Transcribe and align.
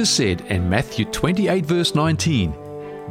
Jesus 0.00 0.16
said 0.16 0.40
in 0.50 0.70
Matthew 0.70 1.04
28, 1.04 1.66
verse 1.66 1.94
19, 1.94 2.54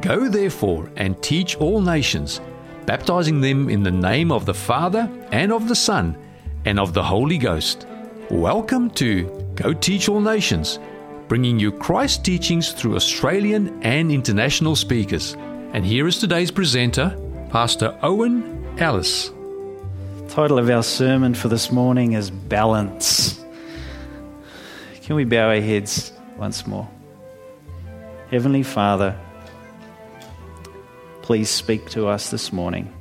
Go 0.01 0.27
therefore 0.27 0.89
and 0.95 1.21
teach 1.21 1.55
all 1.57 1.81
nations, 1.81 2.41
baptizing 2.87 3.41
them 3.41 3.69
in 3.69 3.83
the 3.83 3.91
name 3.91 4.31
of 4.31 4.47
the 4.47 4.55
Father 4.55 5.07
and 5.31 5.53
of 5.53 5.67
the 5.67 5.75
Son 5.75 6.17
and 6.65 6.79
of 6.79 6.95
the 6.95 7.03
Holy 7.03 7.37
Ghost. 7.37 7.85
Welcome 8.31 8.89
to 8.95 9.25
Go 9.53 9.71
Teach 9.71 10.09
All 10.09 10.19
Nations, 10.19 10.79
bringing 11.27 11.59
you 11.59 11.71
Christ 11.71 12.25
teachings 12.25 12.71
through 12.71 12.95
Australian 12.95 13.83
and 13.83 14.11
international 14.11 14.75
speakers. 14.75 15.35
And 15.73 15.85
here 15.85 16.07
is 16.07 16.17
today's 16.17 16.49
presenter, 16.49 17.15
Pastor 17.51 17.95
Owen 18.01 18.65
Ellis. 18.79 19.29
The 19.29 20.27
title 20.27 20.57
of 20.57 20.67
our 20.71 20.81
sermon 20.81 21.35
for 21.35 21.49
this 21.49 21.71
morning 21.71 22.13
is 22.13 22.31
Balance. 22.31 23.45
Can 25.03 25.15
we 25.15 25.23
bow 25.23 25.49
our 25.49 25.61
heads 25.61 26.13
once 26.39 26.65
more? 26.65 26.89
Heavenly 28.31 28.63
Father, 28.63 29.19
please 31.21 31.49
speak 31.49 31.89
to 31.91 32.07
us 32.07 32.31
this 32.31 32.53
morning. 32.53 32.93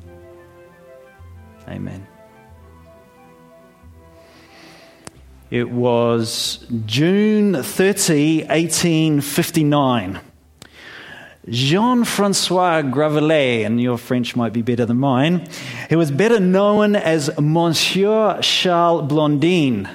Amen. 1.68 2.06
It 5.50 5.70
was 5.70 6.66
June 6.84 7.62
30, 7.62 8.44
1859. 8.48 10.20
Jean 11.48 12.04
Francois 12.04 12.82
Gravelet, 12.82 13.64
and 13.64 13.80
your 13.80 13.96
French 13.96 14.36
might 14.36 14.52
be 14.52 14.60
better 14.60 14.84
than 14.84 14.98
mine, 14.98 15.48
he 15.88 15.96
was 15.96 16.10
better 16.10 16.38
known 16.38 16.94
as 16.96 17.30
Monsieur 17.38 18.38
Charles 18.42 19.08
Blondin. 19.08 19.88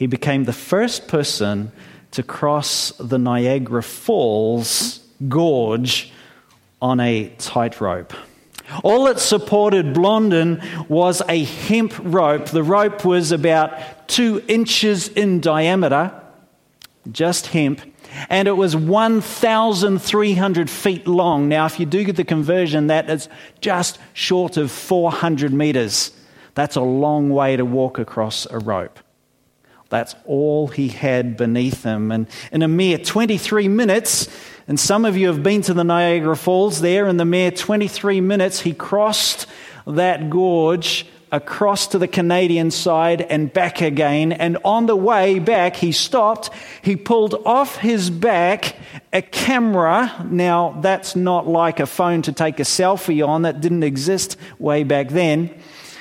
He 0.00 0.06
became 0.06 0.44
the 0.44 0.54
first 0.54 1.08
person 1.08 1.72
to 2.12 2.22
cross 2.22 2.90
the 2.98 3.18
Niagara 3.18 3.82
Falls 3.82 5.00
gorge 5.28 6.10
on 6.80 7.00
a 7.00 7.28
tightrope. 7.36 8.14
All 8.82 9.04
that 9.04 9.20
supported 9.20 9.92
Blondin 9.92 10.62
was 10.88 11.20
a 11.28 11.44
hemp 11.44 11.92
rope. 11.98 12.46
The 12.46 12.62
rope 12.62 13.04
was 13.04 13.30
about 13.30 14.08
two 14.08 14.42
inches 14.48 15.08
in 15.08 15.38
diameter, 15.38 16.18
just 17.12 17.48
hemp, 17.48 17.82
and 18.30 18.48
it 18.48 18.56
was 18.56 18.74
1,300 18.74 20.70
feet 20.70 21.06
long. 21.06 21.46
Now, 21.46 21.66
if 21.66 21.78
you 21.78 21.84
do 21.84 22.04
get 22.04 22.16
the 22.16 22.24
conversion, 22.24 22.86
that 22.86 23.10
is 23.10 23.28
just 23.60 23.98
short 24.14 24.56
of 24.56 24.70
400 24.70 25.52
meters. 25.52 26.12
That's 26.54 26.76
a 26.76 26.80
long 26.80 27.28
way 27.28 27.58
to 27.58 27.66
walk 27.66 27.98
across 27.98 28.46
a 28.46 28.58
rope. 28.58 28.98
That's 29.90 30.14
all 30.24 30.68
he 30.68 30.88
had 30.88 31.36
beneath 31.36 31.82
him. 31.82 32.10
And 32.10 32.26
in 32.50 32.62
a 32.62 32.68
mere 32.68 32.96
23 32.96 33.68
minutes, 33.68 34.28
and 34.66 34.78
some 34.78 35.04
of 35.04 35.16
you 35.16 35.26
have 35.26 35.42
been 35.42 35.62
to 35.62 35.74
the 35.74 35.84
Niagara 35.84 36.36
Falls 36.36 36.80
there, 36.80 37.06
in 37.08 37.16
the 37.16 37.24
mere 37.24 37.50
23 37.50 38.20
minutes, 38.20 38.60
he 38.60 38.72
crossed 38.72 39.46
that 39.86 40.30
gorge 40.30 41.06
across 41.32 41.88
to 41.88 41.98
the 41.98 42.08
Canadian 42.08 42.70
side 42.70 43.20
and 43.20 43.52
back 43.52 43.80
again. 43.80 44.32
And 44.32 44.58
on 44.64 44.86
the 44.86 44.96
way 44.96 45.38
back, 45.38 45.76
he 45.76 45.92
stopped. 45.92 46.50
He 46.82 46.96
pulled 46.96 47.34
off 47.46 47.76
his 47.76 48.10
back 48.10 48.76
a 49.12 49.22
camera. 49.22 50.26
Now, 50.28 50.78
that's 50.80 51.14
not 51.16 51.46
like 51.46 51.80
a 51.80 51.86
phone 51.86 52.22
to 52.22 52.32
take 52.32 52.60
a 52.60 52.64
selfie 52.64 53.26
on, 53.26 53.42
that 53.42 53.60
didn't 53.60 53.82
exist 53.82 54.36
way 54.58 54.84
back 54.84 55.08
then. 55.08 55.54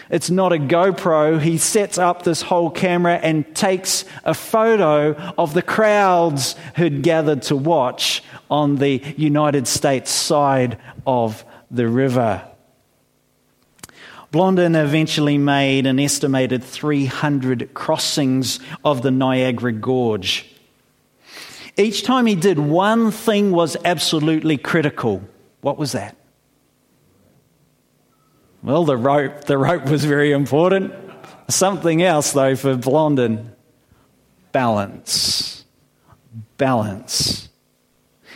It's 0.09 0.31
not 0.31 0.53
a 0.53 0.57
GoPro. 0.57 1.39
He 1.39 1.57
sets 1.59 1.97
up 1.99 2.23
this 2.23 2.41
whole 2.41 2.71
camera 2.71 3.15
and 3.15 3.55
takes 3.55 4.05
a 4.23 4.33
photo 4.33 5.13
of 5.37 5.53
the 5.53 5.61
crowds 5.61 6.55
who'd 6.75 7.03
gathered 7.03 7.43
to 7.43 7.55
watch 7.55 8.23
on 8.49 8.77
the 8.77 9.03
United 9.17 9.67
States 9.67 10.09
side 10.09 10.79
of 11.05 11.45
the 11.69 11.87
river. 11.87 12.43
Blondin 14.31 14.75
eventually 14.75 15.37
made 15.37 15.85
an 15.85 15.99
estimated 15.99 16.63
300 16.63 17.73
crossings 17.73 18.59
of 18.83 19.01
the 19.01 19.11
Niagara 19.11 19.71
Gorge. 19.71 20.45
Each 21.77 22.03
time 22.03 22.25
he 22.25 22.35
did, 22.35 22.59
one 22.59 23.11
thing 23.11 23.51
was 23.51 23.77
absolutely 23.85 24.57
critical. 24.57 25.23
What 25.61 25.77
was 25.77 25.93
that? 25.93 26.15
Well, 28.61 28.83
the 28.83 28.97
rope, 28.97 29.45
the 29.45 29.57
rope 29.57 29.85
was 29.85 30.03
very 30.03 30.31
important. 30.31 30.93
Something 31.47 32.03
else, 32.03 32.33
though, 32.33 32.55
for 32.55 32.75
Blondin 32.75 33.51
balance. 34.51 35.63
Balance. 36.57 37.49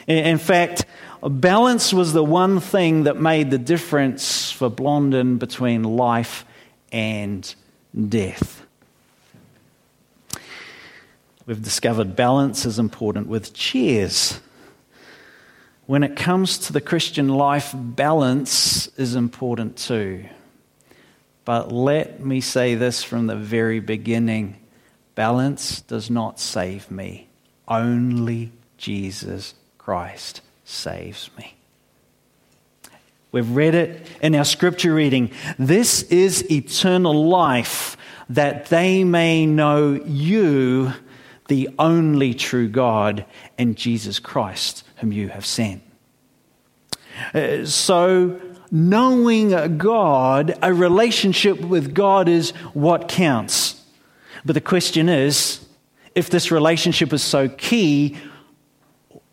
In 0.08 0.38
fact, 0.38 0.86
balance 1.22 1.94
was 1.94 2.14
the 2.14 2.24
one 2.24 2.60
thing 2.60 3.04
that 3.04 3.20
made 3.20 3.52
the 3.52 3.58
difference 3.58 4.52
for 4.52 4.70
Blondin 4.70 5.38
between 5.38 5.84
life 5.84 6.46
and 6.92 7.54
death. 8.10 8.66
We've 11.46 11.62
discovered 11.62 12.16
balance 12.16 12.66
is 12.66 12.80
important 12.80 13.28
with 13.28 13.54
chairs. 13.54 14.40
When 15.86 16.04
it 16.04 16.16
comes 16.16 16.58
to 16.60 16.74
the 16.74 16.82
Christian 16.82 17.28
life, 17.28 17.74
balance 17.76 18.88
is 18.98 19.16
important 19.16 19.78
too. 19.78 20.26
But 21.46 21.72
let 21.72 22.24
me 22.24 22.40
say 22.40 22.76
this 22.76 23.04
from 23.04 23.28
the 23.28 23.36
very 23.36 23.80
beginning 23.80 24.58
balance 25.16 25.82
does 25.82 26.10
not 26.10 26.40
save 26.40 26.90
me, 26.90 27.28
only 27.68 28.52
Jesus 28.78 29.54
Christ 29.78 30.42
saves 30.64 31.30
me. 31.38 31.54
We've 33.32 33.50
read 33.50 33.76
it 33.76 34.08
in 34.22 34.36
our 34.36 34.46
scripture 34.46 34.94
reading. 34.94 35.32
This 35.60 36.04
is 36.04 36.50
eternal 36.52 37.28
life, 37.28 37.98
that 38.30 38.68
they 38.68 39.04
may 39.04 39.46
know 39.46 39.94
you, 40.06 40.94
the 41.48 41.70
only 41.78 42.34
true 42.34 42.70
God, 42.70 43.26
and 43.58 43.76
Jesus 43.76 44.20
Christ, 44.20 44.84
whom 45.04 45.12
you 45.12 45.28
have 45.28 45.46
sent. 45.46 45.84
Uh, 47.34 47.66
so, 47.66 48.40
knowing 48.72 49.78
God, 49.78 50.58
a 50.62 50.74
relationship 50.74 51.60
with 51.60 51.94
God 51.94 52.30
is 52.30 52.52
what 52.74 53.10
counts. 53.10 53.82
But 54.46 54.54
the 54.54 54.62
question 54.62 55.10
is 55.10 55.60
if 56.16 56.30
this 56.30 56.52
relationship 56.52 57.12
is 57.12 57.22
so 57.22 57.50
key, 57.50 58.16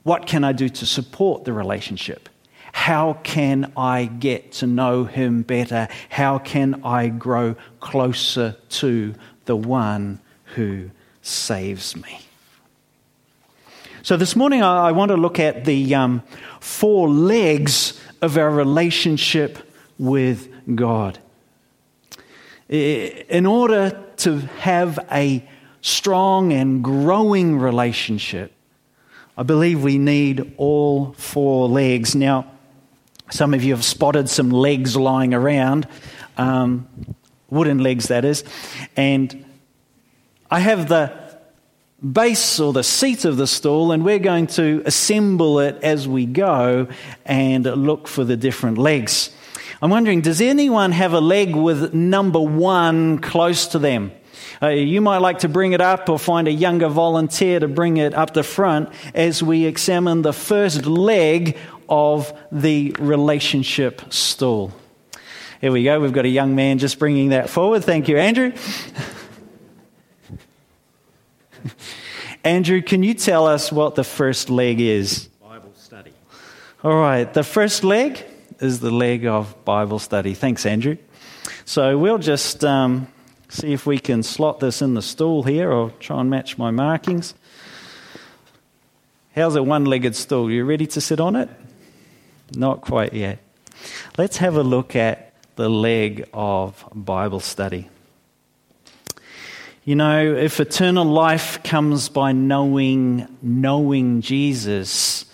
what 0.02 0.26
can 0.26 0.42
I 0.42 0.50
do 0.50 0.68
to 0.68 0.86
support 0.86 1.44
the 1.44 1.52
relationship? 1.52 2.28
How 2.72 3.12
can 3.22 3.72
I 3.76 4.06
get 4.06 4.50
to 4.54 4.66
know 4.66 5.04
him 5.04 5.42
better? 5.42 5.86
How 6.08 6.38
can 6.38 6.82
I 6.84 7.08
grow 7.08 7.54
closer 7.78 8.56
to 8.70 9.14
the 9.44 9.56
one 9.56 10.18
who 10.56 10.90
saves 11.22 11.94
me? 11.94 12.20
So, 14.02 14.16
this 14.16 14.34
morning 14.34 14.62
I 14.62 14.92
want 14.92 15.10
to 15.10 15.16
look 15.18 15.38
at 15.38 15.66
the 15.66 15.94
um, 15.94 16.22
four 16.58 17.06
legs 17.06 18.00
of 18.22 18.38
our 18.38 18.50
relationship 18.50 19.58
with 19.98 20.48
God. 20.74 21.18
In 22.70 23.44
order 23.44 24.02
to 24.18 24.38
have 24.60 24.98
a 25.12 25.46
strong 25.82 26.50
and 26.54 26.82
growing 26.82 27.58
relationship, 27.58 28.54
I 29.36 29.42
believe 29.42 29.82
we 29.82 29.98
need 29.98 30.54
all 30.56 31.12
four 31.12 31.68
legs. 31.68 32.14
Now, 32.14 32.50
some 33.30 33.52
of 33.52 33.62
you 33.62 33.74
have 33.74 33.84
spotted 33.84 34.30
some 34.30 34.48
legs 34.50 34.96
lying 34.96 35.34
around, 35.34 35.86
um, 36.38 36.88
wooden 37.50 37.80
legs, 37.80 38.08
that 38.08 38.24
is. 38.24 38.44
And 38.96 39.44
I 40.50 40.60
have 40.60 40.88
the 40.88 41.19
base 42.02 42.58
or 42.58 42.72
the 42.72 42.82
seat 42.82 43.24
of 43.24 43.36
the 43.36 43.46
stool, 43.46 43.92
and 43.92 44.04
we're 44.04 44.18
going 44.18 44.46
to 44.48 44.82
assemble 44.86 45.60
it 45.60 45.78
as 45.82 46.08
we 46.08 46.26
go 46.26 46.88
and 47.24 47.64
look 47.64 48.08
for 48.08 48.24
the 48.24 48.36
different 48.36 48.78
legs. 48.78 49.30
I'm 49.82 49.90
wondering, 49.90 50.20
does 50.20 50.40
anyone 50.40 50.92
have 50.92 51.12
a 51.12 51.20
leg 51.20 51.54
with 51.54 51.94
number 51.94 52.40
one 52.40 53.18
close 53.18 53.66
to 53.68 53.78
them? 53.78 54.12
Uh, 54.62 54.68
you 54.68 55.00
might 55.00 55.18
like 55.18 55.38
to 55.38 55.48
bring 55.48 55.72
it 55.72 55.80
up 55.80 56.08
or 56.10 56.18
find 56.18 56.46
a 56.46 56.52
younger 56.52 56.88
volunteer 56.88 57.58
to 57.60 57.68
bring 57.68 57.96
it 57.96 58.12
up 58.12 58.34
the 58.34 58.42
front 58.42 58.90
as 59.14 59.42
we 59.42 59.64
examine 59.64 60.20
the 60.20 60.34
first 60.34 60.84
leg 60.84 61.56
of 61.88 62.32
the 62.52 62.94
relationship 62.98 64.12
stool. 64.12 64.72
Here 65.62 65.72
we 65.72 65.84
go. 65.84 65.98
We've 66.00 66.12
got 66.12 66.26
a 66.26 66.28
young 66.28 66.54
man 66.54 66.78
just 66.78 66.98
bringing 66.98 67.30
that 67.30 67.48
forward. 67.48 67.84
Thank 67.84 68.08
you, 68.08 68.18
Andrew. 68.18 68.52
Andrew, 72.44 72.82
can 72.82 73.02
you 73.02 73.14
tell 73.14 73.46
us 73.46 73.70
what 73.70 73.94
the 73.94 74.04
first 74.04 74.50
leg 74.50 74.80
is? 74.80 75.28
Bible 75.42 75.72
study. 75.74 76.12
All 76.82 76.96
right. 76.96 77.32
The 77.32 77.44
first 77.44 77.84
leg 77.84 78.24
is 78.60 78.80
the 78.80 78.90
leg 78.90 79.26
of 79.26 79.64
Bible 79.64 79.98
study. 79.98 80.34
Thanks, 80.34 80.66
Andrew. 80.66 80.96
So 81.64 81.98
we'll 81.98 82.18
just. 82.18 82.64
Um, 82.64 83.08
see 83.50 83.72
if 83.72 83.86
we 83.86 83.98
can 83.98 84.22
slot 84.22 84.60
this 84.60 84.80
in 84.80 84.94
the 84.94 85.02
stool 85.02 85.42
here 85.42 85.70
or 85.70 85.90
try 86.00 86.20
and 86.20 86.30
match 86.30 86.56
my 86.56 86.70
markings. 86.70 87.34
How's 89.34 89.56
a 89.56 89.62
one 89.62 89.84
legged 89.84 90.16
stool? 90.16 90.50
You 90.50 90.64
ready 90.64 90.86
to 90.88 91.00
sit 91.00 91.20
on 91.20 91.36
it? 91.36 91.48
Not 92.54 92.80
quite 92.80 93.12
yet. 93.12 93.38
Let's 94.18 94.38
have 94.38 94.56
a 94.56 94.62
look 94.62 94.96
at 94.96 95.32
the 95.56 95.68
leg 95.68 96.28
of 96.32 96.84
Bible 96.94 97.40
study. 97.40 97.88
You 99.84 99.96
know, 99.96 100.34
if 100.34 100.60
eternal 100.60 101.06
life 101.06 101.62
comes 101.62 102.10
by 102.10 102.32
knowing 102.32 103.26
knowing 103.40 104.20
Jesus, 104.20 105.24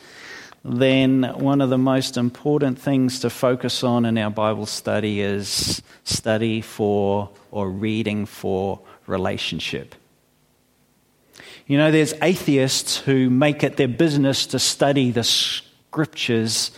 then 0.65 1.25
one 1.35 1.61
of 1.61 1.69
the 1.69 1.79
most 1.79 2.17
important 2.17 2.79
things 2.79 3.21
to 3.21 3.31
focus 3.31 3.83
on 3.83 4.05
in 4.05 4.17
our 4.19 4.31
Bible 4.31 4.67
study 4.67 5.21
is 5.21 5.83
study 6.05 6.61
for 6.61 7.29
or 7.51 7.69
reading 7.69 8.25
for 8.25 8.81
relationship. 9.09 9.97
You 11.67 11.79
know, 11.79 11.91
there's 11.91 12.15
atheists 12.23 12.99
who 12.99 13.29
make 13.29 13.65
it 13.65 13.77
their 13.77 13.89
business 13.89 14.47
to 14.47 14.61
study 14.61 15.11
the 15.11 15.25
scriptures 15.25 16.71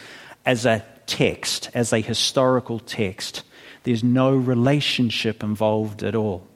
as 0.46 0.64
a 0.64 0.82
text, 1.06 1.68
as 1.74 1.92
a 1.92 2.00
historical 2.00 2.78
text. 2.78 3.42
There's 3.82 4.02
no 4.02 4.34
relationship 4.34 5.42
involved 5.42 6.02
at 6.02 6.14
all. 6.14 6.46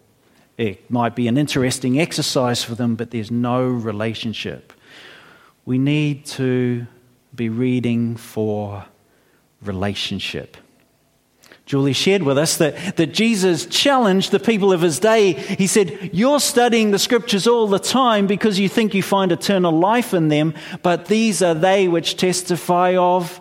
It 0.56 0.90
might 0.90 1.16
be 1.16 1.28
an 1.28 1.38
interesting 1.38 1.98
exercise 1.98 2.62
for 2.62 2.74
them, 2.74 2.94
but 2.94 3.10
there's 3.10 3.30
no 3.30 3.66
relationship. 3.66 4.72
We 5.64 5.78
need 5.78 6.26
to 6.26 6.86
be 7.34 7.48
reading 7.48 8.16
for 8.16 8.84
relationship. 9.62 10.56
Julie 11.64 11.92
shared 11.92 12.22
with 12.22 12.38
us 12.38 12.56
that, 12.56 12.96
that 12.96 13.14
Jesus 13.14 13.66
challenged 13.66 14.30
the 14.30 14.40
people 14.40 14.72
of 14.72 14.82
his 14.82 14.98
day. 14.98 15.32
He 15.32 15.66
said, 15.66 16.10
You're 16.12 16.40
studying 16.40 16.90
the 16.90 16.98
scriptures 16.98 17.46
all 17.46 17.66
the 17.66 17.78
time 17.78 18.26
because 18.26 18.58
you 18.58 18.68
think 18.68 18.94
you 18.94 19.02
find 19.02 19.32
eternal 19.32 19.72
life 19.72 20.12
in 20.12 20.28
them, 20.28 20.54
but 20.82 21.06
these 21.06 21.40
are 21.40 21.54
they 21.54 21.88
which 21.88 22.16
testify 22.16 22.96
of 22.96 23.40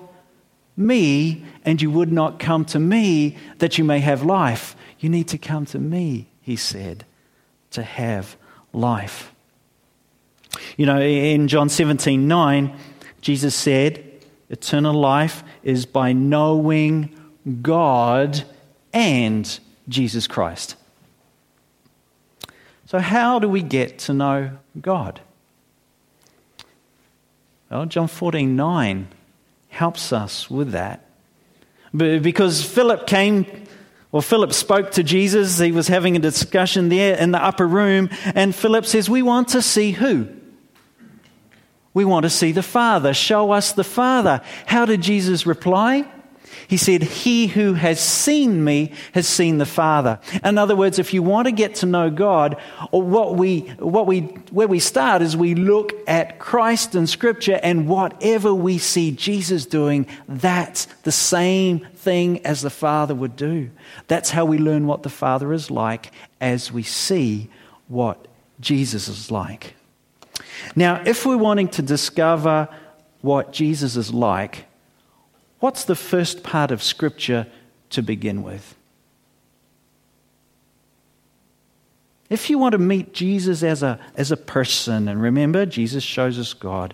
me, 0.77 1.43
and 1.65 1.81
you 1.81 1.91
would 1.91 2.11
not 2.11 2.39
come 2.39 2.63
to 2.65 2.79
me 2.79 3.35
that 3.57 3.77
you 3.77 3.83
may 3.83 3.99
have 3.99 4.23
life. 4.23 4.75
You 4.99 5.09
need 5.09 5.27
to 5.29 5.37
come 5.37 5.65
to 5.67 5.79
me, 5.79 6.30
he 6.51 6.57
said, 6.57 7.05
to 7.71 7.81
have 7.81 8.35
life. 8.73 9.31
You 10.75 10.85
know, 10.85 10.99
in 10.99 11.47
John 11.47 11.69
17 11.69 12.27
9, 12.27 12.75
Jesus 13.21 13.55
said, 13.55 14.03
Eternal 14.49 14.93
life 14.93 15.45
is 15.63 15.85
by 15.85 16.11
knowing 16.11 17.09
God 17.61 18.43
and 18.91 19.59
Jesus 19.87 20.27
Christ. 20.27 20.75
So, 22.87 22.99
how 22.99 23.39
do 23.39 23.47
we 23.47 23.61
get 23.61 23.99
to 23.99 24.13
know 24.13 24.57
God? 24.81 25.21
Well, 27.69 27.85
John 27.85 28.09
14 28.09 28.57
9 28.57 29.07
helps 29.69 30.11
us 30.11 30.49
with 30.49 30.71
that. 30.71 31.05
Because 31.95 32.61
Philip 32.61 33.07
came, 33.07 33.45
or 34.11 34.21
Philip 34.21 34.53
spoke 34.53 34.91
to 34.91 35.03
Jesus, 35.03 35.59
he 35.59 35.71
was 35.71 35.87
having 35.87 36.15
a 36.15 36.19
discussion 36.19 36.89
there 36.89 37.17
in 37.17 37.31
the 37.31 37.43
upper 37.43 37.67
room, 37.67 38.09
and 38.35 38.53
Philip 38.53 38.85
says, 38.85 39.09
We 39.09 39.21
want 39.21 39.49
to 39.49 39.61
see 39.61 39.91
who? 39.91 40.27
We 41.93 42.05
want 42.05 42.23
to 42.23 42.29
see 42.29 42.51
the 42.51 42.63
Father. 42.63 43.13
Show 43.13 43.51
us 43.51 43.73
the 43.73 43.83
Father. 43.83 44.41
How 44.65 44.85
did 44.85 45.01
Jesus 45.01 45.45
reply? 45.45 46.05
He 46.67 46.77
said, 46.77 47.03
He 47.03 47.47
who 47.47 47.73
has 47.73 47.99
seen 47.99 48.63
me 48.63 48.91
has 49.13 49.27
seen 49.27 49.57
the 49.57 49.65
Father. 49.65 50.19
In 50.43 50.57
other 50.57 50.75
words, 50.75 50.99
if 50.99 51.13
you 51.13 51.23
want 51.23 51.47
to 51.47 51.51
get 51.51 51.75
to 51.75 51.85
know 51.85 52.09
God, 52.09 52.57
or 52.91 53.01
what 53.01 53.35
we, 53.35 53.61
what 53.79 54.07
we, 54.07 54.21
where 54.49 54.67
we 54.67 54.79
start 54.79 55.21
is 55.21 55.35
we 55.35 55.55
look 55.55 55.93
at 56.07 56.39
Christ 56.39 56.95
in 56.95 57.07
Scripture, 57.07 57.59
and 57.61 57.87
whatever 57.87 58.53
we 58.53 58.77
see 58.77 59.11
Jesus 59.11 59.65
doing, 59.65 60.07
that's 60.27 60.85
the 61.03 61.11
same 61.11 61.79
thing 61.95 62.45
as 62.45 62.61
the 62.61 62.69
Father 62.69 63.13
would 63.13 63.35
do. 63.35 63.69
That's 64.07 64.29
how 64.29 64.45
we 64.45 64.57
learn 64.57 64.87
what 64.87 65.03
the 65.03 65.09
Father 65.09 65.53
is 65.53 65.69
like 65.69 66.11
as 66.39 66.71
we 66.71 66.83
see 66.83 67.49
what 67.87 68.27
Jesus 68.59 69.07
is 69.07 69.31
like. 69.31 69.75
Now, 70.75 71.01
if 71.05 71.25
we're 71.25 71.37
wanting 71.37 71.67
to 71.69 71.81
discover 71.81 72.69
what 73.21 73.51
Jesus 73.51 73.95
is 73.95 74.13
like, 74.13 74.65
what's 75.61 75.85
the 75.85 75.95
first 75.95 76.43
part 76.43 76.71
of 76.71 76.83
Scripture 76.83 77.47
to 77.91 78.01
begin 78.01 78.43
with? 78.43 78.75
If 82.29 82.49
you 82.49 82.57
want 82.57 82.73
to 82.73 82.77
meet 82.77 83.13
Jesus 83.13 83.61
as 83.61 83.83
a, 83.83 83.99
as 84.15 84.31
a 84.31 84.37
person, 84.37 85.07
and 85.07 85.21
remember, 85.21 85.65
Jesus 85.65 86.03
shows 86.03 86.39
us 86.39 86.53
God, 86.53 86.93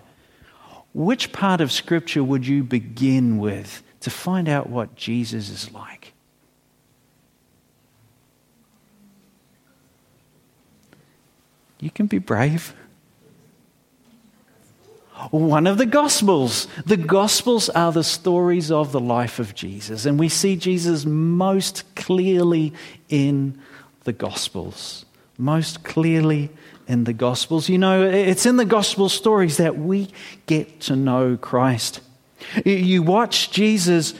which 0.92 1.32
part 1.32 1.60
of 1.60 1.70
Scripture 1.70 2.24
would 2.24 2.46
you 2.46 2.64
begin 2.64 3.38
with 3.38 3.82
to 4.00 4.10
find 4.10 4.48
out 4.48 4.68
what 4.68 4.96
Jesus 4.96 5.48
is 5.48 5.72
like? 5.72 6.12
You 11.80 11.90
can 11.90 12.06
be 12.06 12.18
brave. 12.18 12.74
One 15.30 15.66
of 15.66 15.78
the 15.78 15.86
Gospels. 15.86 16.68
The 16.86 16.96
Gospels 16.96 17.68
are 17.68 17.92
the 17.92 18.04
stories 18.04 18.70
of 18.70 18.92
the 18.92 19.00
life 19.00 19.38
of 19.38 19.54
Jesus, 19.54 20.06
and 20.06 20.18
we 20.18 20.28
see 20.28 20.56
Jesus 20.56 21.04
most 21.04 21.82
clearly 21.96 22.72
in 23.08 23.58
the 24.04 24.12
Gospels. 24.12 25.04
Most 25.36 25.84
clearly 25.84 26.50
in 26.86 27.04
the 27.04 27.12
Gospels. 27.12 27.68
You 27.68 27.78
know, 27.78 28.02
it's 28.02 28.46
in 28.46 28.56
the 28.56 28.64
Gospel 28.64 29.08
stories 29.08 29.58
that 29.58 29.76
we 29.76 30.08
get 30.46 30.80
to 30.82 30.96
know 30.96 31.36
Christ. 31.36 32.00
You 32.64 33.02
watch 33.02 33.50
Jesus 33.50 34.14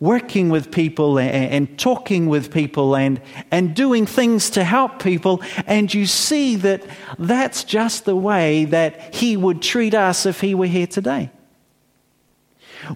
working 0.00 0.48
with 0.48 0.70
people 0.70 1.18
and, 1.18 1.78
talking 1.78 2.26
with 2.26 2.52
people 2.52 2.96
and, 2.96 3.20
and 3.50 3.76
doing 3.76 4.06
things 4.06 4.50
to 4.50 4.64
help 4.64 5.02
people, 5.02 5.42
and 5.66 5.92
you 5.92 6.06
see 6.06 6.56
that 6.56 6.82
that's 7.18 7.64
just 7.64 8.06
the 8.06 8.16
way 8.16 8.64
that 8.64 9.14
He 9.14 9.36
would 9.36 9.60
treat 9.60 9.94
us 9.94 10.24
if 10.24 10.40
He 10.40 10.54
were 10.54 10.66
here 10.66 10.86
today. 10.86 11.30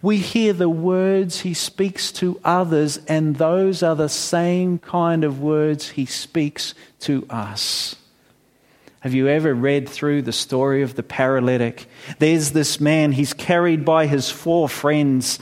We 0.00 0.16
hear 0.16 0.54
the 0.54 0.70
words 0.70 1.40
He 1.40 1.52
speaks 1.52 2.10
to 2.12 2.40
others, 2.42 2.98
and 3.06 3.36
those 3.36 3.82
are 3.82 3.94
the 3.94 4.08
same 4.08 4.78
kind 4.78 5.24
of 5.24 5.40
words 5.40 5.90
He 5.90 6.06
speaks 6.06 6.74
to 7.00 7.26
us. 7.28 7.96
Have 9.00 9.12
you 9.12 9.28
ever 9.28 9.52
read 9.52 9.86
through 9.86 10.22
the 10.22 10.32
story 10.32 10.80
of 10.80 10.94
the 10.94 11.02
paralytic? 11.02 11.86
There's 12.18 12.52
this 12.52 12.80
man, 12.80 13.12
he's 13.12 13.34
carried 13.34 13.84
by 13.84 14.06
his 14.06 14.30
four 14.30 14.66
friends 14.66 15.38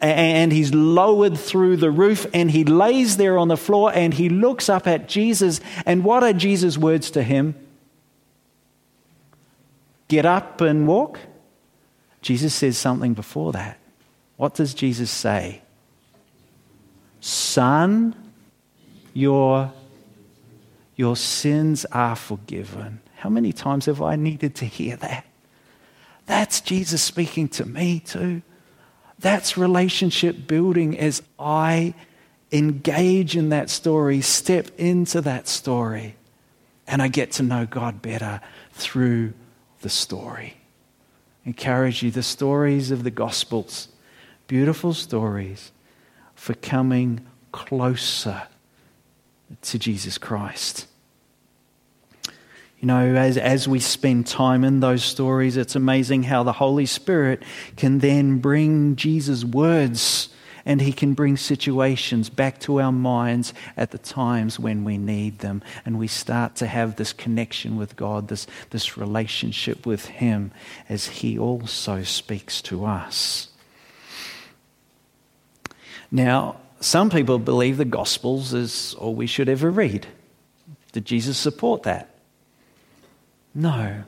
and 0.00 0.52
he's 0.52 0.74
lowered 0.74 1.38
through 1.38 1.76
the 1.76 1.90
roof 1.90 2.26
and 2.34 2.50
he 2.50 2.64
lays 2.64 3.16
there 3.16 3.38
on 3.38 3.48
the 3.48 3.56
floor 3.56 3.92
and 3.94 4.12
he 4.14 4.28
looks 4.28 4.68
up 4.68 4.86
at 4.86 5.08
Jesus. 5.08 5.60
And 5.86 6.04
what 6.04 6.22
are 6.22 6.32
Jesus' 6.32 6.76
words 6.76 7.10
to 7.12 7.22
him? 7.22 7.54
Get 10.08 10.26
up 10.26 10.60
and 10.60 10.86
walk? 10.86 11.18
Jesus 12.20 12.54
says 12.54 12.76
something 12.76 13.14
before 13.14 13.52
that. 13.52 13.78
What 14.36 14.54
does 14.54 14.74
Jesus 14.74 15.10
say? 15.10 15.62
Son, 17.20 18.14
your, 19.14 19.72
your 20.96 21.16
sins 21.16 21.86
are 21.86 22.16
forgiven. 22.16 23.00
How 23.16 23.30
many 23.30 23.52
times 23.52 23.86
have 23.86 24.02
I 24.02 24.16
needed 24.16 24.54
to 24.56 24.66
hear 24.66 24.96
that? 24.96 25.24
That's 26.26 26.60
Jesus 26.60 27.02
speaking 27.02 27.48
to 27.48 27.64
me 27.64 28.00
too. 28.00 28.42
That's 29.24 29.56
relationship 29.56 30.46
building 30.46 30.98
as 30.98 31.22
I 31.38 31.94
engage 32.52 33.38
in 33.38 33.48
that 33.48 33.70
story, 33.70 34.20
step 34.20 34.68
into 34.76 35.22
that 35.22 35.48
story, 35.48 36.16
and 36.86 37.00
I 37.00 37.08
get 37.08 37.32
to 37.32 37.42
know 37.42 37.64
God 37.64 38.02
better 38.02 38.42
through 38.72 39.32
the 39.80 39.88
story. 39.88 40.58
Encourage 41.46 42.02
you 42.02 42.10
the 42.10 42.22
stories 42.22 42.90
of 42.90 43.02
the 43.02 43.10
Gospels, 43.10 43.88
beautiful 44.46 44.92
stories 44.92 45.72
for 46.34 46.52
coming 46.52 47.24
closer 47.50 48.42
to 49.62 49.78
Jesus 49.78 50.18
Christ. 50.18 50.86
You 52.84 52.88
know, 52.88 53.14
as, 53.14 53.38
as 53.38 53.66
we 53.66 53.80
spend 53.80 54.26
time 54.26 54.62
in 54.62 54.80
those 54.80 55.02
stories, 55.02 55.56
it's 55.56 55.74
amazing 55.74 56.24
how 56.24 56.42
the 56.42 56.52
Holy 56.52 56.84
Spirit 56.84 57.42
can 57.78 58.00
then 58.00 58.40
bring 58.40 58.94
Jesus' 58.96 59.42
words 59.42 60.28
and 60.66 60.82
he 60.82 60.92
can 60.92 61.14
bring 61.14 61.38
situations 61.38 62.28
back 62.28 62.60
to 62.60 62.82
our 62.82 62.92
minds 62.92 63.54
at 63.78 63.90
the 63.90 63.96
times 63.96 64.60
when 64.60 64.84
we 64.84 64.98
need 64.98 65.38
them. 65.38 65.62
And 65.86 65.98
we 65.98 66.08
start 66.08 66.56
to 66.56 66.66
have 66.66 66.96
this 66.96 67.14
connection 67.14 67.78
with 67.78 67.96
God, 67.96 68.28
this, 68.28 68.46
this 68.68 68.98
relationship 68.98 69.86
with 69.86 70.04
him 70.04 70.52
as 70.86 71.06
he 71.06 71.38
also 71.38 72.02
speaks 72.02 72.60
to 72.60 72.84
us. 72.84 73.48
Now, 76.10 76.60
some 76.80 77.08
people 77.08 77.38
believe 77.38 77.78
the 77.78 77.86
Gospels 77.86 78.52
is 78.52 78.92
all 78.98 79.14
we 79.14 79.26
should 79.26 79.48
ever 79.48 79.70
read. 79.70 80.06
Did 80.92 81.06
Jesus 81.06 81.38
support 81.38 81.84
that? 81.84 82.13
No. 83.54 84.02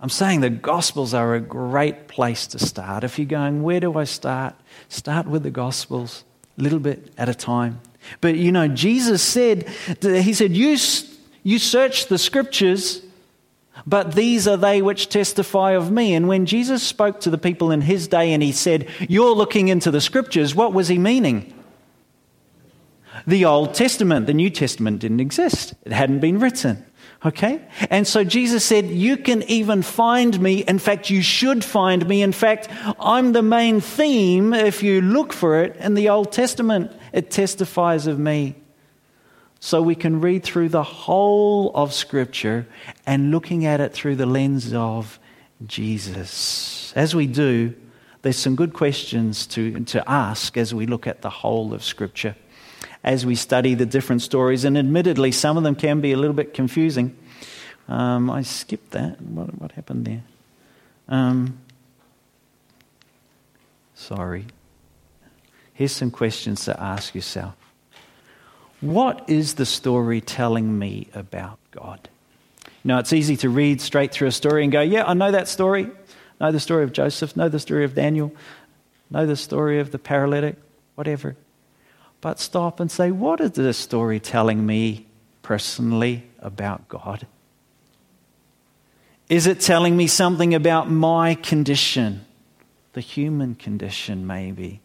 I'm 0.00 0.08
saying 0.08 0.40
the 0.40 0.50
Gospels 0.50 1.12
are 1.12 1.34
a 1.34 1.40
great 1.40 2.08
place 2.08 2.46
to 2.48 2.58
start. 2.58 3.04
If 3.04 3.18
you're 3.18 3.26
going, 3.26 3.62
where 3.62 3.80
do 3.80 3.98
I 3.98 4.04
start? 4.04 4.54
Start 4.88 5.26
with 5.26 5.42
the 5.42 5.50
Gospels, 5.50 6.24
a 6.58 6.62
little 6.62 6.78
bit 6.78 7.12
at 7.18 7.28
a 7.28 7.34
time. 7.34 7.80
But 8.20 8.36
you 8.36 8.50
know, 8.50 8.66
Jesus 8.66 9.22
said, 9.22 9.68
He 10.00 10.32
said, 10.32 10.52
You, 10.52 10.76
you 11.42 11.58
search 11.58 12.06
the 12.06 12.16
scriptures, 12.16 13.02
but 13.86 14.14
these 14.14 14.48
are 14.48 14.56
they 14.56 14.80
which 14.80 15.10
testify 15.10 15.72
of 15.72 15.90
me. 15.90 16.14
And 16.14 16.26
when 16.28 16.46
Jesus 16.46 16.82
spoke 16.82 17.20
to 17.20 17.30
the 17.30 17.38
people 17.38 17.70
in 17.70 17.82
his 17.82 18.08
day 18.08 18.32
and 18.32 18.42
he 18.42 18.52
said, 18.52 18.88
You're 19.00 19.34
looking 19.34 19.68
into 19.68 19.90
the 19.90 20.00
scriptures, 20.00 20.54
what 20.54 20.72
was 20.72 20.88
he 20.88 20.98
meaning? 20.98 21.52
The 23.26 23.44
Old 23.44 23.74
Testament, 23.74 24.26
the 24.26 24.34
New 24.34 24.48
Testament 24.48 25.00
didn't 25.00 25.20
exist, 25.20 25.74
it 25.84 25.92
hadn't 25.92 26.20
been 26.20 26.38
written. 26.38 26.86
Okay? 27.24 27.60
And 27.90 28.06
so 28.06 28.24
Jesus 28.24 28.64
said, 28.64 28.86
You 28.86 29.16
can 29.16 29.42
even 29.44 29.82
find 29.82 30.40
me. 30.40 30.60
In 30.60 30.78
fact, 30.78 31.10
you 31.10 31.20
should 31.20 31.64
find 31.64 32.06
me. 32.08 32.22
In 32.22 32.32
fact, 32.32 32.68
I'm 32.98 33.32
the 33.32 33.42
main 33.42 33.80
theme 33.80 34.54
if 34.54 34.82
you 34.82 35.02
look 35.02 35.32
for 35.32 35.62
it 35.62 35.76
in 35.76 35.94
the 35.94 36.08
Old 36.08 36.32
Testament. 36.32 36.92
It 37.12 37.30
testifies 37.30 38.06
of 38.06 38.18
me. 38.18 38.56
So 39.62 39.82
we 39.82 39.94
can 39.94 40.22
read 40.22 40.42
through 40.42 40.70
the 40.70 40.82
whole 40.82 41.70
of 41.74 41.92
Scripture 41.92 42.66
and 43.04 43.30
looking 43.30 43.66
at 43.66 43.80
it 43.80 43.92
through 43.92 44.16
the 44.16 44.24
lens 44.24 44.72
of 44.72 45.20
Jesus. 45.66 46.94
As 46.96 47.14
we 47.14 47.26
do, 47.26 47.74
there's 48.22 48.38
some 48.38 48.56
good 48.56 48.72
questions 48.72 49.46
to, 49.48 49.80
to 49.80 50.10
ask 50.10 50.56
as 50.56 50.72
we 50.72 50.86
look 50.86 51.06
at 51.06 51.20
the 51.20 51.28
whole 51.28 51.74
of 51.74 51.84
Scripture 51.84 52.34
as 53.02 53.24
we 53.24 53.34
study 53.34 53.74
the 53.74 53.86
different 53.86 54.22
stories. 54.22 54.64
And 54.64 54.76
admittedly, 54.76 55.32
some 55.32 55.56
of 55.56 55.62
them 55.62 55.74
can 55.74 56.00
be 56.00 56.12
a 56.12 56.16
little 56.16 56.34
bit 56.34 56.54
confusing. 56.54 57.16
Um, 57.88 58.30
I 58.30 58.42
skipped 58.42 58.92
that. 58.92 59.20
What, 59.20 59.60
what 59.60 59.72
happened 59.72 60.04
there? 60.06 60.22
Um, 61.08 61.58
sorry. 63.94 64.46
Here's 65.74 65.92
some 65.92 66.10
questions 66.10 66.66
to 66.66 66.80
ask 66.80 67.14
yourself. 67.14 67.54
What 68.80 69.28
is 69.28 69.54
the 69.54 69.66
story 69.66 70.20
telling 70.20 70.78
me 70.78 71.08
about 71.14 71.58
God? 71.70 72.08
Now, 72.82 72.98
it's 72.98 73.12
easy 73.12 73.36
to 73.38 73.50
read 73.50 73.80
straight 73.80 74.12
through 74.12 74.28
a 74.28 74.32
story 74.32 74.62
and 74.62 74.72
go, 74.72 74.80
yeah, 74.80 75.04
I 75.04 75.14
know 75.14 75.30
that 75.30 75.48
story. 75.48 75.90
Know 76.40 76.52
the 76.52 76.60
story 76.60 76.84
of 76.84 76.92
Joseph, 76.92 77.36
know 77.36 77.50
the 77.50 77.58
story 77.58 77.84
of 77.84 77.94
Daniel, 77.94 78.32
know 79.10 79.26
the 79.26 79.36
story 79.36 79.80
of 79.80 79.90
the 79.90 79.98
paralytic, 79.98 80.56
whatever 80.94 81.36
but 82.20 82.38
stop 82.38 82.80
and 82.80 82.90
say, 82.90 83.10
what 83.10 83.40
is 83.40 83.52
this 83.52 83.78
story 83.78 84.20
telling 84.20 84.64
me 84.66 85.06
personally 85.42 86.24
about 86.40 86.88
God? 86.88 87.26
Is 89.28 89.46
it 89.46 89.60
telling 89.60 89.96
me 89.96 90.06
something 90.06 90.54
about 90.54 90.90
my 90.90 91.34
condition, 91.36 92.24
the 92.92 93.00
human 93.00 93.54
condition, 93.54 94.26
maybe? 94.26 94.80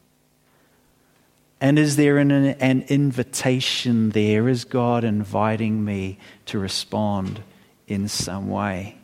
And 1.60 1.80
is 1.80 1.96
there 1.96 2.18
an, 2.18 2.32
an 2.32 2.86
invitation 2.90 4.12
there? 4.12 4.48
Is 4.48 4.66
God 4.66 5.04
inviting 5.04 5.84
me 5.84 6.20
to 6.46 6.60
respond 6.60 7.42
in 7.88 8.08
some 8.08 8.50
way? 8.50 8.98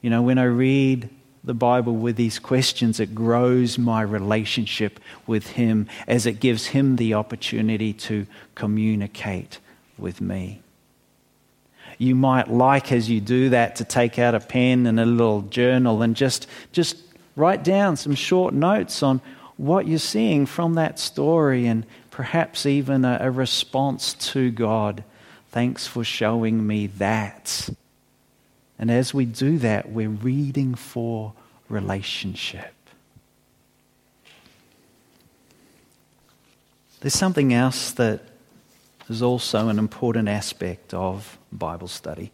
You 0.00 0.10
know, 0.10 0.22
when 0.22 0.38
I 0.38 0.44
read 0.44 1.10
the 1.42 1.54
Bible 1.54 1.96
with 1.96 2.16
these 2.16 2.38
questions, 2.38 3.00
it 3.00 3.14
grows 3.14 3.78
my 3.78 4.02
relationship 4.02 5.00
with 5.26 5.46
Him 5.48 5.88
as 6.06 6.26
it 6.26 6.40
gives 6.40 6.66
Him 6.66 6.96
the 6.96 7.14
opportunity 7.14 7.92
to 7.94 8.26
communicate 8.54 9.58
with 9.96 10.20
me. 10.20 10.60
You 11.98 12.14
might 12.14 12.48
like, 12.50 12.92
as 12.92 13.10
you 13.10 13.20
do 13.20 13.50
that, 13.50 13.76
to 13.76 13.84
take 13.84 14.18
out 14.18 14.34
a 14.34 14.40
pen 14.40 14.86
and 14.86 14.98
a 14.98 15.06
little 15.06 15.42
journal 15.42 16.02
and 16.02 16.14
just, 16.16 16.46
just 16.72 16.96
write 17.36 17.62
down 17.62 17.96
some 17.96 18.14
short 18.14 18.54
notes 18.54 19.02
on 19.02 19.20
what 19.56 19.86
you're 19.86 19.98
seeing 19.98 20.46
from 20.46 20.74
that 20.74 20.98
story 20.98 21.66
and 21.66 21.84
perhaps 22.10 22.64
even 22.64 23.04
a, 23.04 23.18
a 23.20 23.30
response 23.30 24.14
to 24.14 24.50
God. 24.50 25.04
Thanks 25.50 25.86
for 25.86 26.04
showing 26.04 26.66
me 26.66 26.86
that. 26.86 27.68
And 28.80 28.90
as 28.90 29.12
we 29.12 29.26
do 29.26 29.58
that, 29.58 29.92
we're 29.92 30.08
reading 30.08 30.74
for 30.74 31.34
relationship. 31.68 32.72
There's 37.00 37.14
something 37.14 37.52
else 37.52 37.92
that 37.92 38.22
is 39.10 39.20
also 39.20 39.68
an 39.68 39.78
important 39.78 40.28
aspect 40.28 40.94
of 40.94 41.38
Bible 41.52 41.88
study. 41.88 42.32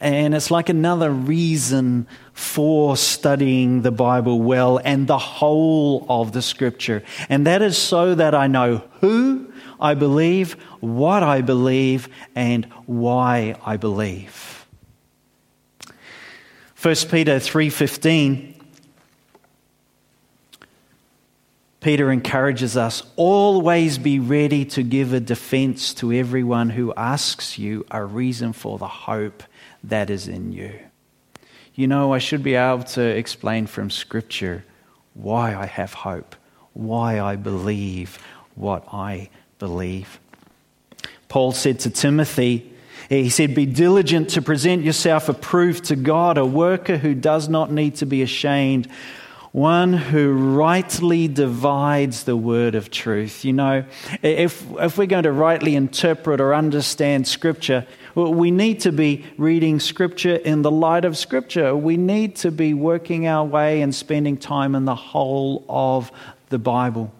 And 0.00 0.34
it's 0.34 0.50
like 0.50 0.70
another 0.70 1.10
reason 1.10 2.06
for 2.32 2.96
studying 2.96 3.82
the 3.82 3.90
Bible 3.90 4.40
well 4.40 4.78
and 4.82 5.06
the 5.06 5.18
whole 5.18 6.06
of 6.08 6.32
the 6.32 6.42
Scripture. 6.42 7.02
And 7.28 7.46
that 7.46 7.60
is 7.60 7.76
so 7.76 8.14
that 8.14 8.34
I 8.34 8.46
know 8.46 8.82
who 9.02 9.52
I 9.78 9.92
believe, 9.92 10.54
what 10.80 11.22
I 11.22 11.42
believe, 11.42 12.08
and 12.34 12.64
why 12.86 13.56
I 13.64 13.76
believe. 13.76 14.65
1 16.86 16.94
Peter 17.10 17.40
3:15 17.40 18.54
Peter 21.80 22.12
encourages 22.12 22.76
us 22.76 23.02
always 23.16 23.98
be 23.98 24.20
ready 24.20 24.64
to 24.64 24.84
give 24.84 25.12
a 25.12 25.18
defense 25.18 25.92
to 25.92 26.12
everyone 26.12 26.70
who 26.70 26.94
asks 26.96 27.58
you 27.58 27.84
a 27.90 28.04
reason 28.04 28.52
for 28.52 28.78
the 28.78 28.86
hope 28.86 29.42
that 29.82 30.10
is 30.10 30.28
in 30.28 30.52
you. 30.52 30.78
You 31.74 31.88
know, 31.88 32.14
I 32.14 32.18
should 32.18 32.44
be 32.44 32.54
able 32.54 32.84
to 32.84 33.02
explain 33.02 33.66
from 33.66 33.90
Scripture 33.90 34.64
why 35.14 35.56
I 35.56 35.66
have 35.66 35.92
hope, 35.92 36.36
why 36.72 37.18
I 37.18 37.34
believe 37.34 38.16
what 38.54 38.86
I 38.92 39.28
believe. 39.58 40.20
Paul 41.26 41.50
said 41.50 41.80
to 41.80 41.90
Timothy, 41.90 42.75
he 43.08 43.30
said, 43.30 43.54
Be 43.54 43.66
diligent 43.66 44.30
to 44.30 44.42
present 44.42 44.82
yourself 44.82 45.28
approved 45.28 45.84
to 45.84 45.96
God, 45.96 46.38
a 46.38 46.46
worker 46.46 46.96
who 46.96 47.14
does 47.14 47.48
not 47.48 47.70
need 47.70 47.96
to 47.96 48.06
be 48.06 48.22
ashamed, 48.22 48.88
one 49.52 49.92
who 49.92 50.32
rightly 50.56 51.28
divides 51.28 52.24
the 52.24 52.36
word 52.36 52.74
of 52.74 52.90
truth. 52.90 53.44
You 53.44 53.52
know, 53.52 53.84
if, 54.22 54.66
if 54.78 54.98
we're 54.98 55.06
going 55.06 55.22
to 55.22 55.32
rightly 55.32 55.76
interpret 55.76 56.40
or 56.40 56.54
understand 56.54 57.26
Scripture, 57.26 57.86
we 58.14 58.50
need 58.50 58.80
to 58.80 58.92
be 58.92 59.24
reading 59.38 59.78
Scripture 59.78 60.36
in 60.36 60.62
the 60.62 60.70
light 60.70 61.04
of 61.04 61.16
Scripture. 61.16 61.76
We 61.76 61.96
need 61.96 62.36
to 62.36 62.50
be 62.50 62.74
working 62.74 63.26
our 63.26 63.44
way 63.44 63.82
and 63.82 63.94
spending 63.94 64.36
time 64.36 64.74
in 64.74 64.84
the 64.84 64.94
whole 64.94 65.64
of 65.68 66.10
the 66.48 66.58
Bible. 66.58 67.12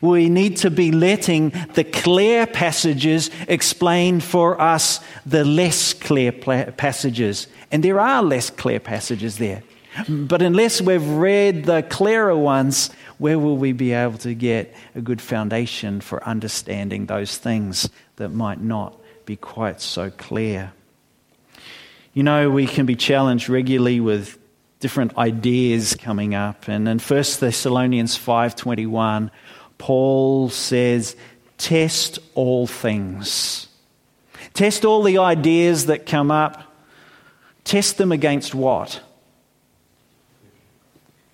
We 0.00 0.28
need 0.28 0.58
to 0.58 0.70
be 0.70 0.92
letting 0.92 1.52
the 1.74 1.84
clear 1.84 2.46
passages 2.46 3.30
explain 3.48 4.20
for 4.20 4.60
us 4.60 5.00
the 5.26 5.44
less 5.44 5.92
clear 5.92 6.32
passages. 6.32 7.46
And 7.70 7.82
there 7.82 8.00
are 8.00 8.22
less 8.22 8.50
clear 8.50 8.80
passages 8.80 9.38
there. 9.38 9.62
But 10.08 10.42
unless 10.42 10.80
we've 10.80 11.08
read 11.08 11.64
the 11.64 11.82
clearer 11.82 12.36
ones, 12.36 12.90
where 13.18 13.38
will 13.38 13.56
we 13.56 13.72
be 13.72 13.92
able 13.92 14.18
to 14.18 14.34
get 14.34 14.74
a 14.94 15.00
good 15.00 15.20
foundation 15.20 16.00
for 16.00 16.22
understanding 16.22 17.06
those 17.06 17.36
things 17.36 17.88
that 18.16 18.28
might 18.28 18.60
not 18.60 18.96
be 19.26 19.34
quite 19.34 19.80
so 19.80 20.10
clear? 20.10 20.72
You 22.14 22.22
know, 22.22 22.50
we 22.50 22.66
can 22.66 22.86
be 22.86 22.94
challenged 22.94 23.48
regularly 23.48 24.00
with 24.00 24.38
different 24.80 25.18
ideas 25.18 25.96
coming 25.96 26.34
up. 26.34 26.68
And 26.68 26.88
in 26.88 26.98
1 27.00 27.40
Thessalonians 27.40 28.16
5:21, 28.16 29.30
Paul 29.78 30.50
says, 30.50 31.16
test 31.56 32.18
all 32.34 32.66
things. 32.66 33.68
Test 34.54 34.84
all 34.84 35.02
the 35.02 35.18
ideas 35.18 35.86
that 35.86 36.04
come 36.04 36.30
up. 36.30 36.64
Test 37.64 37.98
them 37.98 38.12
against 38.12 38.54
what? 38.54 39.00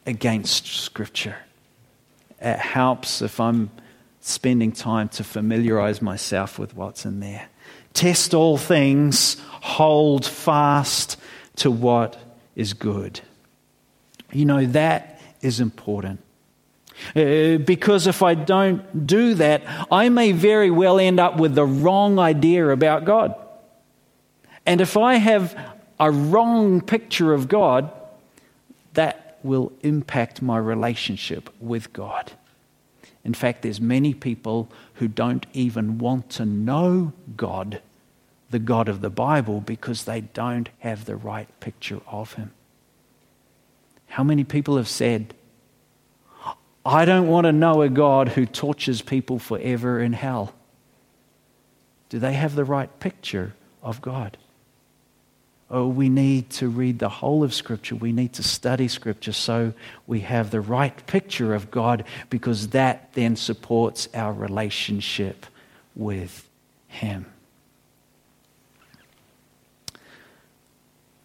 Against 0.07 0.67
Scripture. 0.67 1.37
It 2.41 2.59
helps 2.59 3.23
if 3.23 3.41
I'm 3.41 3.71
spending 4.21 4.73
time 4.73 5.09
to 5.11 5.25
familiarize 5.25 6.03
myself 6.03 6.59
with 6.59 6.75
what's 6.75 7.05
in 7.05 7.21
there. 7.21 7.49
Test 7.93 8.35
all 8.35 8.59
things, 8.59 9.37
hold 9.49 10.27
fast 10.27 11.17
to 11.57 11.71
what 11.71 12.19
is 12.57 12.73
good. 12.73 13.21
You 14.33 14.45
know, 14.45 14.67
that 14.67 15.21
is 15.41 15.61
important. 15.61 16.21
Uh, 17.15 17.59
because 17.59 18.07
if 18.07 18.23
I 18.23 18.35
don't 18.35 19.07
do 19.07 19.35
that, 19.35 19.63
I 19.91 20.09
may 20.09 20.33
very 20.33 20.71
well 20.71 20.99
end 20.99 21.19
up 21.19 21.37
with 21.37 21.55
the 21.55 21.65
wrong 21.65 22.19
idea 22.19 22.69
about 22.69 23.05
God. 23.05 23.35
And 24.67 24.81
if 24.81 24.97
I 24.97 25.15
have 25.17 25.57
a 26.01 26.11
wrong 26.11 26.81
picture 26.81 27.33
of 27.33 27.49
God, 27.49 27.91
that 28.95 29.39
will 29.43 29.73
impact 29.83 30.41
my 30.41 30.57
relationship 30.57 31.51
with 31.61 31.93
God. 31.93 32.33
In 33.25 33.35
fact, 33.35 33.63
there's 33.63 33.81
many 33.81 34.15
people 34.15 34.71
who 34.95 35.09
don't 35.09 35.47
even 35.53 35.99
want 35.99 36.31
to 36.31 36.45
know 36.45 37.13
God, 37.37 37.81
the 38.51 38.59
God 38.59 38.89
of 38.89 39.01
the 39.01 39.11
Bible, 39.11 39.61
because 39.61 40.05
they 40.05 40.21
don't 40.21 40.69
have 40.81 41.05
the 41.05 41.17
right 41.17 41.49
picture 41.61 42.01
of 42.07 42.35
Him. 42.35 42.53
How 44.09 44.23
many 44.23 44.45
people 44.45 44.77
have 44.77 44.89
said, 44.89 45.35
I 46.85 47.05
don't 47.05 47.29
want 47.29 47.47
to 47.47 47.53
know 47.53 47.83
a 47.83 47.88
God 47.88 48.29
who 48.29 48.45
tortures 48.45 49.00
people 49.00 49.38
forever 49.38 50.00
in 50.00 50.12
hell? 50.12 50.55
Do 52.11 52.19
they 52.19 52.35
have 52.35 52.55
the 52.55 52.64
right 52.64 53.00
picture 53.00 53.55
of 53.83 54.03
God? 54.03 54.37
Oh, 55.71 55.88
we 55.88 56.09
need 56.11 56.50
to 56.50 56.69
read 56.69 56.99
the 56.99 57.09
whole 57.09 57.43
of 57.43 57.55
Scripture. 57.55 57.97
We 57.97 58.12
need 58.12 58.35
to 58.35 58.43
study 58.43 58.87
Scripture 58.87 59.33
so 59.33 59.73
we 60.07 60.21
have 60.21 60.50
the 60.50 60.61
right 60.61 61.07
picture 61.07 61.55
of 61.55 61.71
God 61.71 62.05
because 62.29 62.69
that 62.69 63.12
then 63.14 63.35
supports 63.35 64.09
our 64.14 64.33
relationship 64.33 65.47
with 65.97 66.47
Him. 66.88 67.26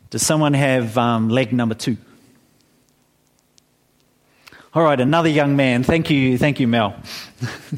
Does 0.10 0.26
someone 0.26 0.54
have 0.54 0.98
um, 0.98 1.30
leg 1.30 1.54
number 1.54 1.76
two? 1.76 1.98
All 4.72 4.84
right, 4.84 5.00
another 5.00 5.30
young 5.30 5.56
man. 5.56 5.82
Thank 5.82 6.12
you, 6.12 6.38
thank 6.38 6.60
you, 6.60 6.68
Mel. 6.68 6.96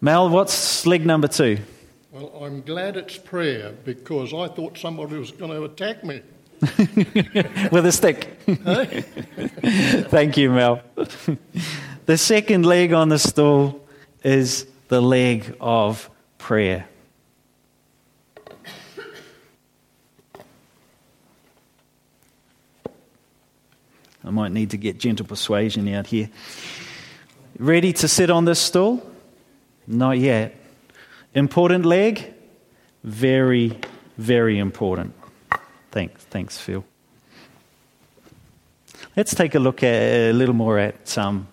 Mel, 0.00 0.28
what's 0.28 0.86
leg 0.86 1.04
number 1.04 1.26
two? 1.26 1.58
Well, 2.12 2.30
I'm 2.40 2.62
glad 2.62 2.96
it's 2.96 3.18
prayer 3.18 3.72
because 3.84 4.32
I 4.32 4.46
thought 4.46 4.78
somebody 4.78 5.18
was 5.18 5.32
going 5.32 5.50
to 5.50 5.64
attack 5.64 6.04
me. 6.04 6.22
With 7.72 7.84
a 7.84 7.92
stick. 7.92 8.38
Thank 10.08 10.36
you, 10.36 10.52
Mel. 10.52 10.80
the 12.06 12.16
second 12.16 12.64
leg 12.64 12.92
on 12.92 13.08
the 13.08 13.18
stool 13.18 13.84
is 14.22 14.68
the 14.86 15.02
leg 15.02 15.56
of 15.60 16.08
prayer. 16.38 16.86
I 24.28 24.30
might 24.30 24.52
need 24.52 24.70
to 24.70 24.76
get 24.76 24.98
gentle 24.98 25.24
persuasion 25.24 25.88
out 25.88 26.06
here. 26.06 26.28
Ready 27.58 27.94
to 27.94 28.06
sit 28.06 28.28
on 28.28 28.44
this 28.44 28.60
stool? 28.60 29.02
Not 29.86 30.18
yet. 30.18 30.54
Important 31.32 31.86
leg? 31.86 32.34
Very, 33.02 33.78
very 34.18 34.58
important. 34.58 35.14
Thanks, 35.92 36.24
thanks, 36.24 36.58
Phil. 36.58 36.84
Let's 39.16 39.34
take 39.34 39.54
a 39.54 39.58
look 39.58 39.82
at, 39.82 40.02
a 40.02 40.32
little 40.32 40.54
more 40.54 40.78
at 40.78 41.16
um, 41.16 41.48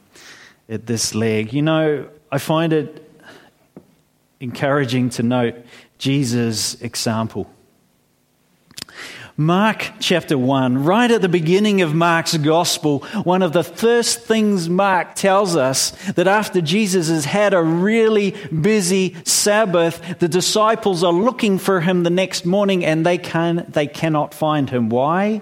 at 0.68 0.86
this 0.86 1.16
leg. 1.16 1.54
You 1.54 1.62
know, 1.62 2.10
I 2.30 2.40
find 2.40 2.74
it 2.74 3.10
encouraging 4.42 5.12
to 5.12 5.24
note 5.24 5.56
Jesus' 5.98 6.76
example. 6.82 7.50
Mark 9.38 9.92
chapter 10.00 10.38
1, 10.38 10.86
right 10.86 11.12
at 11.12 11.22
the 11.22 11.28
beginning 11.28 11.82
of 11.82 11.94
Mark's 11.94 12.38
gospel, 12.38 13.00
one 13.26 13.42
of 13.42 13.52
the 13.52 13.66
first 13.66 14.22
things 14.22 14.70
Mark 14.70 15.14
tells 15.14 15.58
us 15.58 15.92
that 16.14 16.26
after 16.26 16.62
Jesus 16.62 17.10
has 17.10 17.26
had 17.26 17.54
a 17.54 17.62
really 17.62 18.32
busy 18.62 19.14
Sabbath, 19.26 20.20
the 20.20 20.30
disciples 20.30 21.04
are 21.04 21.12
looking 21.12 21.58
for 21.58 21.82
him 21.82 22.04
the 22.04 22.10
next 22.10 22.46
morning 22.46 22.86
and 22.86 23.06
they 23.06 23.18
can 23.18 23.66
they 23.68 23.88
cannot 23.88 24.34
find 24.34 24.70
him. 24.70 24.88
Why? 24.88 25.42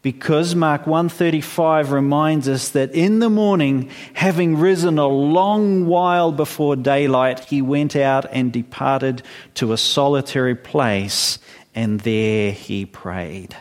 Because 0.00 0.54
Mark 0.54 0.86
135 0.86 1.92
reminds 1.92 2.48
us 2.48 2.70
that 2.70 2.94
in 2.94 3.18
the 3.18 3.28
morning, 3.28 3.90
having 4.14 4.56
risen 4.56 4.98
a 4.98 5.08
long 5.08 5.84
while 5.84 6.32
before 6.32 6.74
daylight, 6.74 7.40
he 7.40 7.60
went 7.60 7.96
out 7.96 8.24
and 8.32 8.50
departed 8.50 9.22
to 9.56 9.74
a 9.74 9.76
solitary 9.76 10.54
place 10.54 11.38
and 11.76 12.00
there 12.00 12.50
he 12.50 12.86
prayed. 12.86 13.54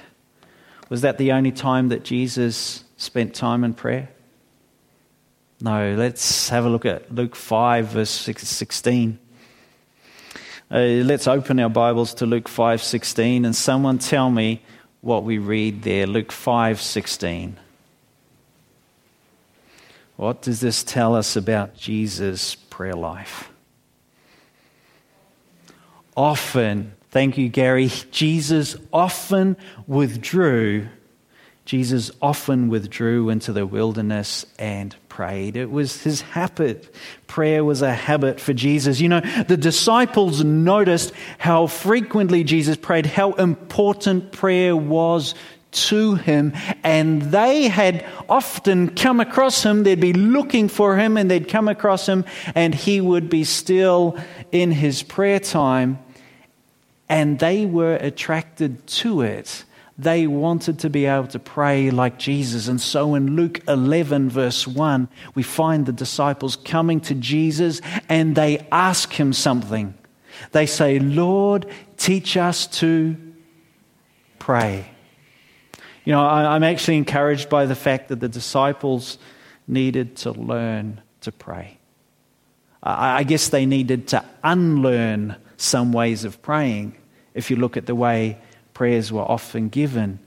Was 0.90 1.02
that 1.02 1.18
the 1.18 1.34
only 1.34 1.52
time 1.52 1.90
that 1.90 2.06
Jesus 2.06 2.86
spent 2.96 3.36
time 3.36 3.64
in 3.66 3.74
prayer? 3.74 4.10
No, 5.60 5.96
let's 5.96 6.50
have 6.50 6.66
a 6.66 6.70
look 6.70 6.86
at 6.86 7.14
Luke 7.14 7.36
5, 7.36 7.88
verse 7.88 8.10
16. 8.10 9.20
Uh, 10.72 10.78
let's 10.78 11.28
open 11.28 11.60
our 11.60 11.70
Bibles 11.70 12.16
to 12.16 12.26
Luke 12.26 12.50
5:16 12.50 13.46
and 13.46 13.56
someone 13.56 14.00
tell 14.00 14.32
me 14.32 14.64
what 15.02 15.24
we 15.24 15.38
read 15.38 15.84
there 15.84 16.08
Luke 16.08 16.32
5:16 16.32 17.58
What 20.16 20.42
does 20.42 20.62
this 20.62 20.84
tell 20.84 21.14
us 21.14 21.36
about 21.36 21.78
Jesus' 21.78 22.56
prayer 22.56 22.96
life? 22.96 23.52
Often 26.18 26.95
Thank 27.16 27.38
you, 27.38 27.48
Gary. 27.48 27.90
Jesus 28.12 28.76
often 28.92 29.56
withdrew. 29.88 30.90
Jesus 31.64 32.12
often 32.22 32.68
withdrew 32.68 33.30
into 33.30 33.54
the 33.54 33.66
wilderness 33.66 34.46
and 34.60 34.94
prayed. 35.08 35.56
It 35.56 35.72
was 35.72 36.04
his 36.04 36.20
habit. 36.20 36.94
Prayer 37.26 37.64
was 37.64 37.82
a 37.82 37.94
habit 37.94 38.42
for 38.42 38.52
Jesus. 38.52 39.00
You 39.00 39.08
know, 39.08 39.22
the 39.48 39.56
disciples 39.56 40.44
noticed 40.44 41.14
how 41.38 41.68
frequently 41.68 42.44
Jesus 42.44 42.76
prayed, 42.76 43.06
how 43.06 43.32
important 43.32 44.34
prayer 44.34 44.76
was 44.76 45.36
to 45.72 46.16
him, 46.16 46.52
and 46.84 47.22
they 47.22 47.70
had 47.70 48.06
often 48.28 48.94
come 48.94 49.22
across 49.22 49.64
him. 49.64 49.84
They'd 49.84 50.02
be 50.02 50.12
looking 50.12 50.68
for 50.68 50.98
him, 50.98 51.16
and 51.16 51.32
they'd 51.32 51.48
come 51.48 51.70
across 51.70 52.10
him, 52.10 52.26
and 52.56 52.76
he 52.76 53.00
would 53.00 53.30
be 53.30 53.46
still 53.46 54.18
in 54.52 54.74
his 54.74 55.02
prayer 55.02 55.40
time 55.40 56.00
and 57.08 57.40
they 57.40 57.66
were 57.66 57.96
attracted 57.96 58.86
to 58.88 59.22
it. 59.22 59.64
They 59.98 60.28
wanted 60.28 60.80
to 60.80 60.90
be 60.90 61.06
able 61.06 61.28
to 61.28 61.40
pray 61.40 61.90
like 61.90 62.20
Jesus. 62.20 62.68
And 62.68 62.82
so 62.82 63.16
in 63.16 63.36
Luke 63.36 63.62
11, 63.68 64.30
verse 64.30 64.68
1, 64.68 65.08
we 65.36 65.44
find 65.44 65.86
the 65.86 65.94
disciples 65.94 66.58
coming 66.58 67.00
to 67.02 67.16
Jesus 67.16 67.82
and 68.10 68.36
they 68.36 68.68
ask 68.72 69.14
him 69.14 69.32
something. 69.32 69.94
They 70.52 70.66
say, 70.66 71.00
Lord, 71.00 71.66
teach 71.96 72.36
us 72.36 72.68
to 72.80 73.16
pray. 74.38 74.90
You 76.04 76.12
know, 76.12 76.22
I'm 76.22 76.64
actually 76.64 76.98
encouraged 76.98 77.50
by 77.50 77.66
the 77.66 77.76
fact 77.76 78.10
that 78.10 78.20
the 78.20 78.30
disciples 78.30 79.18
needed 79.68 80.18
to 80.18 80.32
learn 80.32 81.02
to 81.22 81.32
pray. 81.32 81.78
I 82.84 83.24
guess 83.24 83.48
they 83.48 83.66
needed 83.66 84.10
to 84.10 84.24
unlearn 84.44 85.38
some 85.58 85.92
ways 85.92 86.26
of 86.26 86.42
praying 86.42 86.96
if 87.34 87.50
you 87.50 87.58
look 87.58 87.78
at 87.78 87.86
the 87.86 87.96
way 87.96 88.38
prayers 88.74 89.12
were 89.12 89.22
often 89.22 89.70
given 89.70 90.20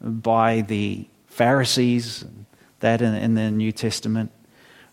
by 0.00 0.60
the 0.62 1.06
Pharisees, 1.26 2.24
that 2.80 3.00
in, 3.00 3.34
the 3.34 3.50
New 3.50 3.72
Testament. 3.72 4.30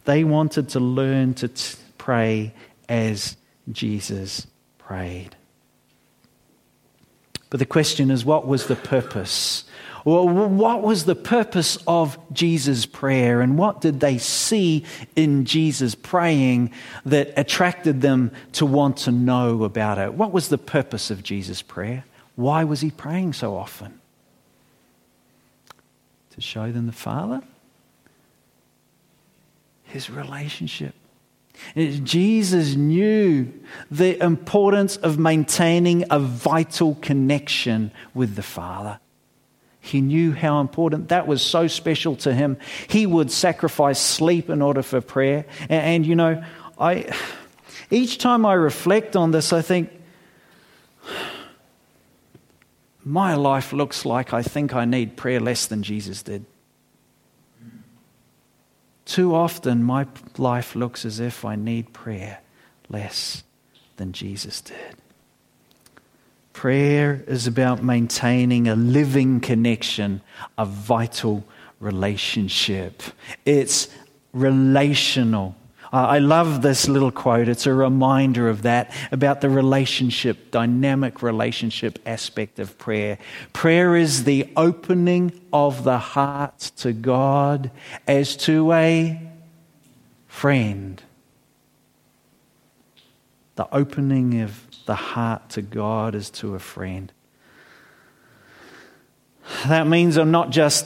They 0.05 0.23
wanted 0.23 0.69
to 0.69 0.79
learn 0.79 1.33
to 1.35 1.47
t- 1.49 1.75
pray 1.97 2.53
as 2.87 3.35
Jesus 3.71 4.47
prayed. 4.77 5.35
But 7.49 7.59
the 7.59 7.65
question 7.65 8.11
is 8.11 8.23
what 8.23 8.47
was 8.47 8.67
the 8.67 8.75
purpose 8.75 9.65
well, 10.05 10.27
what 10.27 10.81
was 10.81 11.05
the 11.05 11.15
purpose 11.15 11.77
of 11.87 12.17
Jesus' 12.33 12.85
prayer 12.85 13.41
and 13.41 13.57
what 13.57 13.81
did 13.81 13.99
they 13.99 14.17
see 14.17 14.85
in 15.15 15.45
Jesus 15.45 15.95
praying 15.95 16.71
that 17.05 17.33
attracted 17.35 18.01
them 18.01 18.31
to 18.53 18.65
want 18.65 18.97
to 18.97 19.11
know 19.11 19.63
about 19.63 19.97
it? 19.97 20.13
What 20.13 20.31
was 20.31 20.49
the 20.49 20.57
purpose 20.57 21.11
of 21.11 21.23
Jesus' 21.23 21.61
prayer? 21.61 22.05
Why 22.35 22.63
was 22.63 22.81
he 22.81 22.91
praying 22.91 23.33
so 23.33 23.57
often? 23.57 23.99
To 26.31 26.41
show 26.41 26.71
them 26.71 26.85
the 26.85 26.93
Father? 26.93 27.41
His 29.83 30.09
relationship. 30.09 30.95
Jesus 31.75 32.75
knew 32.75 33.51
the 33.91 34.23
importance 34.23 34.95
of 34.95 35.19
maintaining 35.19 36.05
a 36.09 36.19
vital 36.19 36.95
connection 37.01 37.91
with 38.13 38.35
the 38.35 38.43
Father. 38.43 38.99
He 39.81 40.01
knew 40.01 40.33
how 40.33 40.59
important 40.59 41.09
that 41.09 41.25
was 41.25 41.41
so 41.41 41.67
special 41.67 42.15
to 42.17 42.33
him. 42.33 42.57
He 42.87 43.05
would 43.05 43.31
sacrifice 43.31 43.99
sleep 43.99 44.49
in 44.49 44.61
order 44.61 44.81
for 44.81 45.01
prayer. 45.01 45.45
And, 45.63 45.71
and, 45.71 46.05
you 46.05 46.15
know, 46.15 46.43
I 46.77 47.13
each 47.89 48.17
time 48.17 48.45
I 48.45 48.53
reflect 48.53 49.15
on 49.15 49.31
this, 49.31 49.51
I 49.51 49.61
think 49.61 49.89
my 53.03 53.35
life 53.35 53.73
looks 53.73 54.05
like 54.05 54.33
I 54.33 54.43
think 54.43 54.75
I 54.75 54.85
need 54.85 55.17
prayer 55.17 55.39
less 55.39 55.65
than 55.65 55.81
Jesus 55.81 56.21
did. 56.21 56.45
Too 59.05 59.33
often, 59.33 59.83
my 59.83 60.05
life 60.37 60.75
looks 60.75 61.03
as 61.03 61.19
if 61.19 61.43
I 61.43 61.55
need 61.55 61.93
prayer 61.93 62.41
less 62.89 63.43
than 63.97 64.11
Jesus 64.11 64.61
did. 64.61 64.95
Prayer 66.59 67.23
is 67.25 67.47
about 67.47 67.83
maintaining 67.83 68.67
a 68.67 68.75
living 68.75 69.39
connection, 69.39 70.19
a 70.57 70.65
vital 70.65 71.45
relationship. 71.79 73.01
It's 73.45 73.87
relational. 74.33 75.55
I 75.93 76.19
love 76.19 76.61
this 76.61 76.89
little 76.89 77.11
quote. 77.11 77.47
It's 77.47 77.65
a 77.65 77.73
reminder 77.73 78.49
of 78.49 78.63
that, 78.63 78.93
about 79.09 79.39
the 79.39 79.49
relationship, 79.49 80.51
dynamic 80.51 81.21
relationship 81.21 81.97
aspect 82.05 82.59
of 82.59 82.77
prayer. 82.77 83.19
Prayer 83.53 83.95
is 83.95 84.25
the 84.25 84.49
opening 84.57 85.39
of 85.53 85.85
the 85.85 85.97
heart 85.97 86.59
to 86.75 86.91
God 86.91 87.71
as 88.05 88.35
to 88.35 88.73
a 88.73 89.17
friend. 90.27 91.01
The 93.55 93.73
opening 93.73 94.41
of 94.41 94.68
the 94.89 94.95
heart 94.95 95.51
to 95.51 95.61
God 95.61 96.15
as 96.15 96.31
to 96.31 96.55
a 96.55 96.59
friend. 96.59 97.13
That 99.67 99.85
means 99.85 100.17
I'm 100.17 100.31
not 100.31 100.49
just 100.49 100.83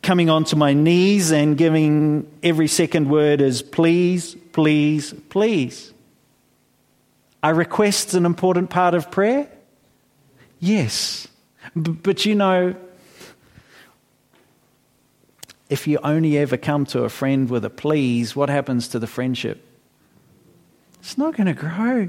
coming 0.00 0.30
onto 0.30 0.54
my 0.54 0.74
knees 0.74 1.32
and 1.32 1.58
giving 1.58 2.30
every 2.44 2.68
second 2.68 3.10
word 3.10 3.40
as 3.40 3.60
please, 3.60 4.36
please, 4.52 5.12
please. 5.28 5.92
Are 7.42 7.52
requests 7.52 8.14
an 8.14 8.26
important 8.26 8.70
part 8.70 8.94
of 8.94 9.10
prayer? 9.10 9.50
Yes. 10.60 11.26
But 11.74 12.24
you 12.24 12.36
know, 12.36 12.76
if 15.68 15.88
you 15.88 15.98
only 16.04 16.38
ever 16.38 16.56
come 16.56 16.86
to 16.86 17.02
a 17.02 17.08
friend 17.08 17.50
with 17.50 17.64
a 17.64 17.70
please, 17.70 18.36
what 18.36 18.48
happens 18.48 18.86
to 18.88 19.00
the 19.00 19.08
friendship? 19.08 19.66
It's 21.00 21.18
not 21.18 21.36
going 21.36 21.48
to 21.48 21.54
grow. 21.54 22.08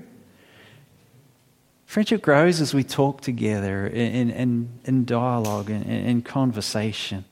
Friendship 1.93 2.23
grows 2.23 2.59
as 2.59 2.73
we 2.73 2.83
talk 2.83 3.21
together 3.21 3.85
in, 3.85 4.31
in, 4.31 4.69
in 4.83 5.05
dialogue 5.05 5.69
and 5.69 5.85
in, 5.85 6.05
in 6.05 6.21
conversation. 6.23 7.23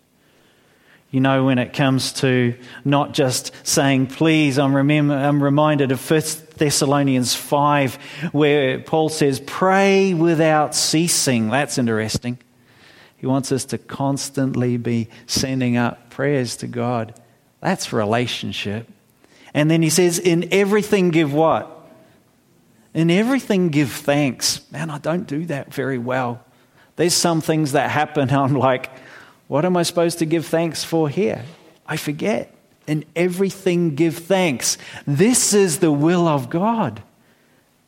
You 1.10 1.20
know, 1.20 1.46
when 1.46 1.58
it 1.58 1.74
comes 1.74 2.14
to 2.22 2.54
not 2.86 3.16
just 3.16 3.54
saying, 3.66 4.06
please, 4.06 4.60
I'm, 4.60 4.76
remember, 4.76 5.16
I'm 5.16 5.42
reminded 5.42 5.92
of 5.92 6.12
1 6.12 6.22
Thessalonians 6.58 7.34
5, 7.34 7.96
where 8.34 8.78
Paul 8.78 9.10
says, 9.10 9.40
pray 9.40 10.14
without 10.14 10.76
ceasing. 10.76 11.50
That's 11.50 11.80
interesting. 11.80 12.38
He 13.18 13.26
wants 13.26 13.52
us 13.52 13.66
to 13.66 13.80
constantly 13.80 14.78
be 14.78 15.08
sending 15.26 15.76
up 15.76 16.12
prayers 16.12 16.58
to 16.58 16.68
God. 16.68 17.20
That's 17.62 17.92
relationship. 17.92 18.88
And 19.56 19.72
then 19.72 19.82
he 19.82 19.90
says, 19.90 20.20
in 20.20 20.50
everything 20.52 21.10
give 21.10 21.34
what? 21.34 21.80
In 22.94 23.10
everything 23.10 23.70
give 23.70 23.92
thanks. 23.92 24.62
Man, 24.72 24.90
I 24.90 24.98
don't 24.98 25.28
do 25.28 25.46
that 25.46 25.74
very 25.74 25.98
well. 25.98 26.44
There's 26.98 27.14
some 27.14 27.42
things 27.42 27.72
that 27.72 27.90
happen, 27.90 28.30
I'm 28.32 28.56
like, 28.56 28.90
what 29.48 29.66
am 29.66 29.76
I 29.76 29.84
supposed 29.84 30.20
to 30.20 30.26
give 30.26 30.46
thanks 30.46 30.84
for 30.84 31.10
here? 31.10 31.44
I 31.86 31.98
forget. 31.98 32.54
In 32.88 33.06
everything, 33.16 33.96
give 33.96 34.18
thanks. 34.18 34.78
This 35.06 35.54
is 35.54 35.80
the 35.80 35.92
will 35.92 36.28
of 36.28 36.50
God 36.50 37.04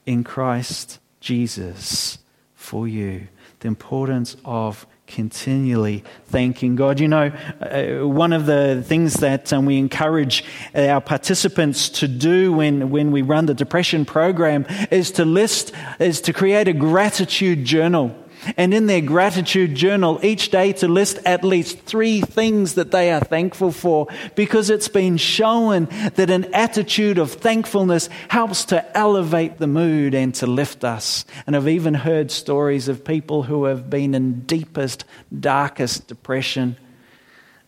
in 0.06 0.24
Christ 0.24 1.00
Jesus 1.20 2.18
for 2.56 2.88
you. 2.88 3.28
The 3.62 3.68
importance 3.68 4.36
of 4.46 4.86
continually 5.14 6.04
thanking 6.26 6.76
God. 6.76 7.00
You 7.00 7.08
know, 7.08 7.32
uh, 7.62 8.08
one 8.08 8.34
of 8.34 8.48
the 8.48 8.84
things 8.86 9.14
that 9.16 9.54
um, 9.54 9.66
we 9.66 9.78
encourage 9.78 10.44
our 10.74 11.02
participants 11.02 11.88
to 11.90 12.08
do 12.08 12.52
when, 12.52 12.90
when 12.90 13.12
we 13.12 13.22
run 13.22 13.46
the 13.46 13.54
depression 13.54 14.06
program 14.06 14.66
is 14.90 15.12
to 15.12 15.26
list, 15.26 15.72
is 16.00 16.20
to 16.22 16.34
create 16.34 16.68
a 16.68 16.74
gratitude 16.74 17.64
journal 17.64 18.16
and 18.58 18.74
in 18.74 18.88
their 18.88 19.02
gratitude 19.02 19.76
journal 19.76 20.20
each 20.24 20.50
day 20.50 20.74
to 20.74 20.88
list 20.88 21.20
at 21.26 21.44
least 21.44 21.82
three 21.82 22.22
things 22.22 22.76
that 22.76 22.92
they 22.92 23.12
are 23.12 23.20
thankful 23.20 23.72
for 23.72 24.08
because 24.36 24.70
it's 24.70 24.88
been 24.88 25.18
shown 25.18 25.86
that 26.16 26.30
an 26.30 26.54
attitude 26.54 27.18
of 27.18 27.32
thankfulness 27.32 28.10
helps 28.30 28.66
to 28.66 28.98
elevate 28.98 29.58
the 29.58 29.68
mood 29.68 30.14
and 30.14 30.36
to 30.36 30.48
lift 30.48 30.84
us. 30.84 31.26
And 31.46 31.56
I've 31.56 31.68
even 31.68 31.94
heard 31.94 32.32
stories 32.32 32.88
of 32.88 33.06
people 33.06 33.44
who 33.44 33.66
have 33.66 33.90
been 33.90 34.14
in 34.14 34.42
deepest, 34.42 35.06
darkest 35.38 36.08
depression. 36.08 36.78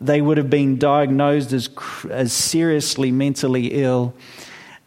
They 0.02 0.22
would 0.22 0.38
have 0.38 0.50
been 0.50 0.78
diagnosed 0.78 1.54
as, 1.54 1.70
as 2.10 2.34
seriously 2.34 3.12
mentally 3.12 3.68
ill 3.68 4.14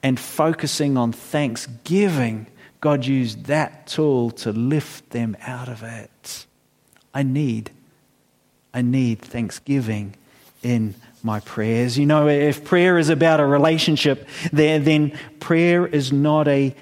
and 0.03 0.19
focusing 0.19 0.97
on 0.97 1.13
thanksgiving 1.13 2.47
God 2.81 3.05
used 3.05 3.47
that 3.47 3.87
tool 3.87 4.31
to 4.33 4.53
lift 4.53 5.11
them 5.11 5.37
out 5.43 5.69
of 5.69 5.83
it. 5.83 6.47
I 7.13 7.23
need, 7.23 7.71
I 8.73 8.83
need 8.83 9.21
thanksgiving 9.21 10.15
in 10.63 10.95
my 11.23 11.41
prayers. 11.41 11.99
You 11.99 12.07
know, 12.07 12.29
if 12.29 12.65
prayer 12.65 12.99
is 12.99 13.09
about 13.09 13.41
a 13.41 13.47
relationship, 13.47 14.29
then 14.53 15.19
prayer 15.41 15.87
is 15.87 16.13
not 16.13 16.47
a 16.47 16.75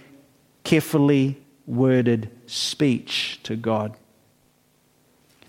carefully 0.64 1.40
worded 1.66 2.30
speech 2.46 3.40
to 3.44 3.56
God. 3.56 3.94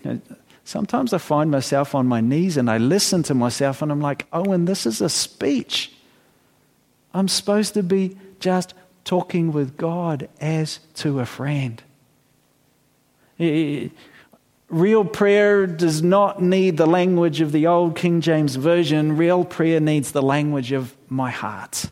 You 0.02 0.14
know, 0.14 0.20
sometimes 0.64 1.12
I 1.12 1.18
find 1.18 1.50
myself 1.50 1.94
on 1.94 2.06
my 2.06 2.20
knees 2.20 2.56
and 2.56 2.70
I 2.70 2.78
listen 2.78 3.22
to 3.24 3.34
myself 3.34 3.82
and 3.82 3.92
I'm 3.92 4.00
like, 4.00 4.26
oh, 4.32 4.52
and 4.52 4.66
this 4.66 4.86
is 4.86 5.00
a 5.00 5.08
speech. 5.08 5.92
I'm 7.12 7.28
supposed 7.28 7.74
to 7.74 7.82
be 7.82 8.16
just 8.40 8.74
talking 9.08 9.52
with 9.52 9.78
God 9.78 10.28
as 10.38 10.80
to 10.92 11.18
a 11.18 11.24
friend. 11.24 11.82
Real 14.68 15.04
prayer 15.06 15.66
does 15.66 16.02
not 16.02 16.42
need 16.42 16.76
the 16.76 16.86
language 16.86 17.40
of 17.40 17.50
the 17.50 17.66
old 17.66 17.96
King 17.96 18.20
James 18.20 18.56
Version. 18.56 19.16
Real 19.16 19.46
prayer 19.46 19.80
needs 19.80 20.12
the 20.12 20.20
language 20.20 20.72
of 20.72 20.94
my 21.08 21.30
heart. 21.30 21.90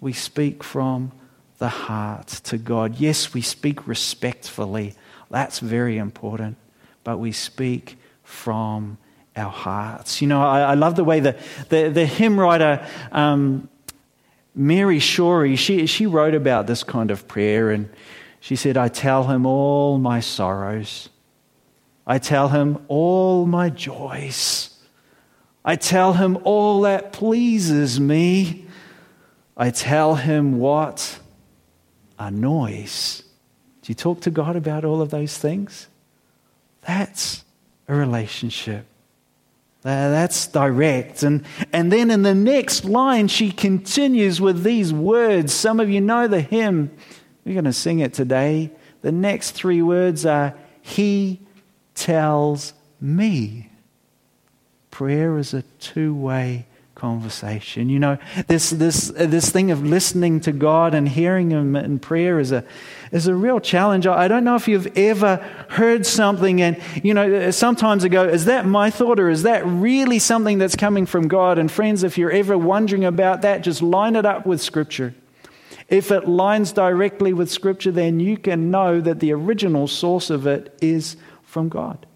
We 0.00 0.12
speak 0.12 0.62
from 0.62 1.10
the 1.58 1.68
heart 1.68 2.28
to 2.44 2.56
God. 2.56 3.00
Yes, 3.00 3.34
we 3.34 3.42
speak 3.42 3.88
respectfully. 3.88 4.94
That's 5.28 5.58
very 5.58 5.98
important. 5.98 6.56
But 7.02 7.18
we 7.18 7.32
speak 7.32 7.98
from 8.22 8.96
our 9.34 9.50
hearts. 9.50 10.22
You 10.22 10.28
know, 10.28 10.40
I, 10.40 10.60
I 10.60 10.74
love 10.74 10.94
the 10.94 11.02
way 11.02 11.18
the, 11.18 11.36
the, 11.68 11.88
the 11.88 12.06
hymn 12.06 12.38
writer 12.38 12.86
um, 13.10 13.68
Mary 14.54 14.98
Shorey, 14.98 15.56
she, 15.56 15.86
she 15.86 16.06
wrote 16.06 16.34
about 16.34 16.66
this 16.66 16.84
kind 16.84 17.10
of 17.10 17.26
prayer 17.26 17.70
and 17.70 17.88
she 18.40 18.56
said, 18.56 18.76
I 18.76 18.88
tell 18.88 19.24
him 19.24 19.46
all 19.46 19.98
my 19.98 20.20
sorrows. 20.20 21.08
I 22.06 22.18
tell 22.18 22.48
him 22.48 22.84
all 22.88 23.46
my 23.46 23.70
joys. 23.70 24.76
I 25.64 25.76
tell 25.76 26.14
him 26.14 26.38
all 26.44 26.82
that 26.82 27.12
pleases 27.12 28.00
me. 28.00 28.66
I 29.56 29.70
tell 29.70 30.16
him 30.16 30.58
what 30.58 31.20
annoys. 32.18 33.22
Do 33.82 33.90
you 33.90 33.94
talk 33.94 34.20
to 34.22 34.30
God 34.30 34.56
about 34.56 34.84
all 34.84 35.00
of 35.00 35.10
those 35.10 35.38
things? 35.38 35.86
That's 36.82 37.44
a 37.86 37.94
relationship. 37.94 38.86
Uh, 39.84 40.10
that's 40.10 40.46
direct. 40.46 41.24
And, 41.24 41.44
and 41.72 41.90
then 41.90 42.10
in 42.10 42.22
the 42.22 42.34
next 42.34 42.84
line, 42.84 43.26
she 43.26 43.50
continues 43.50 44.40
with 44.40 44.62
these 44.62 44.92
words. 44.92 45.52
Some 45.52 45.80
of 45.80 45.90
you 45.90 46.00
know 46.00 46.28
the 46.28 46.40
hymn. 46.40 46.96
We're 47.44 47.54
going 47.54 47.64
to 47.64 47.72
sing 47.72 47.98
it 47.98 48.14
today. 48.14 48.70
The 49.00 49.10
next 49.10 49.52
three 49.52 49.82
words 49.82 50.24
are 50.24 50.54
He 50.80 51.40
tells 51.96 52.74
me. 53.00 53.70
Prayer 54.92 55.36
is 55.38 55.52
a 55.52 55.62
two 55.80 56.14
way 56.14 56.66
conversation. 57.02 57.88
You 57.88 57.98
know, 57.98 58.18
this, 58.46 58.70
this, 58.70 59.10
uh, 59.10 59.26
this 59.26 59.50
thing 59.50 59.72
of 59.72 59.84
listening 59.84 60.38
to 60.42 60.52
God 60.52 60.94
and 60.94 61.08
hearing 61.08 61.50
Him 61.50 61.74
in 61.74 61.98
prayer 61.98 62.38
is 62.38 62.52
a, 62.52 62.64
is 63.10 63.26
a 63.26 63.34
real 63.34 63.58
challenge. 63.58 64.06
I 64.06 64.28
don't 64.28 64.44
know 64.44 64.54
if 64.54 64.68
you've 64.68 64.86
ever 64.96 65.38
heard 65.68 66.06
something 66.06 66.62
and, 66.62 66.80
you 67.02 67.12
know, 67.12 67.48
uh, 67.48 67.50
sometimes 67.50 68.04
ago, 68.04 68.22
is 68.28 68.44
that 68.44 68.66
my 68.66 68.88
thought 68.88 69.18
or 69.18 69.30
is 69.30 69.42
that 69.42 69.66
really 69.66 70.20
something 70.20 70.58
that's 70.58 70.76
coming 70.76 71.04
from 71.04 71.26
God? 71.26 71.58
And 71.58 71.68
friends, 71.72 72.04
if 72.04 72.16
you're 72.16 72.30
ever 72.30 72.56
wondering 72.56 73.04
about 73.04 73.42
that, 73.42 73.64
just 73.64 73.82
line 73.82 74.14
it 74.14 74.24
up 74.24 74.46
with 74.46 74.62
Scripture. 74.62 75.12
If 75.88 76.12
it 76.12 76.28
lines 76.28 76.70
directly 76.70 77.32
with 77.32 77.50
Scripture, 77.50 77.90
then 77.90 78.20
you 78.20 78.36
can 78.36 78.70
know 78.70 79.00
that 79.00 79.18
the 79.18 79.32
original 79.32 79.88
source 79.88 80.30
of 80.30 80.46
it 80.46 80.78
is 80.80 81.16
from 81.42 81.68
God. 81.68 82.06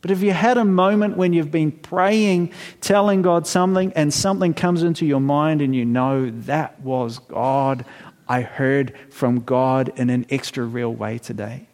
But 0.00 0.12
if 0.12 0.22
you 0.22 0.32
had 0.32 0.56
a 0.58 0.64
moment 0.64 1.16
when 1.16 1.32
you've 1.32 1.50
been 1.50 1.72
praying, 1.72 2.52
telling 2.80 3.22
God 3.22 3.46
something, 3.46 3.92
and 3.94 4.14
something 4.14 4.54
comes 4.54 4.82
into 4.82 5.04
your 5.04 5.20
mind 5.20 5.60
and 5.60 5.74
you 5.74 5.84
know 5.84 6.30
that 6.30 6.80
was 6.80 7.18
God, 7.18 7.84
I 8.28 8.42
heard 8.42 8.94
from 9.10 9.40
God 9.40 9.92
in 9.96 10.10
an 10.10 10.26
extra 10.30 10.64
real 10.64 10.94
way 10.94 11.18
today. 11.18 11.66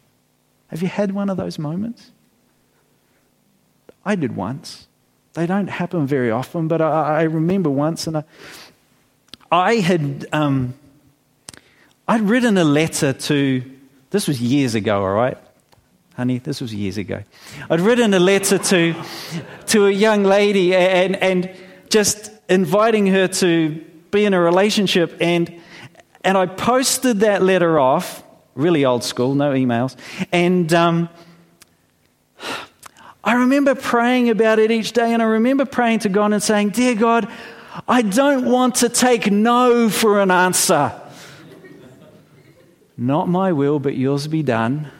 Have 0.68 0.80
you 0.80 0.88
had 0.88 1.12
one 1.12 1.28
of 1.28 1.36
those 1.36 1.58
moments? 1.58 2.12
I 4.04 4.14
did 4.14 4.36
once. 4.36 4.86
They 5.34 5.46
don't 5.46 5.66
happen 5.66 6.06
very 6.06 6.30
often, 6.30 6.68
but 6.68 6.80
I, 6.80 7.20
I 7.20 7.22
remember 7.24 7.68
once, 7.68 8.06
and 8.06 8.18
I, 8.18 8.24
I 9.50 9.74
had 9.76 10.26
um, 10.32 10.74
I'd 12.08 12.22
written 12.22 12.56
a 12.56 12.64
letter 12.64 13.12
to. 13.12 13.70
This 14.10 14.28
was 14.28 14.40
years 14.40 14.76
ago, 14.76 15.02
all 15.02 15.12
right 15.12 15.38
honey, 16.16 16.38
this 16.38 16.60
was 16.60 16.72
years 16.72 16.96
ago. 16.96 17.22
I'd 17.68 17.80
written 17.80 18.14
a 18.14 18.18
letter 18.18 18.58
to, 18.58 18.94
to 19.66 19.86
a 19.86 19.90
young 19.90 20.24
lady 20.24 20.74
and, 20.74 21.16
and 21.16 21.54
just 21.90 22.30
inviting 22.48 23.06
her 23.08 23.28
to 23.28 23.84
be 24.10 24.24
in 24.24 24.34
a 24.34 24.40
relationship. 24.40 25.16
And, 25.20 25.60
and 26.22 26.38
I 26.38 26.46
posted 26.46 27.20
that 27.20 27.42
letter 27.42 27.78
off, 27.78 28.22
really 28.54 28.84
old 28.84 29.02
school, 29.02 29.34
no 29.34 29.52
emails. 29.52 29.96
And 30.30 30.72
um, 30.72 31.08
I 33.24 33.34
remember 33.34 33.74
praying 33.74 34.30
about 34.30 34.58
it 34.58 34.70
each 34.70 34.92
day. 34.92 35.12
And 35.12 35.22
I 35.22 35.26
remember 35.26 35.64
praying 35.64 36.00
to 36.00 36.08
God 36.08 36.32
and 36.32 36.42
saying, 36.42 36.70
Dear 36.70 36.94
God, 36.94 37.30
I 37.88 38.02
don't 38.02 38.44
want 38.44 38.76
to 38.76 38.88
take 38.88 39.30
no 39.32 39.88
for 39.88 40.20
an 40.20 40.30
answer. 40.30 40.92
Not 42.96 43.28
my 43.28 43.50
will, 43.50 43.80
but 43.80 43.96
yours 43.96 44.28
be 44.28 44.44
done. 44.44 44.92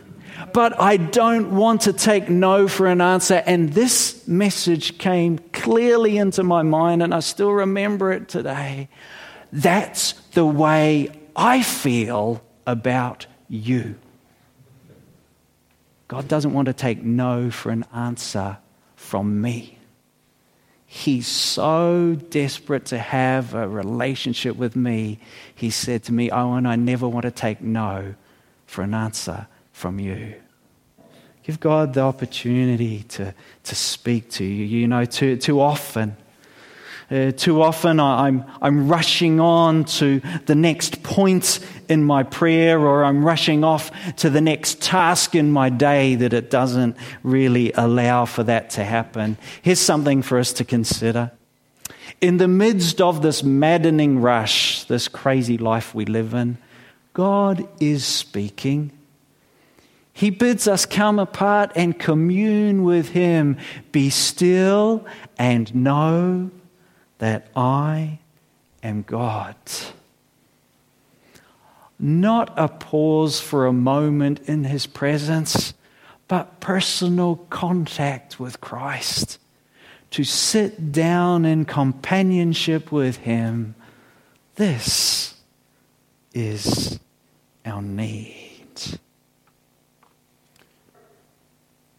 But 0.53 0.81
I 0.81 0.97
don't 0.97 1.55
want 1.55 1.83
to 1.83 1.93
take 1.93 2.29
no 2.29 2.69
for 2.69 2.87
an 2.87 3.01
answer. 3.01 3.43
And 3.47 3.73
this 3.73 4.27
message 4.27 4.99
came 4.99 5.39
clearly 5.53 6.19
into 6.19 6.43
my 6.43 6.63
mind, 6.63 7.03
and 7.03 7.15
I 7.15 7.21
still 7.21 7.53
remember 7.53 8.13
it 8.13 8.29
today. 8.29 8.89
That's 9.53 10.13
the 10.33 10.45
way 10.45 11.11
I 11.37 11.63
feel 11.63 12.43
about 12.67 13.27
you. 13.49 13.97
God 16.09 16.29
doesn't 16.29 16.53
want 16.53 16.67
to 16.67 16.75
take 16.75 17.03
no 17.03 17.51
for 17.51 17.71
an 17.71 17.85
answer 17.95 18.59
from 18.97 19.41
me. 19.41 19.79
He's 20.87 21.27
so 21.27 22.17
desperate 22.31 22.87
to 22.87 22.99
have 22.99 23.55
a 23.55 23.67
relationship 23.69 24.57
with 24.57 24.77
me. 24.77 25.19
He 25.55 25.71
said 25.71 26.05
to 26.05 26.13
me, 26.13 26.31
oh, 26.31 26.53
Owen, 26.53 26.67
I 26.67 26.77
never 26.77 27.09
want 27.09 27.25
to 27.25 27.33
take 27.33 27.61
no 27.61 28.15
for 28.67 28.83
an 28.83 28.95
answer 28.95 29.49
from 29.75 30.01
you. 30.01 30.35
Give 31.43 31.61
God 31.61 31.93
the 31.93 32.01
opportunity 32.01 33.03
to, 33.03 33.35
to 33.65 33.75
speak 33.75 34.31
to 34.31 34.45
you. 34.45 34.65
You 34.65 34.89
know, 34.89 35.05
too, 35.05 35.37
too 35.37 35.61
often 35.61 36.17
uh, 37.11 37.33
too 37.33 37.63
often 37.63 38.01
I'm, 38.01 38.45
I'm 38.63 38.89
rushing 38.89 39.39
on 39.39 39.85
to 39.85 40.21
the 40.47 40.55
next 40.55 41.03
point 41.03 41.61
in 41.89 42.03
my 42.03 42.23
prayer 42.23 42.81
or 42.81 43.05
I'm 43.05 43.25
rushing 43.25 43.63
off 43.63 43.91
to 44.17 44.31
the 44.31 44.41
next 44.41 44.81
task 44.81 45.35
in 45.35 45.51
my 45.51 45.69
day 45.69 46.15
that 46.15 46.33
it 46.33 46.51
doesn't 46.51 46.97
really 47.23 47.73
allow 47.73 48.25
for 48.25 48.43
that 48.45 48.71
to 48.71 48.85
happen. 48.85 49.37
Here's 49.61 49.81
something 49.81 50.23
for 50.23 50.39
us 50.39 50.53
to 50.55 50.65
consider. 50.65 51.31
In 52.21 52.39
the 52.39 52.49
midst 52.49 53.01
of 53.01 53.21
this 53.21 53.43
maddening 53.43 54.23
rush, 54.23 54.85
this 54.85 55.09
crazy 55.09 55.59
life 55.59 55.95
we 55.95 56.07
live 56.07 56.33
in, 56.33 56.57
God 57.13 57.69
is 57.81 58.05
speaking. 58.05 58.93
He 60.17 60.31
bids 60.31 60.69
us 60.69 60.87
come 60.87 61.19
apart 61.19 61.73
and 61.75 61.99
commune 61.99 62.85
with 62.85 63.09
Him. 63.09 63.59
Be 63.91 64.11
still 64.11 65.05
and 65.37 65.75
know 65.75 66.53
that 67.19 67.49
I 67.57 68.21
am 68.81 69.03
God. 69.03 69.57
Not 71.99 72.55
a 72.57 72.69
pause 72.69 73.41
for 73.41 73.67
a 73.67 73.73
moment 73.73 74.41
in 74.47 74.63
His 74.63 74.87
presence, 74.87 75.75
but 76.29 76.61
personal 76.61 77.37
contact 77.51 78.39
with 78.39 78.61
Christ. 78.61 79.39
To 80.13 80.23
sit 80.23 80.93
down 80.93 81.45
in 81.45 81.65
companionship 81.65 82.93
with 82.93 83.17
Him. 83.17 83.75
This 84.55 85.35
is 86.33 87.01
our 87.67 87.83
need. 87.83 88.44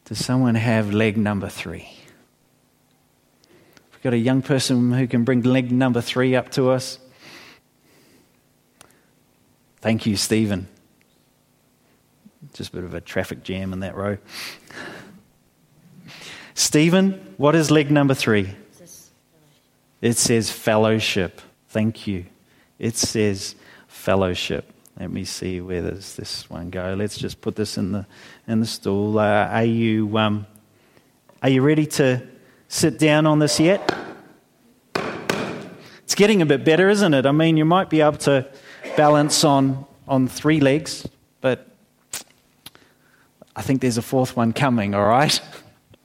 Does 0.06 0.24
someone 0.24 0.56
have 0.56 0.94
leg 0.94 1.18
number 1.18 1.50
three? 1.50 1.90
We've 3.92 4.02
Got 4.04 4.14
a 4.14 4.18
young 4.18 4.44
person 4.44 4.92
who 4.92 5.08
can 5.08 5.24
bring 5.24 5.42
leg 5.42 5.72
number 5.72 6.00
three 6.00 6.36
up 6.36 6.52
to 6.52 6.70
us? 6.70 7.00
Thank 9.82 10.06
you, 10.06 10.16
Stephen. 10.16 10.68
Just 12.54 12.70
a 12.70 12.76
bit 12.76 12.84
of 12.84 12.94
a 12.94 13.02
traffic 13.02 13.44
jam 13.44 13.74
in 13.74 13.80
that 13.80 13.96
row. 13.96 14.18
Stephen, 16.54 17.34
what 17.38 17.56
is 17.56 17.72
leg 17.72 17.92
number 17.92 18.14
three? 18.14 18.54
It 20.02 20.18
says 20.18 20.52
fellowship. 20.52 21.42
Thank 21.70 22.06
you. 22.06 22.26
It 22.78 22.96
says 22.96 23.56
fellowship. 23.88 24.72
Let 25.00 25.12
me 25.12 25.26
see 25.26 25.60
where 25.60 25.82
does 25.82 26.16
this 26.16 26.50
one 26.50 26.70
go. 26.70 26.96
Let's 26.98 27.18
just 27.18 27.42
put 27.42 27.56
this 27.56 27.78
in 27.78 27.92
the 27.92 28.06
in 28.48 28.62
the 28.62 28.66
stool. 28.66 29.20
Uh, 29.20 29.48
are 29.48 29.66
you 29.66 30.18
um, 30.18 30.48
are 31.44 31.50
you 31.50 31.62
ready 31.62 31.86
to 31.86 32.26
sit 32.70 32.98
down 32.98 33.26
on 33.26 33.40
this 33.40 33.60
yet? 33.60 33.94
It's 36.06 36.16
getting 36.16 36.42
a 36.42 36.46
bit 36.46 36.64
better, 36.64 36.88
isn't 36.88 37.14
it? 37.14 37.26
I 37.26 37.32
mean, 37.32 37.58
you 37.58 37.66
might 37.66 37.90
be 37.90 38.02
able 38.02 38.18
to 38.20 38.48
balance 38.96 39.44
on, 39.44 39.86
on 40.08 40.28
three 40.28 40.60
legs, 40.60 41.08
but 41.42 41.68
I 43.56 43.62
think 43.62 43.82
there's 43.82 43.98
a 43.98 44.02
fourth 44.02 44.38
one 44.38 44.54
coming, 44.54 44.96
all 44.96 45.08
right? 45.08 45.42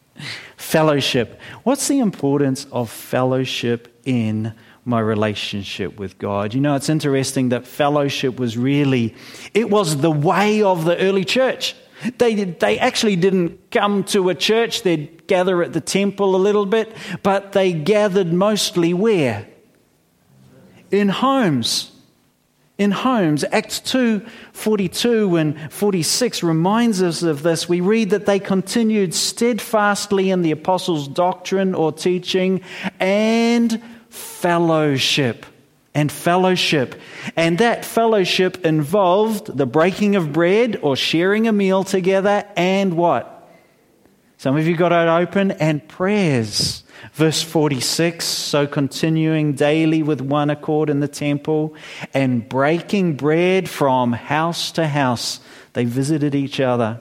fellowship. 0.57 1.39
What's 1.63 1.87
the 1.87 2.01
importance 2.01 2.67
of 2.73 2.91
fellowship 2.91 4.01
in 4.05 4.55
my 4.85 5.01
relationship 5.01 5.99
with 5.99 6.19
God? 6.19 6.55
You 6.55 6.61
know, 6.61 6.75
it's 6.75 6.89
interesting 6.89 7.51
that 7.51 7.67
fellowship 7.67 8.39
was 8.39 8.57
really, 8.57 9.15
it 9.55 9.71
was 9.71 9.99
the 9.99 10.11
way 10.11 10.63
of 10.63 10.85
the 10.85 10.97
early 10.99 11.25
church. 11.25 11.75
They, 12.19 12.45
they 12.45 12.79
actually 12.79 13.17
didn't 13.17 13.71
come 13.71 14.05
to 14.05 14.31
a 14.31 14.35
church, 14.35 14.83
they'd 14.83 15.27
gather 15.27 15.63
at 15.63 15.73
the 15.73 15.81
temple 15.81 16.35
a 16.35 16.39
little 16.39 16.67
bit, 16.67 16.97
but 17.23 17.53
they 17.53 17.73
gathered 17.73 18.33
mostly 18.33 18.95
where? 18.95 19.47
In 20.91 21.09
homes. 21.09 21.93
In 22.79 22.91
homes. 22.91 23.45
Acts 23.53 23.81
2 23.81 24.25
42 24.53 25.37
and 25.37 25.73
46 25.73 26.43
reminds 26.43 27.03
us 27.03 27.23
of 27.23 27.43
this. 27.43 27.69
We 27.69 27.83
read 27.83 28.11
that 28.11 28.25
they 28.25 28.39
continued 28.39 29.15
steadfastly 29.15 30.31
in 30.31 30.41
the 30.41 30.51
apostles' 30.51 31.07
doctrine 31.07 31.75
or 31.75 31.93
teaching 31.93 32.63
and 32.99 33.83
fellowship 34.11 35.47
and 35.95 36.11
fellowship. 36.11 37.01
And 37.37 37.59
that 37.59 37.85
fellowship 37.85 38.65
involved 38.65 39.57
the 39.57 39.67
breaking 39.67 40.17
of 40.17 40.33
bread 40.33 40.79
or 40.83 40.97
sharing 40.97 41.49
a 41.49 41.53
meal 41.53 41.85
together 41.85 42.45
and 42.57 42.95
what? 42.95 43.37
Some 44.37 44.57
of 44.57 44.67
you 44.67 44.77
got 44.77 44.93
it 44.93 45.09
open 45.09 45.51
and 45.51 45.87
prayers. 45.87 46.83
Verse 47.13 47.43
46 47.43 48.25
So 48.25 48.67
continuing 48.67 49.53
daily 49.53 50.03
with 50.03 50.21
one 50.21 50.49
accord 50.49 50.89
in 50.89 51.01
the 51.01 51.09
temple 51.09 51.75
and 52.15 52.49
breaking 52.49 53.17
bread 53.17 53.69
from 53.69 54.13
house 54.13 54.73
to 54.73 54.87
house, 54.87 55.41
they 55.75 55.85
visited 55.85 56.35
each 56.35 56.59
other. 56.61 57.01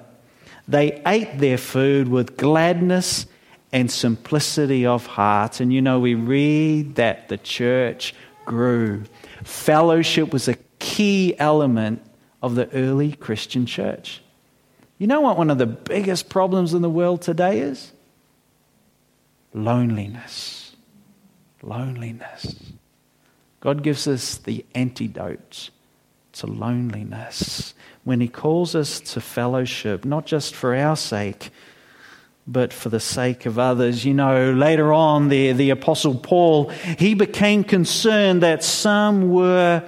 They 0.67 1.01
ate 1.05 1.39
their 1.39 1.57
food 1.57 2.07
with 2.07 2.37
gladness 2.37 3.25
and 3.71 3.91
simplicity 3.91 4.85
of 4.85 5.05
heart. 5.05 5.59
And 5.59 5.71
you 5.71 5.81
know, 5.81 5.99
we 5.99 6.15
read 6.15 6.95
that 6.95 7.29
the 7.29 7.37
church 7.37 8.13
grew. 8.45 9.03
Fellowship 9.43 10.33
was 10.33 10.47
a 10.47 10.55
key 10.79 11.35
element 11.37 12.01
of 12.41 12.55
the 12.55 12.71
early 12.73 13.11
Christian 13.13 13.65
church. 13.65 14.21
You 14.97 15.07
know 15.07 15.21
what 15.21 15.37
one 15.37 15.49
of 15.49 15.57
the 15.57 15.65
biggest 15.65 16.29
problems 16.29 16.73
in 16.73 16.81
the 16.81 16.89
world 16.89 17.21
today 17.21 17.59
is? 17.59 17.91
Loneliness. 19.53 20.75
Loneliness. 21.61 22.55
God 23.61 23.83
gives 23.83 24.07
us 24.07 24.37
the 24.37 24.65
antidote 24.73 25.69
to 26.33 26.47
loneliness 26.47 27.73
when 28.03 28.21
He 28.21 28.27
calls 28.27 28.75
us 28.75 28.99
to 29.01 29.21
fellowship, 29.21 30.05
not 30.05 30.25
just 30.25 30.55
for 30.55 30.75
our 30.75 30.95
sake, 30.95 31.49
but 32.51 32.73
for 32.73 32.89
the 32.89 32.99
sake 32.99 33.45
of 33.45 33.59
others. 33.59 34.03
You 34.03 34.13
know, 34.15 34.51
later 34.51 34.91
on, 34.91 35.29
the, 35.29 35.51
the 35.53 35.69
Apostle 35.69 36.15
Paul, 36.15 36.69
he 36.97 37.13
became 37.13 37.63
concerned 37.63 38.41
that 38.41 38.63
some 38.63 39.29
were 39.29 39.85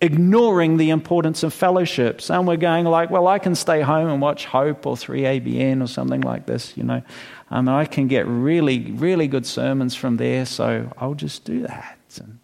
ignoring 0.00 0.76
the 0.76 0.90
importance 0.90 1.42
of 1.42 1.54
fellowship. 1.54 2.20
Some 2.20 2.46
were 2.46 2.56
going 2.56 2.84
like, 2.86 3.10
well, 3.10 3.28
I 3.28 3.38
can 3.38 3.54
stay 3.54 3.80
home 3.80 4.08
and 4.08 4.20
watch 4.20 4.46
Hope 4.46 4.86
or 4.86 4.96
3ABN 4.96 5.82
or 5.82 5.86
something 5.86 6.22
like 6.22 6.46
this, 6.46 6.76
you 6.76 6.82
know. 6.82 7.02
Um, 7.50 7.68
I 7.68 7.84
can 7.84 8.08
get 8.08 8.26
really, 8.26 8.90
really 8.92 9.28
good 9.28 9.46
sermons 9.46 9.94
from 9.94 10.16
there, 10.16 10.46
so 10.46 10.90
I'll 10.98 11.14
just 11.14 11.44
do 11.44 11.62
that. 11.62 11.98
And 12.20 12.38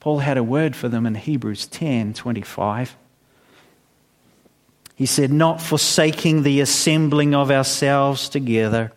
Paul 0.00 0.18
had 0.18 0.36
a 0.36 0.42
word 0.42 0.74
for 0.74 0.88
them 0.88 1.06
in 1.06 1.14
Hebrews 1.14 1.66
10 1.66 2.14
25. 2.14 2.96
He 4.94 5.06
said, 5.06 5.32
Not 5.32 5.60
forsaking 5.60 6.42
the 6.42 6.60
assembling 6.60 7.34
of 7.34 7.50
ourselves 7.50 8.28
together, 8.28 8.92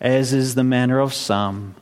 as 0.00 0.32
is 0.32 0.54
the 0.54 0.64
manner 0.64 1.00
of 1.00 1.12
some, 1.12 1.74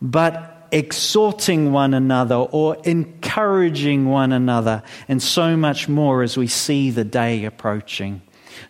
but 0.00 0.68
exhorting 0.70 1.72
one 1.72 1.94
another 1.94 2.34
or 2.34 2.76
encouraging 2.84 4.06
one 4.06 4.32
another, 4.32 4.82
and 5.08 5.22
so 5.22 5.56
much 5.56 5.88
more 5.88 6.22
as 6.22 6.36
we 6.36 6.46
see 6.46 6.90
the 6.90 7.04
day 7.04 7.44
approaching. 7.44 8.20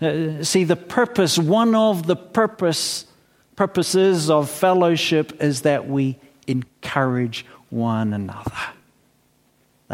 Uh, 0.01 0.43
see, 0.43 0.65
the 0.65 0.77
purpose, 0.77 1.39
one 1.39 1.75
of 1.75 2.07
the 2.07 2.17
purpose, 2.17 3.07
purposes 3.57 4.31
of 4.31 4.51
fellowship 4.51 5.43
is 5.43 5.63
that 5.63 5.89
we 5.89 6.19
encourage 6.47 7.47
one 7.71 8.13
another. 8.13 8.53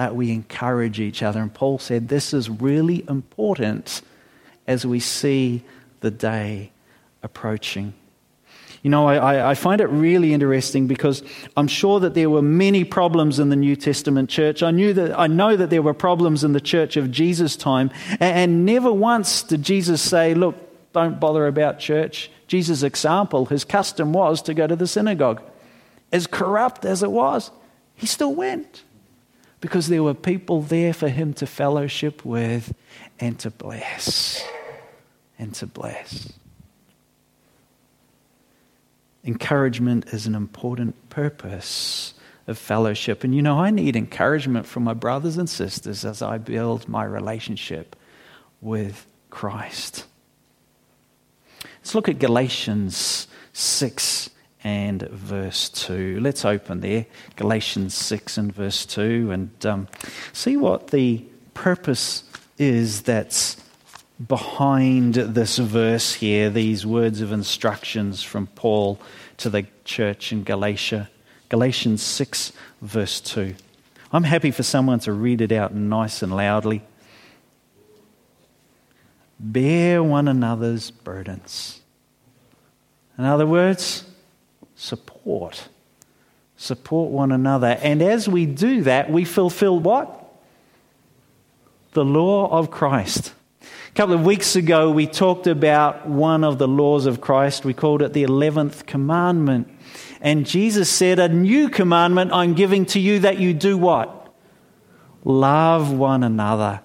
That 0.01 0.17
we 0.17 0.33
encourage 0.33 0.99
each 0.99 1.23
other. 1.23 1.43
And 1.43 1.53
Paul 1.53 1.79
said 1.79 2.09
this 2.09 2.33
is 2.33 2.49
really 2.49 3.05
important 3.07 4.01
as 4.67 4.87
we 4.87 4.99
see 4.99 5.63
the 6.01 6.11
day 6.11 6.73
approaching. 7.23 7.93
You 8.83 8.89
know, 8.89 9.07
I, 9.07 9.51
I, 9.51 9.55
find 9.55 9.79
it 9.79 9.89
really 9.89 10.33
interesting 10.33 10.87
because 10.87 11.23
I'm 11.55 11.69
sure 11.69 12.01
that 12.01 12.15
there 12.15 12.31
were 12.31 12.41
many 12.41 12.83
problems 12.83 13.39
in 13.39 13.51
the 13.51 13.57
New 13.57 13.77
Testament 13.77 14.31
church. 14.31 14.63
I 14.63 14.71
knew 14.71 14.95
that 14.95 15.19
I 15.19 15.27
know 15.27 15.55
that 15.55 15.69
there 15.69 15.83
were 15.83 15.93
problems 15.93 16.45
in 16.45 16.55
the 16.55 16.63
church 16.63 16.97
of 16.97 17.11
Jesus' 17.11 17.55
time, 17.55 17.91
and, 18.13 18.23
and 18.23 18.65
never 18.65 18.91
once 18.91 19.43
did 19.43 19.63
Jesus 19.63 20.01
say, 20.01 20.33
"Look, 20.33 20.57
don't 20.95 21.21
bother 21.21 21.47
about 21.47 21.79
church." 21.79 22.31
Jesus' 22.47 22.83
example, 22.83 23.45
his 23.45 23.67
custom 23.67 24.15
was 24.15 24.41
to 24.45 24.55
go 24.55 24.67
to 24.67 24.77
the 24.77 24.87
synagogue. 24.87 25.43
As 26.11 26.27
corrupt 26.27 26.87
as 26.87 27.03
it 27.03 27.11
was, 27.11 27.51
he 27.97 28.07
still 28.07 28.35
went 28.35 28.83
because 29.61 29.89
there 29.89 30.03
were 30.03 30.15
people 30.15 30.63
there 30.63 30.93
for 30.93 31.09
him 31.09 31.35
to 31.35 31.47
fellowship 31.47 32.25
with 32.25 32.75
and 33.19 33.39
to 33.41 33.51
bless. 33.51 34.43
And 35.39 35.55
to 35.57 35.67
bless. 35.67 36.33
Encouragement 39.25 40.07
is 40.09 40.27
an 40.27 40.35
important 40.35 41.11
purpose 41.11 42.15
of 42.47 42.59
fellowship. 42.59 43.23
And 43.23 43.35
you 43.35 43.43
know, 43.43 43.59
I 43.59 43.71
need 43.71 43.97
encouragement 43.97 44.67
from 44.67 44.85
my 44.85 44.95
brothers 44.95 45.37
and 45.37 45.49
sisters 45.49 46.05
as 46.05 46.23
I 46.23 46.39
build 46.39 46.89
my 46.89 47.05
relationship 47.05 47.97
with 48.61 49.07
Christ. 49.29 50.07
Let's 51.81 51.95
look 51.95 52.09
at 52.09 52.19
Galatians 52.19 53.29
6 53.53 54.31
and 54.63 55.03
verse 55.03 55.69
2. 55.71 56.21
Let's 56.21 56.45
open 56.45 56.81
there, 56.81 57.07
Galatians 57.37 57.95
6 57.95 58.39
and 58.39 58.55
verse 58.55 58.85
2, 58.87 59.31
and 59.31 59.67
um, 59.67 59.89
see 60.33 60.57
what 60.57 60.89
the 60.89 61.25
purpose 61.55 62.25
is 62.59 63.03
that's 63.03 63.57
behind 64.27 65.15
this 65.15 65.57
verse 65.57 66.15
here, 66.15 66.51
these 66.51 66.85
words 66.85 67.21
of 67.21 67.33
instructions 67.33 68.23
from 68.23 68.47
Paul 68.49 69.01
to 69.39 69.49
the 69.49 69.67
church 69.85 70.33
in 70.33 70.45
Galatia. 70.45 71.09
Galatians 71.49 72.03
6, 72.03 72.53
verse 72.83 73.21
2. 73.21 73.55
I'm 74.13 74.25
happy 74.25 74.51
for 74.51 74.63
someone 74.63 75.01
to 75.01 75.13
read 75.13 75.41
it 75.41 75.53
out 75.53 75.75
nice 75.75 76.23
and 76.23 76.35
loudly. 76.37 76.83
Bear 79.39 80.03
one 80.03 80.29
another's 80.29 80.91
burdens. 80.91 81.81
In 83.17 83.25
other 83.25 83.47
words, 83.47 84.05
support. 84.81 85.69
Support 86.57 87.11
one 87.11 87.33
another. 87.33 87.79
And 87.83 88.01
as 88.01 88.29
we 88.29 88.47
do 88.47 88.83
that, 88.83 89.11
we 89.11 89.27
fulfill 89.27 89.79
what? 89.79 90.33
The 91.93 92.05
law 92.05 92.49
of 92.49 92.71
Christ. 92.71 93.35
A 93.63 93.93
couple 93.95 94.15
of 94.15 94.25
weeks 94.25 94.57
ago, 94.57 94.91
we 94.91 95.07
talked 95.07 95.47
about 95.47 96.09
one 96.09 96.45
of 96.45 96.57
the 96.57 96.67
laws 96.67 97.05
of 97.05 97.21
Christ. 97.21 97.65
We 97.65 97.75
called 97.75 98.01
it 98.01 98.15
the 98.15 98.23
11th 98.23 98.87
commandment. 98.87 99.69
And 100.23 100.47
Jesus 100.47 100.89
said, 100.89 101.19
A 101.19 101.29
new 101.29 101.69
commandment 101.69 102.33
I'm 102.33 102.55
giving 102.55 102.87
to 102.87 103.01
you 103.01 103.19
that 103.19 103.39
you 103.39 103.53
do 103.53 103.77
what? 103.77 104.33
Love 105.25 105.93
one 105.93 106.23
another. 106.23 106.81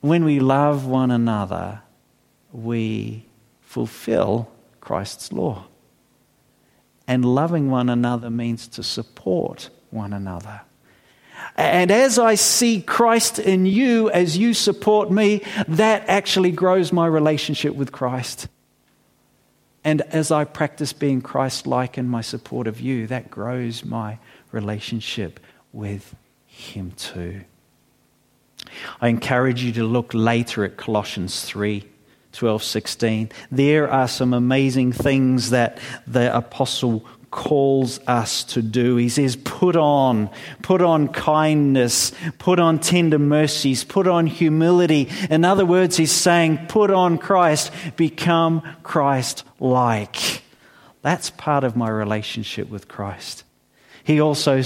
When 0.00 0.24
we 0.24 0.40
love 0.40 0.84
one 0.84 1.10
another, 1.10 1.80
we 2.52 3.24
fulfill 3.62 4.50
Christ's 4.80 5.32
law. 5.32 5.64
And 7.06 7.24
loving 7.24 7.70
one 7.70 7.88
another 7.88 8.30
means 8.30 8.68
to 8.68 8.82
support 8.82 9.70
one 9.90 10.12
another. 10.12 10.62
And 11.56 11.90
as 11.90 12.18
I 12.18 12.36
see 12.36 12.80
Christ 12.80 13.38
in 13.38 13.66
you, 13.66 14.10
as 14.10 14.38
you 14.38 14.54
support 14.54 15.10
me, 15.10 15.42
that 15.68 16.08
actually 16.08 16.52
grows 16.52 16.92
my 16.92 17.06
relationship 17.06 17.74
with 17.74 17.92
Christ. 17.92 18.48
And 19.84 20.00
as 20.02 20.30
I 20.30 20.44
practice 20.44 20.92
being 20.92 21.20
Christ 21.20 21.66
like 21.66 21.98
in 21.98 22.08
my 22.08 22.20
support 22.20 22.66
of 22.66 22.80
you, 22.80 23.06
that 23.08 23.30
grows 23.30 23.84
my 23.84 24.18
relationship 24.52 25.40
with 25.72 26.14
Him 26.46 26.92
too. 26.92 27.42
I 29.00 29.08
encourage 29.08 29.62
you 29.62 29.72
to 29.72 29.84
look 29.84 30.14
later 30.14 30.64
at 30.64 30.76
Colossians 30.76 31.42
3 31.44 31.84
12, 32.32 32.62
16. 32.62 33.30
There 33.50 33.90
are 33.90 34.08
some 34.08 34.32
amazing 34.32 34.92
things 34.92 35.50
that 35.50 35.78
the 36.06 36.34
apostle 36.34 37.04
calls 37.32 37.98
us 38.06 38.44
to 38.44 38.62
do. 38.62 38.96
He 38.96 39.08
says, 39.08 39.36
put 39.36 39.74
on, 39.74 40.30
put 40.60 40.82
on 40.82 41.08
kindness, 41.08 42.12
put 42.38 42.60
on 42.60 42.78
tender 42.78 43.18
mercies, 43.18 43.82
put 43.84 44.06
on 44.06 44.26
humility. 44.26 45.08
In 45.30 45.44
other 45.44 45.66
words, 45.66 45.96
he's 45.96 46.12
saying, 46.12 46.66
put 46.68 46.90
on 46.90 47.18
Christ, 47.18 47.72
become 47.96 48.62
Christ 48.82 49.44
like. 49.58 50.42
That's 51.00 51.30
part 51.30 51.64
of 51.64 51.74
my 51.74 51.88
relationship 51.88 52.68
with 52.68 52.86
Christ. 52.86 53.44
He 54.04 54.20
also 54.20 54.62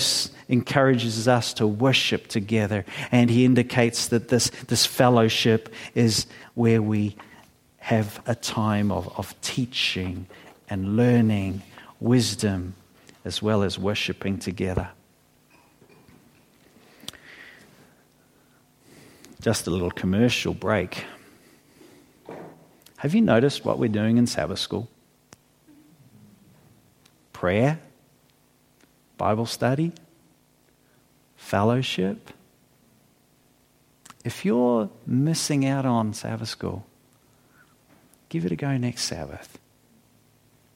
encourages 0.49 1.29
us 1.29 1.55
to 1.55 1.67
worship 1.67 2.27
together, 2.27 2.85
and 3.13 3.31
he 3.31 3.45
indicates 3.45 4.09
that 4.09 4.29
this, 4.29 4.51
this 4.67 4.87
fellowship 4.87 5.73
is 5.95 6.27
where 6.55 6.81
we 6.81 7.17
have 7.87 8.21
a 8.27 8.35
time 8.35 8.91
of, 8.91 9.17
of 9.17 9.41
teaching 9.43 10.27
and 10.69 10.97
learning 10.97 11.63
wisdom 12.01 12.75
as 13.25 13.41
well 13.41 13.63
as 13.63 13.79
worshiping 13.79 14.37
together. 14.41 14.89
Just 19.41 19.69
a 19.69 19.71
little 19.71 19.93
commercial 19.93 20.53
break. 20.53 21.05
Have 22.97 23.15
you 23.15 23.21
noticed 23.21 23.65
what 23.65 23.79
we're 23.79 23.89
doing 23.89 24.17
in 24.17 24.27
Sabbath 24.27 24.59
school? 24.59 24.89
Prayer, 27.33 27.79
Bible 29.17 29.47
study, 29.47 29.93
fellowship. 31.37 32.33
If 34.25 34.45
you're 34.45 34.91
missing 35.07 35.65
out 35.65 35.87
on 35.87 36.15
Sabbath 36.15 36.49
school, 36.49 36.85
give 38.29 38.45
it 38.45 38.53
a 38.53 38.57
go 38.57 38.77
next 38.77 39.03
Sabbath 39.03 39.59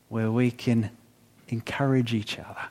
where 0.08 0.30
we 0.30 0.50
can 0.50 0.90
encourage 1.48 2.12
each 2.12 2.38
other, 2.38 2.68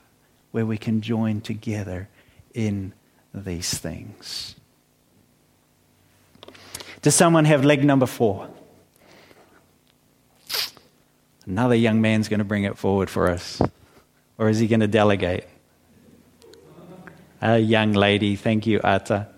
where 0.52 0.66
we 0.66 0.76
can 0.78 1.00
join 1.00 1.40
together 1.40 2.08
in 2.54 2.92
these 3.34 3.76
things. 3.78 4.54
Does 7.02 7.14
someone 7.14 7.46
have 7.46 7.64
leg 7.64 7.82
number 7.82 8.06
four? 8.06 8.48
Another 11.46 11.74
young 11.74 12.00
man's 12.02 12.28
going 12.28 12.38
to 12.38 12.44
bring 12.44 12.64
it 12.64 12.76
forward 12.76 13.08
for 13.08 13.30
us. 13.30 13.60
Or 14.36 14.50
is 14.50 14.58
he 14.58 14.66
going 14.66 14.80
to 14.80 14.86
delegate? 14.86 15.44
A 17.40 17.58
young 17.58 17.94
lady. 17.94 18.36
Thank 18.36 18.66
you, 18.66 18.80
Ata. 18.84 19.28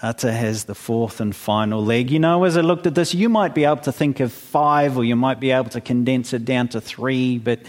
Ata 0.00 0.30
has 0.30 0.64
the 0.64 0.76
fourth 0.76 1.20
and 1.20 1.34
final 1.34 1.84
leg. 1.84 2.10
You 2.12 2.20
know, 2.20 2.44
as 2.44 2.56
I 2.56 2.60
looked 2.60 2.86
at 2.86 2.94
this, 2.94 3.14
you 3.14 3.28
might 3.28 3.52
be 3.52 3.64
able 3.64 3.78
to 3.78 3.90
think 3.90 4.20
of 4.20 4.32
five, 4.32 4.96
or 4.96 5.04
you 5.04 5.16
might 5.16 5.40
be 5.40 5.50
able 5.50 5.70
to 5.70 5.80
condense 5.80 6.32
it 6.32 6.44
down 6.44 6.68
to 6.68 6.80
three, 6.80 7.38
but 7.38 7.58
uh, 7.58 7.64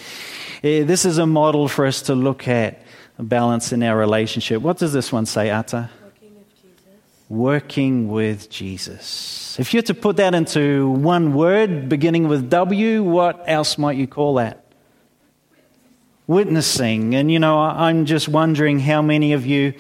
this 0.62 1.06
is 1.06 1.18
a 1.18 1.26
model 1.26 1.68
for 1.68 1.88
us 1.88 2.04
to 2.04 2.13
look 2.13 2.48
at 2.48 2.84
a 3.18 3.24
balance 3.24 3.74
in 3.74 3.82
our 3.82 3.98
relationship. 3.98 4.62
What 4.62 4.77
does 4.77 4.94
this 4.94 5.12
one 5.12 5.25
say, 5.25 5.50
Ata? 5.50 5.90
Working 6.00 6.36
with 6.36 6.62
Jesus. 6.62 7.30
Working 7.30 8.10
with 8.10 8.50
Jesus. 8.50 9.60
If 9.60 9.73
you 9.73 9.80
had 9.80 9.88
to 9.88 9.96
put 9.96 10.17
that 10.17 10.36
into 10.36 10.90
one 10.92 11.34
word 11.34 11.90
beginning 11.90 12.27
with 12.27 12.50
W, 12.52 13.02
what 13.02 13.44
else 13.48 13.80
might 13.80 13.98
you 13.98 14.06
call 14.06 14.36
that? 14.36 14.69
Witnessing. 16.30 17.15
And, 17.15 17.32
you 17.32 17.40
know, 17.40 17.58
I'm 17.58 18.06
just 18.06 18.30
wondering 18.30 18.80
how 18.80 19.02
many 19.02 19.34
of 19.34 19.48
you, 19.48 19.73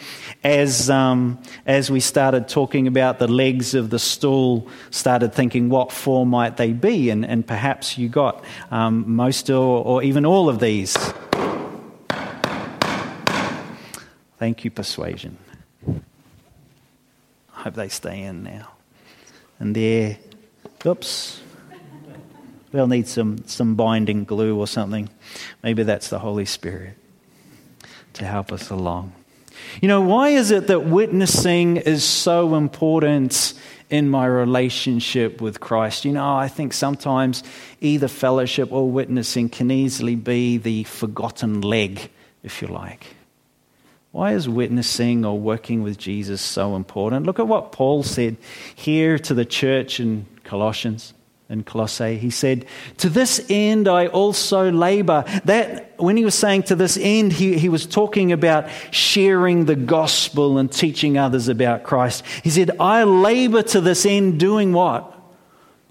as, 0.43 0.89
um, 0.89 1.37
as 1.67 1.91
we 1.91 1.99
started 1.99 2.47
talking 2.47 2.87
about 2.87 3.19
the 3.19 3.27
legs 3.27 3.75
of 3.75 3.91
the 3.91 3.99
stool, 3.99 4.67
started 4.89 5.31
thinking 5.31 5.69
what 5.69 5.91
form 5.91 6.29
might 6.29 6.57
they 6.57 6.73
be? 6.73 7.11
And, 7.11 7.23
and 7.23 7.45
perhaps 7.45 7.99
you 7.99 8.09
got 8.09 8.43
um, 8.71 9.15
most 9.15 9.51
or, 9.51 9.85
or 9.85 10.01
even 10.01 10.25
all 10.25 10.49
of 10.49 10.59
these. 10.59 10.97
Thank 14.39 14.65
you, 14.65 14.71
persuasion. 14.71 15.37
I 15.87 17.61
hope 17.61 17.75
they 17.75 17.89
stay 17.89 18.23
in 18.23 18.41
now. 18.41 18.71
And 19.59 19.75
there, 19.75 20.17
oops, 20.83 21.41
They'll 22.71 22.87
need 22.87 23.07
some, 23.07 23.45
some 23.47 23.75
binding 23.75 24.25
glue 24.25 24.57
or 24.57 24.67
something. 24.67 25.09
Maybe 25.63 25.83
that's 25.83 26.09
the 26.09 26.19
Holy 26.19 26.45
Spirit 26.45 26.95
to 28.13 28.25
help 28.25 28.51
us 28.51 28.69
along. 28.69 29.13
You 29.81 29.87
know, 29.87 30.01
why 30.01 30.29
is 30.29 30.51
it 30.51 30.67
that 30.67 30.85
witnessing 30.85 31.77
is 31.77 32.03
so 32.03 32.55
important 32.55 33.53
in 33.89 34.09
my 34.09 34.25
relationship 34.25 35.41
with 35.41 35.59
Christ. 35.59 36.05
You 36.05 36.11
know, 36.13 36.35
I 36.35 36.47
think 36.47 36.73
sometimes 36.73 37.43
either 37.81 38.07
fellowship 38.07 38.71
or 38.71 38.89
witnessing 38.89 39.49
can 39.49 39.71
easily 39.71 40.15
be 40.15 40.57
the 40.57 40.83
forgotten 40.83 41.61
leg, 41.61 42.09
if 42.43 42.61
you 42.61 42.67
like. 42.67 43.15
Why 44.11 44.33
is 44.33 44.49
witnessing 44.49 45.25
or 45.25 45.39
working 45.39 45.83
with 45.83 45.97
Jesus 45.97 46.41
so 46.41 46.75
important? 46.75 47.25
Look 47.25 47.39
at 47.39 47.47
what 47.47 47.71
Paul 47.71 48.03
said 48.03 48.37
here 48.75 49.19
to 49.19 49.33
the 49.33 49.45
church 49.45 49.99
in 49.99 50.25
Colossians 50.43 51.13
in 51.49 51.63
Colossae. 51.63 52.17
He 52.17 52.29
said, 52.29 52.65
To 52.97 53.09
this 53.09 53.43
end 53.49 53.87
I 53.87 54.07
also 54.07 54.71
labor. 54.71 55.23
That 55.45 55.93
when 55.97 56.15
he 56.15 56.23
was 56.23 56.35
saying 56.35 56.63
to 56.63 56.75
this 56.75 56.97
end, 57.01 57.33
he, 57.33 57.57
he 57.57 57.69
was 57.69 57.85
talking 57.85 58.31
about 58.31 58.69
sharing 58.91 59.65
the 59.65 59.75
gospel 59.75 60.59
and 60.59 60.71
teaching 60.71 61.17
others 61.17 61.47
about 61.47 61.83
Christ. 61.83 62.23
He 62.43 62.51
said, 62.51 62.71
I 62.79 63.03
labor 63.03 63.63
to 63.63 63.81
this 63.81 64.05
end, 64.05 64.39
doing 64.39 64.73
what? 64.73 65.15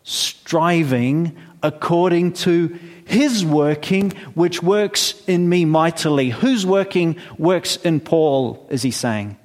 Striving 0.04 1.36
according 1.61 2.32
to 2.32 2.78
his 3.04 3.44
working, 3.44 4.11
which 4.34 4.62
works 4.62 5.20
in 5.26 5.48
me 5.48 5.64
mightily. 5.64 6.30
Whose 6.30 6.64
working 6.64 7.16
works 7.36 7.76
in 7.76 8.00
Paul, 8.00 8.66
is 8.70 8.82
he 8.82 8.92
saying? 8.92 9.36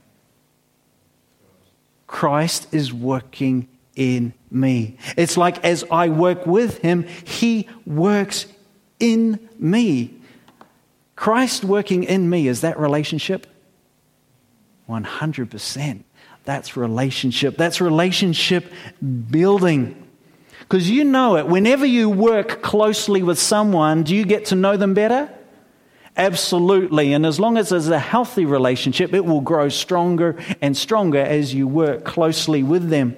Christ 2.05 2.71
is 2.71 2.93
working 2.93 3.67
in 3.95 4.33
me. 4.49 4.97
It's 5.17 5.37
like 5.37 5.63
as 5.63 5.83
I 5.91 6.09
work 6.09 6.45
with 6.45 6.79
him, 6.79 7.03
he 7.03 7.67
works 7.85 8.47
in 8.99 9.49
me. 9.59 10.19
Christ 11.15 11.63
working 11.63 12.03
in 12.03 12.29
me, 12.29 12.47
is 12.47 12.61
that 12.61 12.79
relationship? 12.79 13.47
100%. 14.89 16.03
That's 16.43 16.75
relationship. 16.75 17.55
That's 17.55 17.79
relationship 17.79 18.71
building. 19.29 20.07
Because 20.59 20.89
you 20.89 21.03
know 21.03 21.37
it. 21.37 21.47
Whenever 21.47 21.85
you 21.85 22.09
work 22.09 22.61
closely 22.61 23.23
with 23.23 23.39
someone, 23.39 24.03
do 24.03 24.15
you 24.15 24.25
get 24.25 24.45
to 24.45 24.55
know 24.55 24.75
them 24.75 24.93
better? 24.93 25.29
Absolutely. 26.15 27.13
And 27.13 27.25
as 27.25 27.39
long 27.39 27.57
as 27.57 27.69
there's 27.69 27.87
a 27.87 27.99
healthy 27.99 28.45
relationship, 28.45 29.13
it 29.13 29.25
will 29.25 29.41
grow 29.41 29.69
stronger 29.69 30.37
and 30.61 30.75
stronger 30.75 31.19
as 31.19 31.53
you 31.53 31.67
work 31.67 32.03
closely 32.03 32.63
with 32.63 32.89
them 32.89 33.17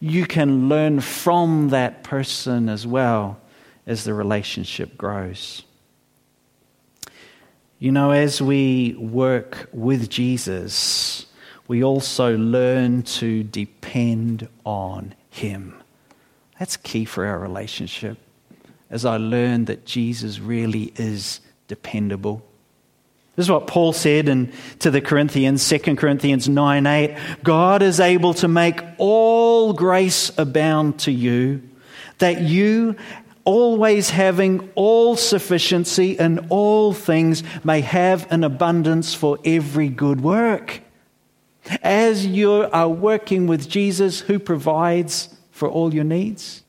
you 0.00 0.26
can 0.26 0.68
learn 0.68 1.00
from 1.00 1.70
that 1.70 2.02
person 2.02 2.68
as 2.68 2.86
well 2.86 3.40
as 3.86 4.04
the 4.04 4.14
relationship 4.14 4.96
grows. 4.96 5.64
You 7.78 7.92
know, 7.92 8.10
as 8.10 8.42
we 8.42 8.94
work 8.98 9.68
with 9.72 10.08
Jesus, 10.10 11.26
we 11.68 11.84
also 11.84 12.36
learn 12.36 13.02
to 13.04 13.44
depend 13.44 14.48
on 14.64 15.14
Him. 15.30 15.74
That's 16.58 16.76
key 16.76 17.04
for 17.04 17.24
our 17.26 17.38
relationship. 17.38 18.18
As 18.90 19.04
I 19.04 19.16
learn 19.16 19.66
that 19.66 19.84
Jesus 19.84 20.40
really 20.40 20.92
is 20.96 21.40
dependable. 21.68 22.47
This 23.38 23.46
is 23.46 23.52
what 23.52 23.68
Paul 23.68 23.92
said 23.92 24.28
in, 24.28 24.52
to 24.80 24.90
the 24.90 25.00
Corinthians, 25.00 25.68
2 25.68 25.94
Corinthians 25.94 26.48
9 26.48 26.86
8. 26.88 27.16
God 27.44 27.82
is 27.82 28.00
able 28.00 28.34
to 28.34 28.48
make 28.48 28.80
all 28.98 29.72
grace 29.74 30.36
abound 30.36 30.98
to 31.00 31.12
you, 31.12 31.62
that 32.18 32.40
you, 32.40 32.96
always 33.44 34.10
having 34.10 34.68
all 34.74 35.14
sufficiency 35.14 36.18
in 36.18 36.48
all 36.48 36.92
things, 36.92 37.44
may 37.62 37.80
have 37.80 38.26
an 38.32 38.42
abundance 38.42 39.14
for 39.14 39.38
every 39.44 39.88
good 39.88 40.20
work. 40.20 40.80
As 41.80 42.26
you 42.26 42.68
are 42.72 42.88
working 42.88 43.46
with 43.46 43.68
Jesus, 43.68 44.18
who 44.18 44.40
provides 44.40 45.32
for 45.52 45.68
all 45.68 45.94
your 45.94 46.02
needs? 46.02 46.64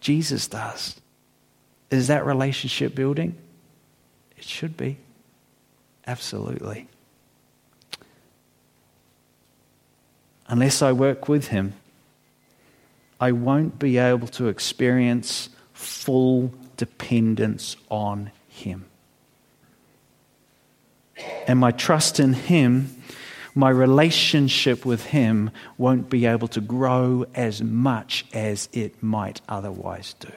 Jesus 0.00 0.48
does. 0.48 1.00
Is 1.90 2.08
that 2.08 2.26
relationship 2.26 2.94
building? 2.94 3.38
It 4.36 4.44
should 4.44 4.76
be. 4.76 4.98
Absolutely. 6.06 6.88
Unless 10.48 10.82
I 10.82 10.92
work 10.92 11.28
with 11.28 11.48
Him, 11.48 11.74
I 13.20 13.32
won't 13.32 13.78
be 13.78 13.98
able 13.98 14.28
to 14.28 14.48
experience 14.48 15.48
full 15.72 16.52
dependence 16.76 17.76
on 17.90 18.30
Him. 18.48 18.84
And 21.46 21.58
my 21.58 21.72
trust 21.72 22.20
in 22.20 22.34
Him, 22.34 22.94
my 23.54 23.70
relationship 23.70 24.84
with 24.84 25.06
Him, 25.06 25.50
won't 25.78 26.08
be 26.10 26.26
able 26.26 26.48
to 26.48 26.60
grow 26.60 27.24
as 27.34 27.62
much 27.62 28.26
as 28.32 28.68
it 28.72 29.02
might 29.02 29.40
otherwise 29.48 30.14
do. 30.20 30.28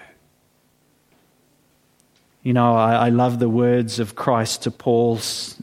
You 2.42 2.54
know, 2.54 2.74
I, 2.74 2.94
I, 2.94 3.10
love 3.10 3.40
the 3.40 3.50
words 3.50 4.00
of 4.00 4.16
Christ 4.16 4.64
to 4.64 4.72
Paul 4.72 5.20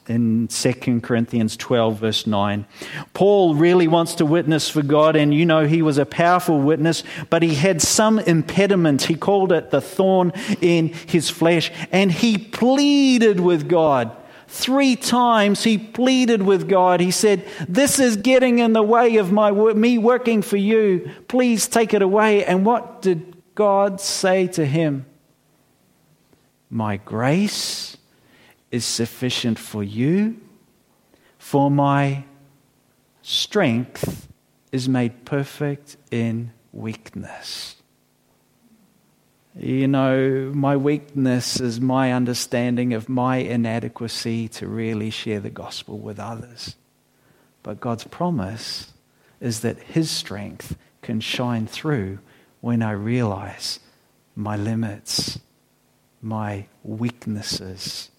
in 0.09 0.47
2 0.49 1.01
Corinthians 1.01 1.57
12, 1.57 1.99
verse 1.99 2.27
9. 2.27 2.67
Paul 3.15 3.55
really 3.55 3.89
wants 3.89 4.17
to 4.17 4.27
witness 4.27 4.69
for 4.69 4.83
God, 4.83 5.17
and 5.17 5.33
you 5.33 5.47
know, 5.47 5.67
he 5.67 5.81
was 5.81 5.97
a 5.97 6.05
powerful 6.05 6.61
witness, 6.61 7.03
but 7.31 7.43
he 7.43 7.55
had 7.55 7.81
some 7.81 8.19
impediment. 8.19 9.05
He 9.05 9.15
called 9.15 9.53
it 9.53 9.71
the 9.71 9.81
thorn 9.81 10.35
in 10.61 10.89
his 10.89 11.31
flesh, 11.31 11.73
and 11.93 12.13
he 12.13 12.37
pleaded 12.37 13.41
with 13.41 13.71
God. 13.71 14.15
Three 14.47 14.97
times 14.97 15.65
he 15.65 15.79
pleaded 15.79 16.43
with 16.43 16.69
God. 16.69 17.01
He 17.01 17.11
said, 17.11 17.47
This 17.67 17.99
is 17.99 18.19
getting 18.19 18.59
in 18.59 18.75
the 18.75 18.83
way 18.83 19.17
of 19.17 19.33
my, 19.33 19.51
me 19.51 19.97
working 19.97 20.43
for 20.43 20.59
you. 20.59 21.11
Please 21.27 21.69
take 21.69 21.95
it 21.95 22.03
away. 22.03 22.45
And 22.45 22.67
what 22.67 23.01
did 23.01 23.35
God 23.55 23.99
say 23.99 24.47
to 24.49 24.67
him? 24.67 25.07
My 26.71 26.97
grace 26.97 27.97
is 28.71 28.85
sufficient 28.85 29.59
for 29.59 29.83
you, 29.83 30.41
for 31.39 31.71
my 31.71 32.25
strength 33.23 34.29
is 34.73 34.89
made 34.89 35.25
perfect 35.25 35.97
in 36.11 36.53
weakness. 36.73 37.77
You 39.59 39.89
know, 39.89 40.53
my 40.55 40.77
weakness 40.77 41.61
is 41.61 41.81
my 41.81 42.13
understanding 42.13 42.93
of 42.93 43.09
my 43.09 43.37
inadequacy 43.37 44.49
to 44.49 44.69
really 44.69 45.09
share 45.09 45.41
the 45.41 45.51
gospel 45.51 45.99
with 45.99 46.19
others. 46.19 46.77
But 47.63 47.81
God's 47.81 48.05
promise 48.05 48.93
is 49.41 49.61
that 49.61 49.79
His 49.79 50.11
strength 50.11 50.77
can 51.01 51.21
shine 51.21 51.67
through 51.67 52.19
when 52.61 52.83
I 52.83 52.91
realize 52.91 53.81
my 54.35 54.57
limits 54.57 55.39
my 56.23 56.67
weaknesses. 56.83 58.11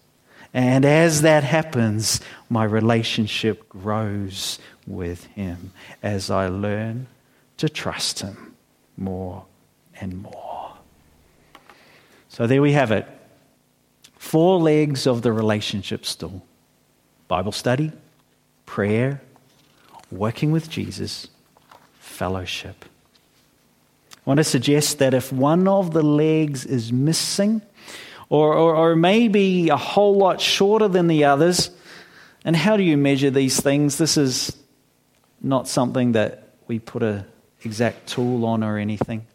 And 0.54 0.84
as 0.84 1.22
that 1.22 1.44
happens, 1.44 2.20
my 2.48 2.64
relationship 2.64 3.68
grows 3.68 4.58
with 4.86 5.24
Him 5.26 5.72
as 6.02 6.30
I 6.30 6.48
learn 6.48 7.06
to 7.58 7.68
trust 7.68 8.20
Him 8.20 8.54
more 8.96 9.44
and 10.00 10.22
more. 10.22 10.72
So 12.28 12.46
there 12.46 12.62
we 12.62 12.72
have 12.72 12.90
it. 12.90 13.06
Four 14.16 14.58
legs 14.60 15.06
of 15.06 15.22
the 15.22 15.32
relationship 15.32 16.04
stool 16.04 16.44
Bible 17.28 17.52
study, 17.52 17.92
prayer, 18.64 19.20
working 20.10 20.50
with 20.50 20.70
Jesus, 20.70 21.28
fellowship. 21.98 22.86
Want 24.28 24.36
to 24.36 24.44
suggest 24.44 24.98
that 24.98 25.14
if 25.14 25.32
one 25.32 25.66
of 25.66 25.94
the 25.94 26.02
legs 26.02 26.66
is 26.66 26.92
missing, 26.92 27.62
or, 28.28 28.52
or, 28.52 28.76
or 28.76 28.94
maybe 28.94 29.70
a 29.70 29.76
whole 29.78 30.18
lot 30.18 30.38
shorter 30.38 30.86
than 30.86 31.06
the 31.06 31.24
others. 31.24 31.70
And 32.44 32.54
how 32.54 32.76
do 32.76 32.82
you 32.82 32.98
measure 32.98 33.30
these 33.30 33.58
things? 33.58 33.96
This 33.96 34.18
is 34.18 34.54
not 35.40 35.66
something 35.66 36.12
that 36.12 36.50
we 36.66 36.78
put 36.78 37.02
an 37.02 37.24
exact 37.64 38.06
tool 38.06 38.44
on 38.44 38.62
or 38.62 38.76
anything. 38.76 39.26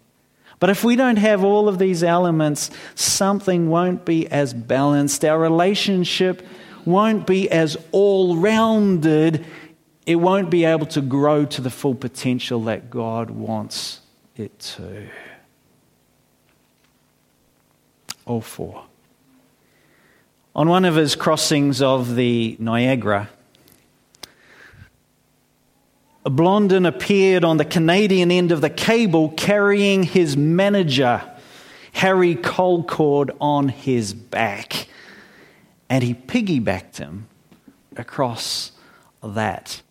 But 0.60 0.70
if 0.70 0.84
we 0.84 0.96
don't 0.96 1.18
have 1.18 1.44
all 1.44 1.68
of 1.68 1.80
these 1.80 2.04
elements, 2.04 2.70
something 2.94 3.72
won't 3.72 4.06
be 4.06 4.28
as 4.28 4.54
balanced. 4.54 5.26
Our 5.26 5.40
relationship 5.40 6.46
won't 6.86 7.26
be 7.26 7.50
as 7.50 7.78
all 7.92 8.38
rounded. 8.38 9.44
It 10.06 10.18
won't 10.18 10.52
be 10.52 10.66
able 10.66 10.86
to 10.86 11.02
grow 11.02 11.46
to 11.46 11.62
the 11.62 11.72
full 11.72 11.96
potential 11.96 12.66
that 12.66 12.92
God 12.92 13.32
wants 13.32 14.02
it 14.36 14.58
to. 14.60 15.08
All 18.26 18.42
four. 18.42 18.86
On 20.56 20.70
one 20.70 20.86
of 20.86 20.96
his 20.96 21.16
crossings 21.16 21.82
of 21.82 22.16
the 22.16 22.56
Niagara, 22.60 23.30
a 26.26 26.30
Blondin 26.30 26.86
appeared 26.86 27.44
on 27.44 27.58
the 27.58 27.66
Canadian 27.66 28.32
end 28.32 28.52
of 28.52 28.62
the 28.62 28.70
cable 28.70 29.30
carrying 29.30 30.04
his 30.04 30.38
manager, 30.38 31.22
Harry 31.92 32.36
Colcord, 32.36 33.36
on 33.42 33.68
his 33.68 34.14
back. 34.14 34.88
And 35.90 36.04
he 36.04 36.14
piggybacked 36.14 36.98
him 36.98 37.28
across 37.98 38.72
that 39.22 39.82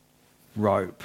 rope. 0.57 1.03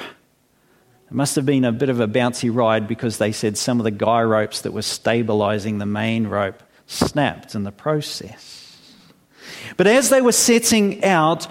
It 1.08 1.14
must 1.14 1.36
have 1.38 1.46
been 1.46 1.64
a 1.64 1.72
bit 1.72 1.90
of 1.90 2.00
a 2.00 2.08
bouncy 2.08 2.54
ride 2.54 2.88
because 2.88 3.18
they 3.18 3.32
said 3.32 3.58
some 3.58 3.80
of 3.80 3.86
the 3.86 3.92
guy 3.92 4.22
ropes 4.24 4.62
that 4.62 4.74
were 4.74 4.82
stabilizing 4.82 5.78
the 5.78 5.86
main 5.86 6.28
rope 6.28 6.62
snapped 6.86 7.56
in 7.56 7.64
the 7.64 7.72
process. 7.72 8.78
But 9.78 9.88
as 9.88 10.10
they 10.10 10.22
were 10.22 10.34
setting 10.34 11.04
out, 11.06 11.48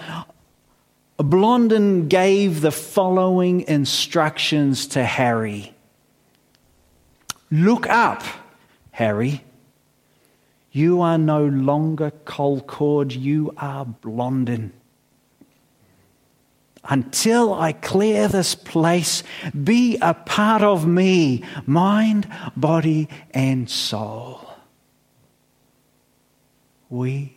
Blondin 1.17 2.07
gave 2.07 2.61
the 2.61 2.71
following 2.71 3.61
instructions 3.61 4.87
to 4.87 5.03
Harry 5.03 5.73
Look 7.49 7.87
up, 7.87 8.23
Harry. 8.91 9.41
You 10.71 11.01
are 11.01 11.17
no 11.17 11.45
longer 11.45 12.11
Colcord, 12.25 13.17
you 13.17 13.53
are 13.57 13.85
Blondin. 13.85 14.73
Until 16.89 17.53
I 17.53 17.73
clear 17.73 18.27
this 18.27 18.55
place, 18.55 19.23
be 19.63 19.97
a 20.01 20.13
part 20.13 20.61
of 20.61 20.87
me, 20.87 21.43
mind, 21.65 22.27
body, 22.55 23.09
and 23.31 23.69
soul. 23.69 24.47
We 26.89 27.35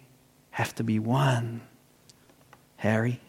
have 0.51 0.75
to 0.77 0.85
be 0.85 0.99
one, 0.99 1.63
Harry. 2.77 3.21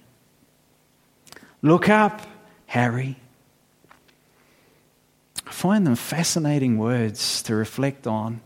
Look 1.62 1.90
up, 1.90 2.22
Harry. 2.68 3.18
I 5.46 5.52
find 5.52 5.86
them 5.86 5.96
fascinating 5.96 6.78
words 6.78 7.42
to 7.44 7.56
reflect 7.56 8.06
on 8.06 8.42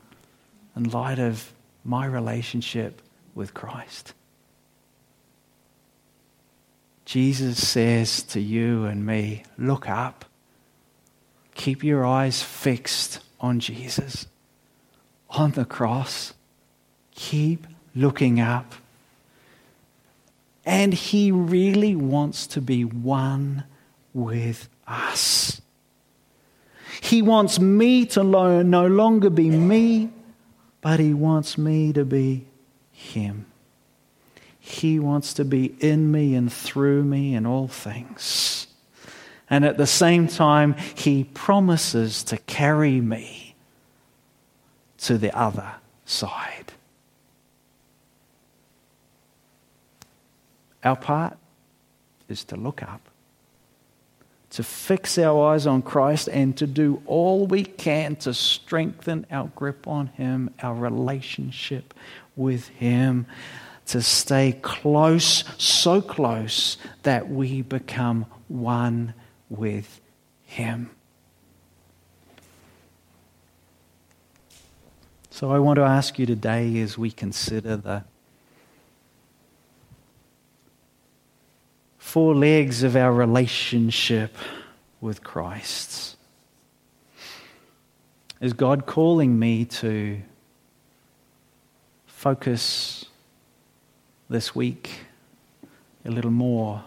in 0.76 0.90
light 0.90 1.20
of 1.20 1.54
my 1.84 2.06
relationship 2.06 3.02
with 3.34 3.54
Christ. 3.54 4.14
Jesus 7.06 7.66
says 7.66 8.24
to 8.24 8.40
you 8.40 8.86
and 8.86 9.06
me, 9.06 9.44
look 9.58 9.88
up. 9.88 10.26
Keep 11.54 11.84
your 11.84 12.04
eyes 12.06 12.42
fixed 12.42 13.20
on 13.40 13.60
Jesus, 13.60 14.28
on 15.30 15.52
the 15.52 15.66
cross. 15.66 16.34
Keep 17.12 17.68
looking 17.96 18.40
up. 18.40 18.76
And 20.66 20.94
He 20.94 21.32
really 21.32 21.96
wants 21.96 22.48
to 22.48 22.60
be 22.62 22.84
one 22.84 23.64
with 24.14 24.68
us. 24.88 25.62
He 27.02 27.22
wants 27.22 27.60
me 27.60 28.06
to 28.08 28.24
no 28.24 28.88
longer 28.88 29.30
be 29.30 29.50
me, 29.50 30.10
but 30.82 31.00
He 31.00 31.14
wants 31.14 31.58
me 31.58 31.94
to 31.94 32.04
be 32.04 32.48
Him. 32.92 33.46
He 34.66 34.98
wants 34.98 35.36
to 35.36 35.46
be 35.46 35.76
in 35.80 36.12
me 36.12 36.34
and 36.34 36.52
through 36.52 37.04
me 37.04 37.36
in 37.36 37.46
all 37.46 37.68
things. 37.68 38.66
And 39.48 39.64
at 39.64 39.78
the 39.78 39.86
same 39.86 40.28
time, 40.28 40.74
He 40.96 41.24
promises 41.24 42.24
to 42.24 42.38
carry 42.38 43.00
me 43.00 43.54
to 45.02 45.20
the 45.20 45.38
other 45.38 45.76
side. 46.06 46.74
Our 50.84 50.96
part 50.96 51.38
is 52.28 52.44
to 52.46 52.56
look 52.56 52.82
up, 52.82 53.08
to 54.50 54.64
fix 54.64 55.20
our 55.20 55.54
eyes 55.54 55.68
on 55.68 55.84
Christ, 55.84 56.28
and 56.28 56.58
to 56.58 56.66
do 56.66 57.04
all 57.06 57.46
we 57.46 57.66
can 57.66 58.16
to 58.16 58.34
strengthen 58.34 59.28
our 59.30 59.52
grip 59.56 59.88
on 59.88 60.08
Him, 60.08 60.50
our 60.64 60.74
relationship 60.74 61.94
with 62.36 62.68
Him, 62.70 63.28
to 63.88 64.02
stay 64.02 64.58
close, 64.62 65.44
so 65.58 66.02
close 66.02 66.78
that 67.04 67.30
we 67.30 67.62
become 67.62 68.26
one 68.48 69.14
with 69.50 70.02
Him. 70.44 70.90
So 75.30 75.52
I 75.52 75.60
want 75.60 75.78
to 75.78 75.84
ask 75.84 76.18
you 76.18 76.26
today 76.26 76.80
as 76.80 76.98
we 76.98 77.12
consider 77.12 77.76
the 77.76 78.04
four 81.98 82.34
legs 82.34 82.84
of 82.84 82.96
our 82.96 83.12
relationship 83.12 84.34
with 85.02 85.24
Christ. 85.24 86.16
Is 88.40 88.54
God 88.54 88.86
calling 88.86 89.38
me 89.38 89.66
to 89.66 90.22
focus 92.06 93.06
this 94.30 94.56
week 94.56 94.90
a 96.04 96.12
little 96.12 96.32
more 96.32 96.84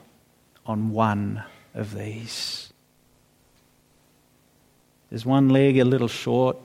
on 0.66 0.90
one 0.90 1.42
of 1.74 1.94
these? 1.94 2.72
Is 5.10 5.24
one 5.24 5.48
leg 5.48 5.78
a 5.78 5.84
little 5.84 6.08
short? 6.08 6.56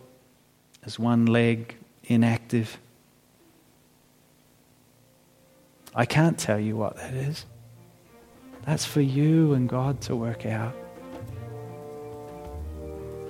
Is 0.85 0.99
one 0.99 1.25
leg 1.25 1.75
inactive? 2.05 2.77
I 5.95 6.05
can't 6.05 6.37
tell 6.37 6.59
you 6.59 6.75
what 6.75 6.95
that 6.97 7.13
is. 7.13 7.45
That's 8.65 8.85
for 8.85 9.01
you 9.01 9.53
and 9.53 9.69
God 9.69 10.01
to 10.01 10.15
work 10.15 10.45
out. 10.45 10.75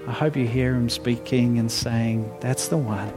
I 0.07 0.11
hope 0.11 0.35
you 0.35 0.47
hear 0.47 0.73
Him 0.73 0.89
speaking 0.89 1.59
and 1.59 1.71
saying, 1.71 2.31
That's 2.39 2.67
the 2.67 2.77
one. 2.77 3.09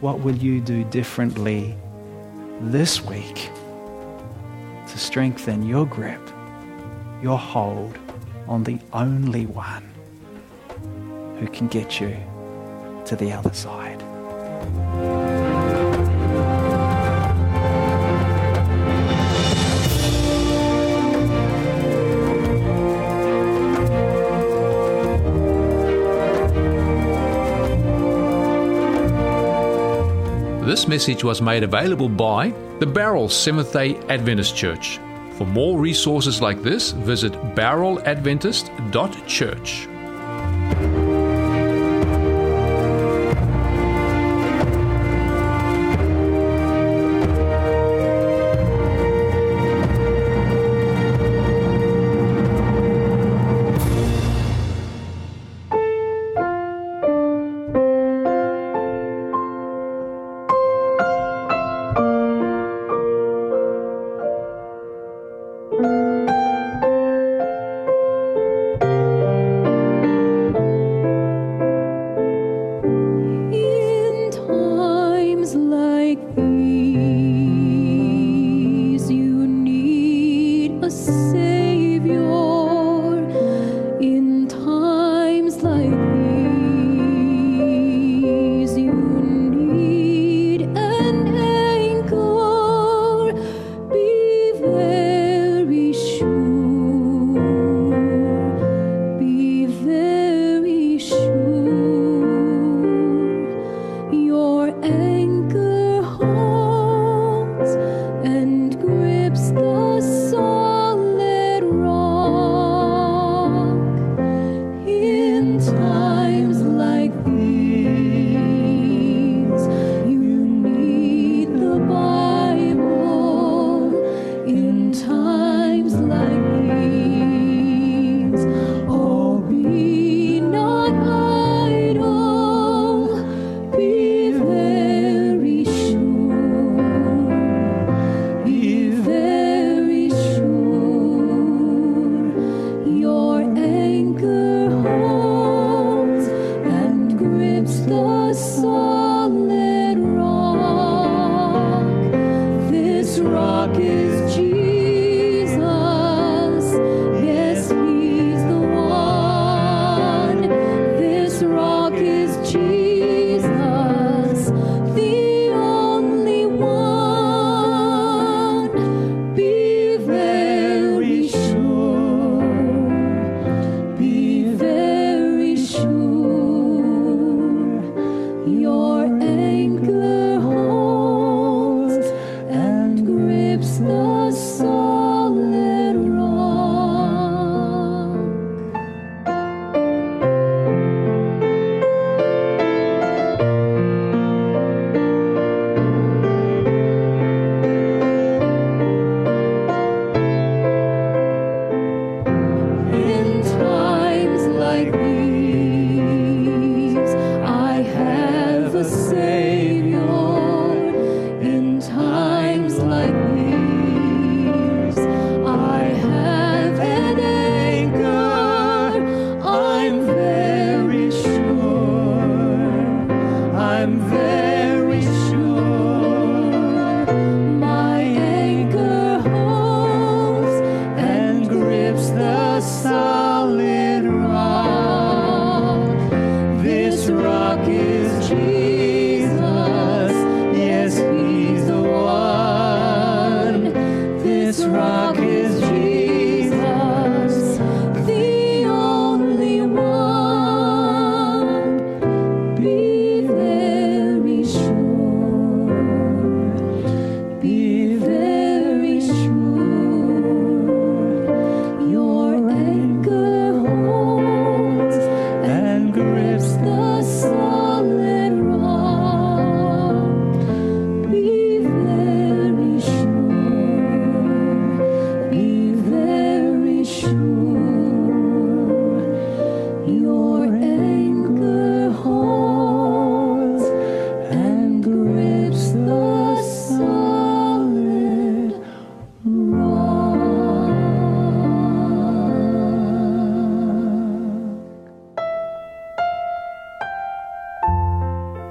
What 0.00 0.20
will 0.20 0.36
you 0.36 0.60
do 0.60 0.84
differently 0.84 1.76
this 2.62 3.02
week 3.02 3.50
to 4.88 4.98
strengthen 4.98 5.62
your 5.62 5.86
grip, 5.86 6.20
your 7.22 7.38
hold 7.38 7.98
on 8.46 8.62
the 8.64 8.78
only 8.92 9.46
one 9.46 9.84
who 11.38 11.48
can 11.48 11.66
get 11.66 12.00
you 12.00 12.16
to 13.04 13.16
the 13.16 13.32
other 13.32 13.52
side? 13.52 14.01
This 30.82 30.88
message 30.88 31.22
was 31.22 31.40
made 31.40 31.62
available 31.62 32.08
by 32.08 32.50
the 32.80 32.86
Bowral 32.86 33.28
Seventh 33.28 33.72
day 33.72 33.94
Adventist 34.08 34.56
Church. 34.56 34.98
For 35.38 35.46
more 35.46 35.78
resources 35.78 36.42
like 36.42 36.60
this, 36.64 36.90
visit 36.90 37.32
bowraladventist.church. 37.54 39.91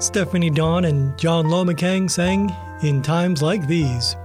Stephanie 0.02 0.50
Dawn 0.50 0.84
and 0.86 1.16
John 1.16 1.46
Lomacang 1.46 2.10
sang 2.10 2.52
In 2.82 3.02
Times 3.02 3.40
Like 3.40 3.68
These. 3.68 4.16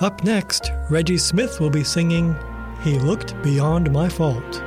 Up 0.00 0.22
next, 0.22 0.70
Reggie 0.90 1.16
Smith 1.16 1.60
will 1.60 1.70
be 1.70 1.82
singing 1.82 2.36
He 2.82 2.98
Looked 2.98 3.42
Beyond 3.42 3.90
My 3.90 4.06
Fault. 4.06 4.62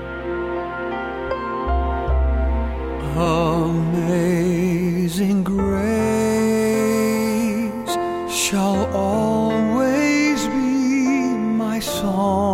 Amazing 3.95 5.43
grace 5.43 5.59
shall 8.35 8.87
always 8.95 10.47
be 10.47 11.07
my 11.37 11.79
song 11.79 12.46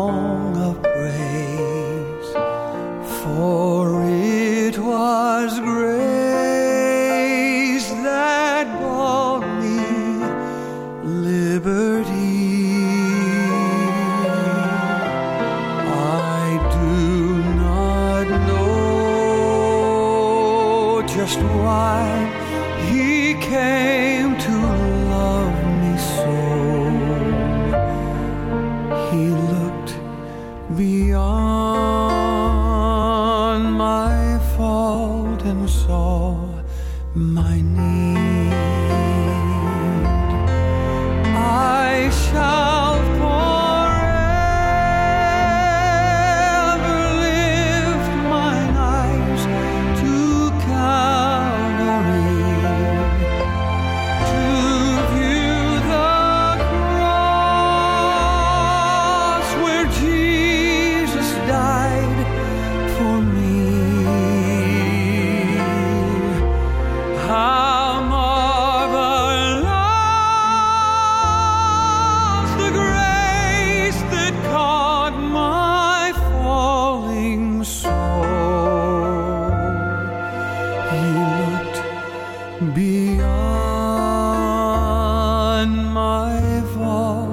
my 86.34 87.33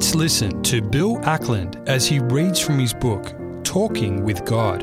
Let's 0.00 0.14
listen 0.14 0.62
to 0.62 0.80
Bill 0.80 1.18
Ackland 1.26 1.78
as 1.86 2.06
he 2.06 2.20
reads 2.20 2.58
from 2.58 2.78
his 2.78 2.94
book, 2.94 3.34
Talking 3.64 4.24
with 4.24 4.46
God. 4.46 4.80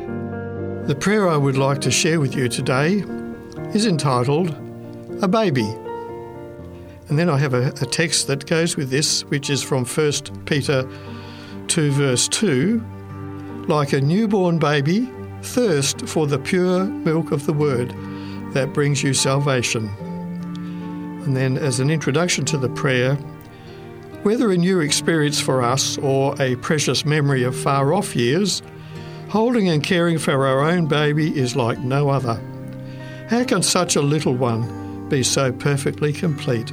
The 0.86 0.94
prayer 0.94 1.28
I 1.28 1.36
would 1.36 1.56
like 1.56 1.80
to 1.80 1.90
share 1.90 2.20
with 2.20 2.36
you 2.36 2.48
today 2.48 3.02
is 3.74 3.84
entitled 3.84 4.54
A 5.20 5.26
Baby. 5.26 5.66
And 7.08 7.18
then 7.18 7.28
I 7.28 7.36
have 7.36 7.52
a, 7.52 7.70
a 7.80 7.86
text 7.86 8.28
that 8.28 8.46
goes 8.46 8.76
with 8.76 8.90
this, 8.90 9.24
which 9.24 9.50
is 9.50 9.60
from 9.60 9.84
1 9.84 10.12
Peter 10.44 10.88
2, 11.66 11.90
verse 11.90 12.28
2. 12.28 13.64
Like 13.66 13.92
a 13.94 14.00
newborn 14.00 14.60
baby, 14.60 15.10
thirst 15.42 16.06
for 16.08 16.28
the 16.28 16.38
pure 16.38 16.84
milk 16.84 17.32
of 17.32 17.44
the 17.44 17.52
word 17.52 17.90
that 18.52 18.72
brings 18.72 19.02
you 19.02 19.12
salvation. 19.14 19.88
And 21.24 21.36
then, 21.36 21.58
as 21.58 21.80
an 21.80 21.90
introduction 21.90 22.44
to 22.44 22.56
the 22.56 22.68
prayer, 22.68 23.18
whether 24.22 24.50
a 24.50 24.56
new 24.56 24.80
experience 24.80 25.40
for 25.40 25.62
us 25.62 25.96
or 25.98 26.40
a 26.40 26.56
precious 26.56 27.04
memory 27.04 27.44
of 27.44 27.56
far 27.56 27.94
off 27.94 28.16
years, 28.16 28.62
holding 29.28 29.68
and 29.68 29.82
caring 29.82 30.18
for 30.18 30.46
our 30.46 30.60
own 30.60 30.86
baby 30.86 31.36
is 31.38 31.56
like 31.56 31.78
no 31.78 32.08
other. 32.08 32.40
How 33.28 33.44
can 33.44 33.62
such 33.62 33.96
a 33.96 34.02
little 34.02 34.34
one 34.34 35.08
be 35.08 35.22
so 35.22 35.52
perfectly 35.52 36.12
complete? 36.12 36.72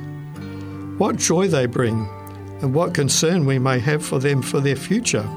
What 0.97 1.17
joy 1.17 1.47
they 1.47 1.65
bring, 1.65 2.07
and 2.61 2.73
what 2.73 2.93
concern 2.93 3.45
we 3.45 3.59
may 3.59 3.79
have 3.79 4.05
for 4.05 4.19
them 4.19 4.41
for 4.41 4.59
their 4.59 4.75
future. 4.75 5.27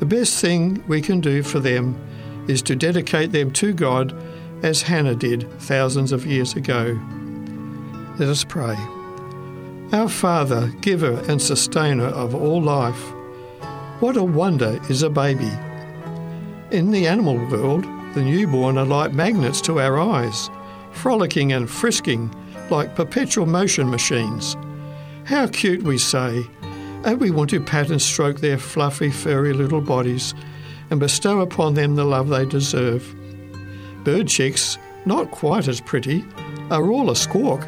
The 0.00 0.06
best 0.06 0.40
thing 0.40 0.82
we 0.88 1.00
can 1.00 1.20
do 1.20 1.42
for 1.42 1.60
them 1.60 1.96
is 2.48 2.60
to 2.62 2.76
dedicate 2.76 3.32
them 3.32 3.52
to 3.52 3.72
God 3.72 4.14
as 4.62 4.82
Hannah 4.82 5.14
did 5.14 5.50
thousands 5.60 6.12
of 6.12 6.26
years 6.26 6.54
ago. 6.54 6.98
Let 8.18 8.28
us 8.28 8.44
pray. 8.44 8.76
Our 9.94 10.08
Father, 10.08 10.72
giver 10.80 11.22
and 11.28 11.40
sustainer 11.40 12.08
of 12.08 12.34
all 12.34 12.60
life, 12.60 13.12
what 14.00 14.16
a 14.16 14.24
wonder 14.24 14.80
is 14.90 15.04
a 15.04 15.08
baby. 15.08 15.52
In 16.72 16.90
the 16.90 17.06
animal 17.06 17.36
world, 17.48 17.84
the 18.12 18.24
newborn 18.24 18.76
are 18.76 18.84
like 18.84 19.12
magnets 19.12 19.60
to 19.60 19.78
our 19.78 20.00
eyes, 20.00 20.50
frolicking 20.90 21.52
and 21.52 21.70
frisking 21.70 22.34
like 22.70 22.96
perpetual 22.96 23.46
motion 23.46 23.88
machines. 23.88 24.56
How 25.26 25.46
cute, 25.46 25.84
we 25.84 25.98
say, 25.98 26.44
and 27.04 27.20
we 27.20 27.30
want 27.30 27.50
to 27.50 27.60
pat 27.60 27.90
and 27.90 28.02
stroke 28.02 28.40
their 28.40 28.58
fluffy, 28.58 29.12
furry 29.12 29.52
little 29.52 29.80
bodies 29.80 30.34
and 30.90 30.98
bestow 30.98 31.40
upon 31.40 31.74
them 31.74 31.94
the 31.94 32.04
love 32.04 32.30
they 32.30 32.46
deserve. 32.46 33.14
Bird 34.02 34.26
chicks, 34.26 34.76
not 35.06 35.30
quite 35.30 35.68
as 35.68 35.80
pretty, 35.80 36.24
are 36.72 36.90
all 36.90 37.10
a 37.10 37.16
squawk 37.16 37.64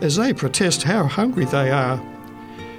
as 0.00 0.16
they 0.16 0.32
protest 0.32 0.82
how 0.82 1.04
hungry 1.04 1.44
they 1.44 1.70
are. 1.70 2.00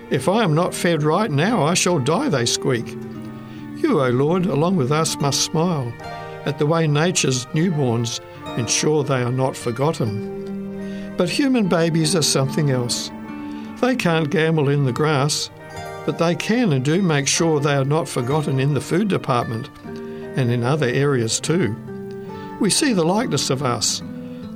If 0.10 0.28
I 0.28 0.44
am 0.44 0.56
not 0.56 0.74
fed 0.74 1.04
right 1.04 1.30
now, 1.30 1.64
I 1.64 1.74
shall 1.74 2.00
die, 2.00 2.30
they 2.30 2.46
squeak. 2.46 2.88
You, 3.78 4.02
O 4.02 4.10
Lord, 4.10 4.46
along 4.46 4.76
with 4.76 4.92
us, 4.92 5.18
must 5.18 5.42
smile 5.42 5.94
at 6.46 6.58
the 6.58 6.66
way 6.66 6.88
nature's 6.88 7.46
newborns 7.48 8.20
ensure 8.58 9.04
they 9.04 9.22
are 9.22 9.32
not 9.32 9.56
forgotten. 9.56 11.16
But 11.18 11.30
human 11.30 11.68
babies 11.68 12.16
are 12.16 12.22
something 12.22 12.72
else. 12.72 13.12
They 13.82 13.96
can't 13.96 14.30
gambol 14.30 14.74
in 14.74 14.86
the 14.86 14.92
grass, 14.92 15.50
but 16.06 16.18
they 16.18 16.36
can 16.36 16.74
and 16.74 16.84
do 16.84 17.02
make 17.02 17.28
sure 17.28 17.60
they 17.60 17.76
are 17.76 17.86
not 17.86 18.10
forgotten 18.10 18.60
in 18.60 18.74
the 18.74 18.82
food 18.82 19.08
department 19.08 19.70
and 19.86 20.52
in 20.52 20.64
other 20.64 20.88
areas 20.88 21.40
too. 21.40 21.76
We 22.60 22.70
see 22.70 22.94
the 22.94 23.06
likeness 23.06 23.50
of 23.50 23.64
us, 23.64 24.02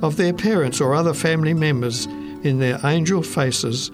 of 0.02 0.16
their 0.16 0.32
parents 0.32 0.80
or 0.80 0.94
other 0.94 1.14
family 1.14 1.54
members 1.54 2.06
in 2.44 2.58
their 2.58 2.78
angel 2.84 3.22
faces, 3.22 3.90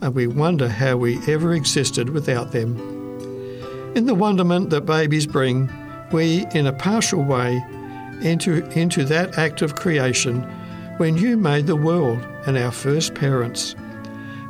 and 0.00 0.14
we 0.14 0.26
wonder 0.26 0.68
how 0.68 0.96
we 0.96 1.18
ever 1.26 1.54
existed 1.54 2.10
without 2.10 2.52
them. 2.52 2.76
In 3.94 4.06
the 4.06 4.14
wonderment 4.14 4.70
that 4.70 4.86
babies 4.86 5.26
bring, 5.26 5.70
we, 6.12 6.44
in 6.52 6.66
a 6.66 6.72
partial 6.72 7.22
way, 7.22 7.64
enter 8.22 8.66
into 8.72 9.04
that 9.04 9.38
act 9.38 9.62
of 9.62 9.76
creation 9.76 10.42
when 10.98 11.16
you 11.16 11.36
made 11.36 11.66
the 11.66 11.76
world 11.76 12.18
and 12.46 12.58
our 12.58 12.72
first 12.72 13.14
parents. 13.14 13.74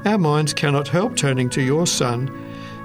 Our 0.04 0.18
minds 0.18 0.52
cannot 0.52 0.88
help 0.88 1.16
turning 1.16 1.48
to 1.50 1.62
your 1.62 1.86
Son 1.86 2.30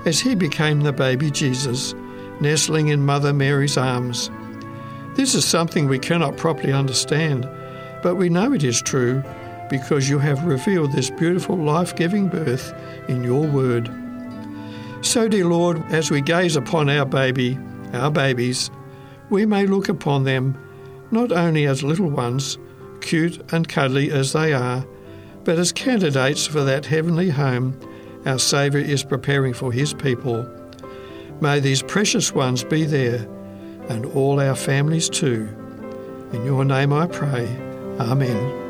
as 0.06 0.20
he 0.20 0.36
became 0.36 0.82
the 0.82 0.94
baby 0.94 1.32
Jesus, 1.32 1.96
nestling 2.40 2.90
in 2.90 3.06
Mother 3.06 3.34
Mary's 3.34 3.78
arms. 3.78 4.30
This 5.16 5.34
is 5.34 5.44
something 5.44 5.88
we 5.88 6.00
cannot 6.00 6.38
properly 6.38 6.72
understand, 6.72 7.50
but 8.04 8.16
we 8.16 8.30
know 8.30 8.54
it 8.54 8.64
is 8.64 8.82
true 8.82 9.24
because 9.70 10.10
you 10.10 10.20
have 10.20 10.46
revealed 10.46 10.92
this 10.92 11.10
beautiful 11.10 11.56
life 11.56 11.96
giving 11.96 12.28
birth 12.28 12.74
in 13.08 13.24
your 13.24 13.46
word. 13.46 13.90
So, 15.02 15.28
dear 15.28 15.46
Lord, 15.46 15.84
as 15.92 16.12
we 16.12 16.22
gaze 16.22 16.56
upon 16.56 16.90
our 16.90 17.06
baby, 17.06 17.58
our 17.94 18.12
babies, 18.12 18.70
we 19.30 19.46
may 19.46 19.66
look 19.66 19.90
upon 19.90 20.24
them 20.24 20.58
not 21.12 21.32
only 21.32 21.66
as 21.66 21.84
little 21.84 22.10
ones, 22.10 22.58
cute 23.02 23.42
and 23.54 23.68
cuddly 23.68 24.12
as 24.12 24.34
they 24.34 24.54
are, 24.54 24.86
but 25.44 25.58
as 25.58 25.72
candidates 25.72 26.46
for 26.46 26.64
that 26.64 26.86
heavenly 26.86 27.30
home 27.30 27.80
our 28.26 28.38
Saviour 28.38 28.84
is 28.84 29.04
preparing 29.04 29.54
for 29.54 29.72
His 29.72 29.94
people. 29.94 30.46
May 31.40 31.62
these 31.62 31.82
precious 31.82 32.34
ones 32.34 32.64
be 32.64 32.84
there, 32.84 33.26
and 33.90 34.06
all 34.08 34.42
our 34.42 34.56
families 34.56 35.10
too. 35.10 35.48
In 36.34 36.44
your 36.44 36.66
name 36.66 36.92
I 36.92 37.08
pray. 37.08 37.48
Amen. 38.00 38.67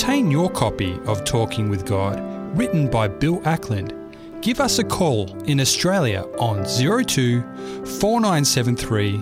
Obtain 0.00 0.30
your 0.30 0.50
copy 0.50 0.98
of 1.04 1.24
Talking 1.24 1.68
with 1.68 1.84
God, 1.84 2.18
written 2.56 2.88
by 2.88 3.06
Bill 3.06 3.42
Ackland, 3.44 3.92
give 4.40 4.58
us 4.58 4.78
a 4.78 4.84
call 4.84 5.28
in 5.44 5.60
Australia 5.60 6.22
on 6.38 6.64
02 6.64 7.42
4973 8.00 9.18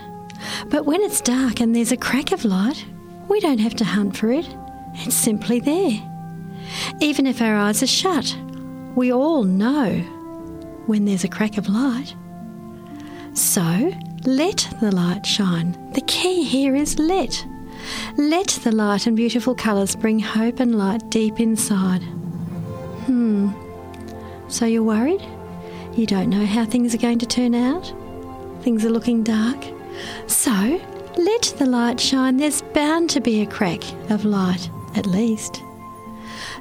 but 0.67 0.85
when 0.85 1.01
it's 1.01 1.21
dark 1.21 1.61
and 1.61 1.77
there's 1.77 1.93
a 1.93 1.97
crack 1.97 2.33
of 2.33 2.45
light, 2.45 2.85
we 3.29 3.41
don't 3.41 3.59
have 3.59 3.75
to 3.77 3.85
hunt 3.85 4.17
for 4.17 4.31
it. 4.31 4.49
It's 4.95 5.15
simply 5.15 5.61
there. 5.61 6.01
Even 7.01 7.27
if 7.27 7.41
our 7.41 7.57
eyes 7.57 7.83
are 7.83 7.87
shut, 7.87 8.37
we 8.95 9.13
all 9.13 9.45
know 9.45 9.91
when 10.87 11.05
there's 11.05 11.25
a 11.25 11.29
crack 11.29 11.59
of 11.59 11.69
light. 11.69 12.15
So, 13.35 13.93
let 14.25 14.69
the 14.81 14.95
light 14.95 15.25
shine. 15.25 15.77
The 15.93 16.03
key 16.03 16.45
here 16.45 16.75
is 16.75 16.99
let. 16.99 17.45
Let 18.17 18.49
the 18.63 18.73
light 18.73 19.07
and 19.07 19.17
beautiful 19.17 19.55
colours 19.55 19.97
bring 19.97 20.21
hope 20.21 20.61
and 20.61 20.79
light 20.79 21.09
deep 21.11 21.41
inside. 21.41 22.03
Hmm. 23.07 23.51
So 24.49 24.67
you're 24.67 24.83
worried? 24.83 25.23
You 25.95 26.07
don't 26.07 26.31
know 26.31 26.45
how 26.45 26.65
things 26.65 26.95
are 26.95 26.99
going 26.99 27.19
to 27.21 27.27
turn 27.27 27.55
out? 27.55 27.93
Things 28.63 28.85
are 28.85 28.91
looking 28.91 29.23
dark? 29.23 29.65
So, 30.27 30.81
let 31.17 31.55
the 31.59 31.67
light 31.67 32.01
shine. 32.01 32.37
There's 32.37 32.63
bound 32.63 33.11
to 33.11 33.21
be 33.21 33.41
a 33.41 33.47
crack 33.47 33.83
of 34.11 34.25
light, 34.25 34.71
at 34.95 35.07
least. 35.07 35.63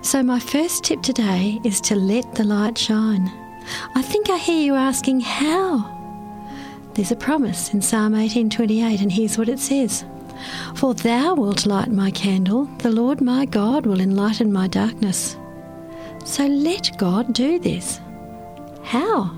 So, 0.01 0.23
my 0.23 0.39
first 0.39 0.83
tip 0.83 1.01
today 1.01 1.59
is 1.63 1.79
to 1.81 1.95
let 1.95 2.35
the 2.35 2.43
light 2.43 2.77
shine. 2.77 3.31
I 3.95 4.01
think 4.01 4.29
I 4.29 4.37
hear 4.37 4.61
you 4.61 4.75
asking, 4.75 5.21
how? 5.21 5.97
There's 6.93 7.11
a 7.11 7.15
promise 7.15 7.73
in 7.73 7.81
Psalm 7.81 8.13
18:28 8.13 9.01
and 9.01 9.11
here's 9.11 9.37
what 9.37 9.47
it 9.47 9.59
says. 9.59 10.03
For 10.75 10.93
thou 10.93 11.35
wilt 11.35 11.65
light 11.65 11.91
my 11.91 12.11
candle, 12.11 12.65
the 12.79 12.91
Lord 12.91 13.21
my 13.21 13.45
God 13.45 13.85
will 13.85 14.01
enlighten 14.01 14.51
my 14.51 14.67
darkness. 14.67 15.37
So 16.25 16.45
let 16.45 16.97
God 16.97 17.33
do 17.33 17.59
this. 17.59 17.99
How? 18.83 19.31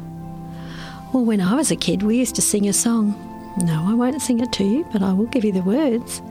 Well, 1.13 1.25
when 1.25 1.41
I 1.41 1.55
was 1.55 1.71
a 1.71 1.75
kid, 1.75 2.01
we 2.01 2.17
used 2.17 2.35
to 2.35 2.41
sing 2.41 2.67
a 2.67 2.73
song. 2.73 3.13
No, 3.61 3.85
I 3.87 3.93
won't 3.93 4.21
sing 4.21 4.39
it 4.39 4.51
to 4.53 4.63
you, 4.63 4.85
but 4.91 5.03
I 5.03 5.13
will 5.13 5.27
give 5.27 5.45
you 5.45 5.51
the 5.51 5.61
words. 5.61 6.23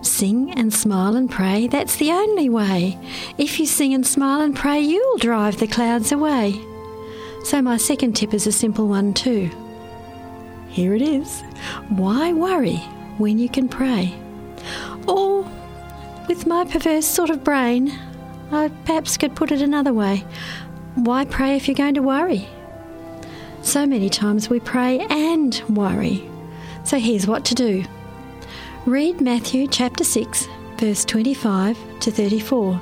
Sing 0.00 0.50
and 0.52 0.72
smile 0.72 1.14
and 1.14 1.30
pray, 1.30 1.66
that's 1.66 1.96
the 1.96 2.10
only 2.10 2.48
way. 2.48 2.98
If 3.36 3.60
you 3.60 3.66
sing 3.66 3.92
and 3.92 4.06
smile 4.06 4.40
and 4.40 4.56
pray, 4.56 4.80
you'll 4.80 5.18
drive 5.18 5.58
the 5.58 5.66
clouds 5.66 6.10
away. 6.10 6.58
So, 7.44 7.60
my 7.60 7.76
second 7.76 8.14
tip 8.14 8.32
is 8.32 8.46
a 8.46 8.52
simple 8.52 8.88
one, 8.88 9.12
too. 9.12 9.50
Here 10.68 10.94
it 10.94 11.02
is. 11.02 11.42
Why 11.90 12.32
worry 12.32 12.76
when 13.18 13.38
you 13.38 13.50
can 13.50 13.68
pray? 13.68 14.14
Or, 15.06 15.46
with 16.28 16.46
my 16.46 16.64
perverse 16.64 17.06
sort 17.06 17.28
of 17.28 17.44
brain, 17.44 17.92
I 18.52 18.68
perhaps 18.86 19.18
could 19.18 19.36
put 19.36 19.52
it 19.52 19.60
another 19.60 19.92
way. 19.92 20.24
Why 20.94 21.26
pray 21.26 21.56
if 21.56 21.68
you're 21.68 21.74
going 21.74 21.94
to 21.94 22.02
worry? 22.02 22.48
So 23.62 23.84
many 23.86 24.08
times 24.08 24.48
we 24.48 24.60
pray 24.60 25.00
and 25.10 25.62
worry. 25.68 26.29
So 26.84 26.98
here's 26.98 27.26
what 27.26 27.44
to 27.46 27.54
do 27.54 27.84
read 28.86 29.20
Matthew 29.20 29.66
chapter 29.66 30.04
6, 30.04 30.48
verse 30.76 31.04
25 31.04 31.78
to 32.00 32.10
34. 32.10 32.80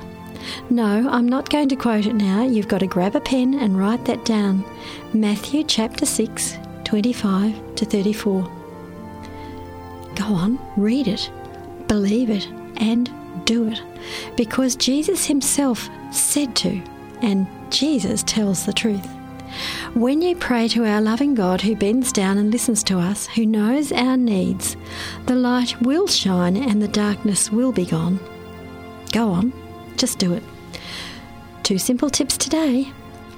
No, 0.69 1.09
I'm 1.09 1.27
not 1.27 1.49
going 1.49 1.69
to 1.69 1.75
quote 1.75 2.05
it 2.05 2.15
now. 2.15 2.43
You've 2.43 2.69
got 2.69 2.79
to 2.79 2.87
grab 2.87 3.15
a 3.15 3.21
pen 3.21 3.53
and 3.55 3.77
write 3.77 4.05
that 4.05 4.23
down. 4.25 4.63
Matthew 5.13 5.63
chapter 5.63 6.05
6, 6.05 6.57
25 6.85 7.75
to 7.75 7.85
34. 7.85 8.43
Go 10.15 10.25
on, 10.25 10.59
read 10.77 11.07
it, 11.07 11.29
believe 11.87 12.29
it, 12.29 12.47
and 12.77 13.11
do 13.45 13.67
it, 13.67 13.81
because 14.35 14.75
Jesus 14.75 15.25
Himself 15.25 15.89
said 16.11 16.55
to, 16.57 16.81
and 17.21 17.47
Jesus 17.69 18.23
tells 18.23 18.65
the 18.65 18.73
truth. 18.73 19.07
When 19.93 20.21
you 20.21 20.35
pray 20.35 20.67
to 20.69 20.85
our 20.85 21.01
loving 21.01 21.35
God 21.35 21.61
who 21.61 21.75
bends 21.75 22.11
down 22.11 22.37
and 22.37 22.51
listens 22.51 22.83
to 22.83 22.99
us, 22.99 23.27
who 23.27 23.45
knows 23.45 23.91
our 23.91 24.17
needs, 24.17 24.77
the 25.25 25.35
light 25.35 25.79
will 25.81 26.07
shine 26.07 26.57
and 26.57 26.81
the 26.81 26.87
darkness 26.87 27.51
will 27.51 27.71
be 27.71 27.85
gone. 27.85 28.19
Go 29.11 29.29
on, 29.29 29.53
just 29.97 30.19
do 30.19 30.33
it. 30.33 30.43
Two 31.63 31.77
simple 31.77 32.09
tips 32.09 32.37
today 32.37 32.91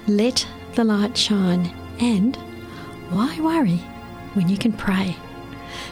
let 0.07 0.47
the 0.75 0.83
light 0.83 1.17
shine, 1.17 1.73
and 1.99 2.35
why 3.09 3.39
worry 3.39 3.77
when 4.33 4.49
you 4.49 4.57
can 4.57 4.73
pray? 4.73 5.15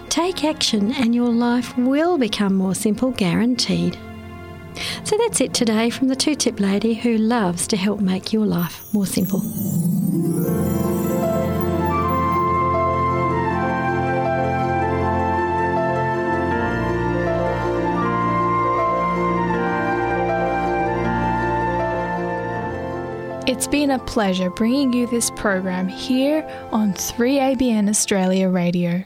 Take 0.09 0.43
action 0.43 0.91
and 0.93 1.13
your 1.13 1.29
life 1.29 1.77
will 1.77 2.17
become 2.17 2.55
more 2.55 2.75
simple, 2.75 3.11
guaranteed. 3.11 3.97
So 5.03 5.17
that's 5.17 5.41
it 5.41 5.53
today 5.53 5.89
from 5.89 6.07
the 6.07 6.15
two 6.15 6.35
tip 6.35 6.59
lady 6.59 6.93
who 6.93 7.17
loves 7.17 7.67
to 7.67 7.77
help 7.77 7.99
make 7.99 8.33
your 8.33 8.45
life 8.45 8.93
more 8.93 9.05
simple. 9.05 9.41
It's 23.49 23.65
been 23.65 23.89
a 23.89 23.97
pleasure 23.97 24.51
bringing 24.51 24.93
you 24.93 25.07
this 25.07 25.31
program 25.31 25.87
here 25.87 26.47
on 26.71 26.93
3ABN 26.93 27.89
Australia 27.89 28.47
Radio. 28.47 29.03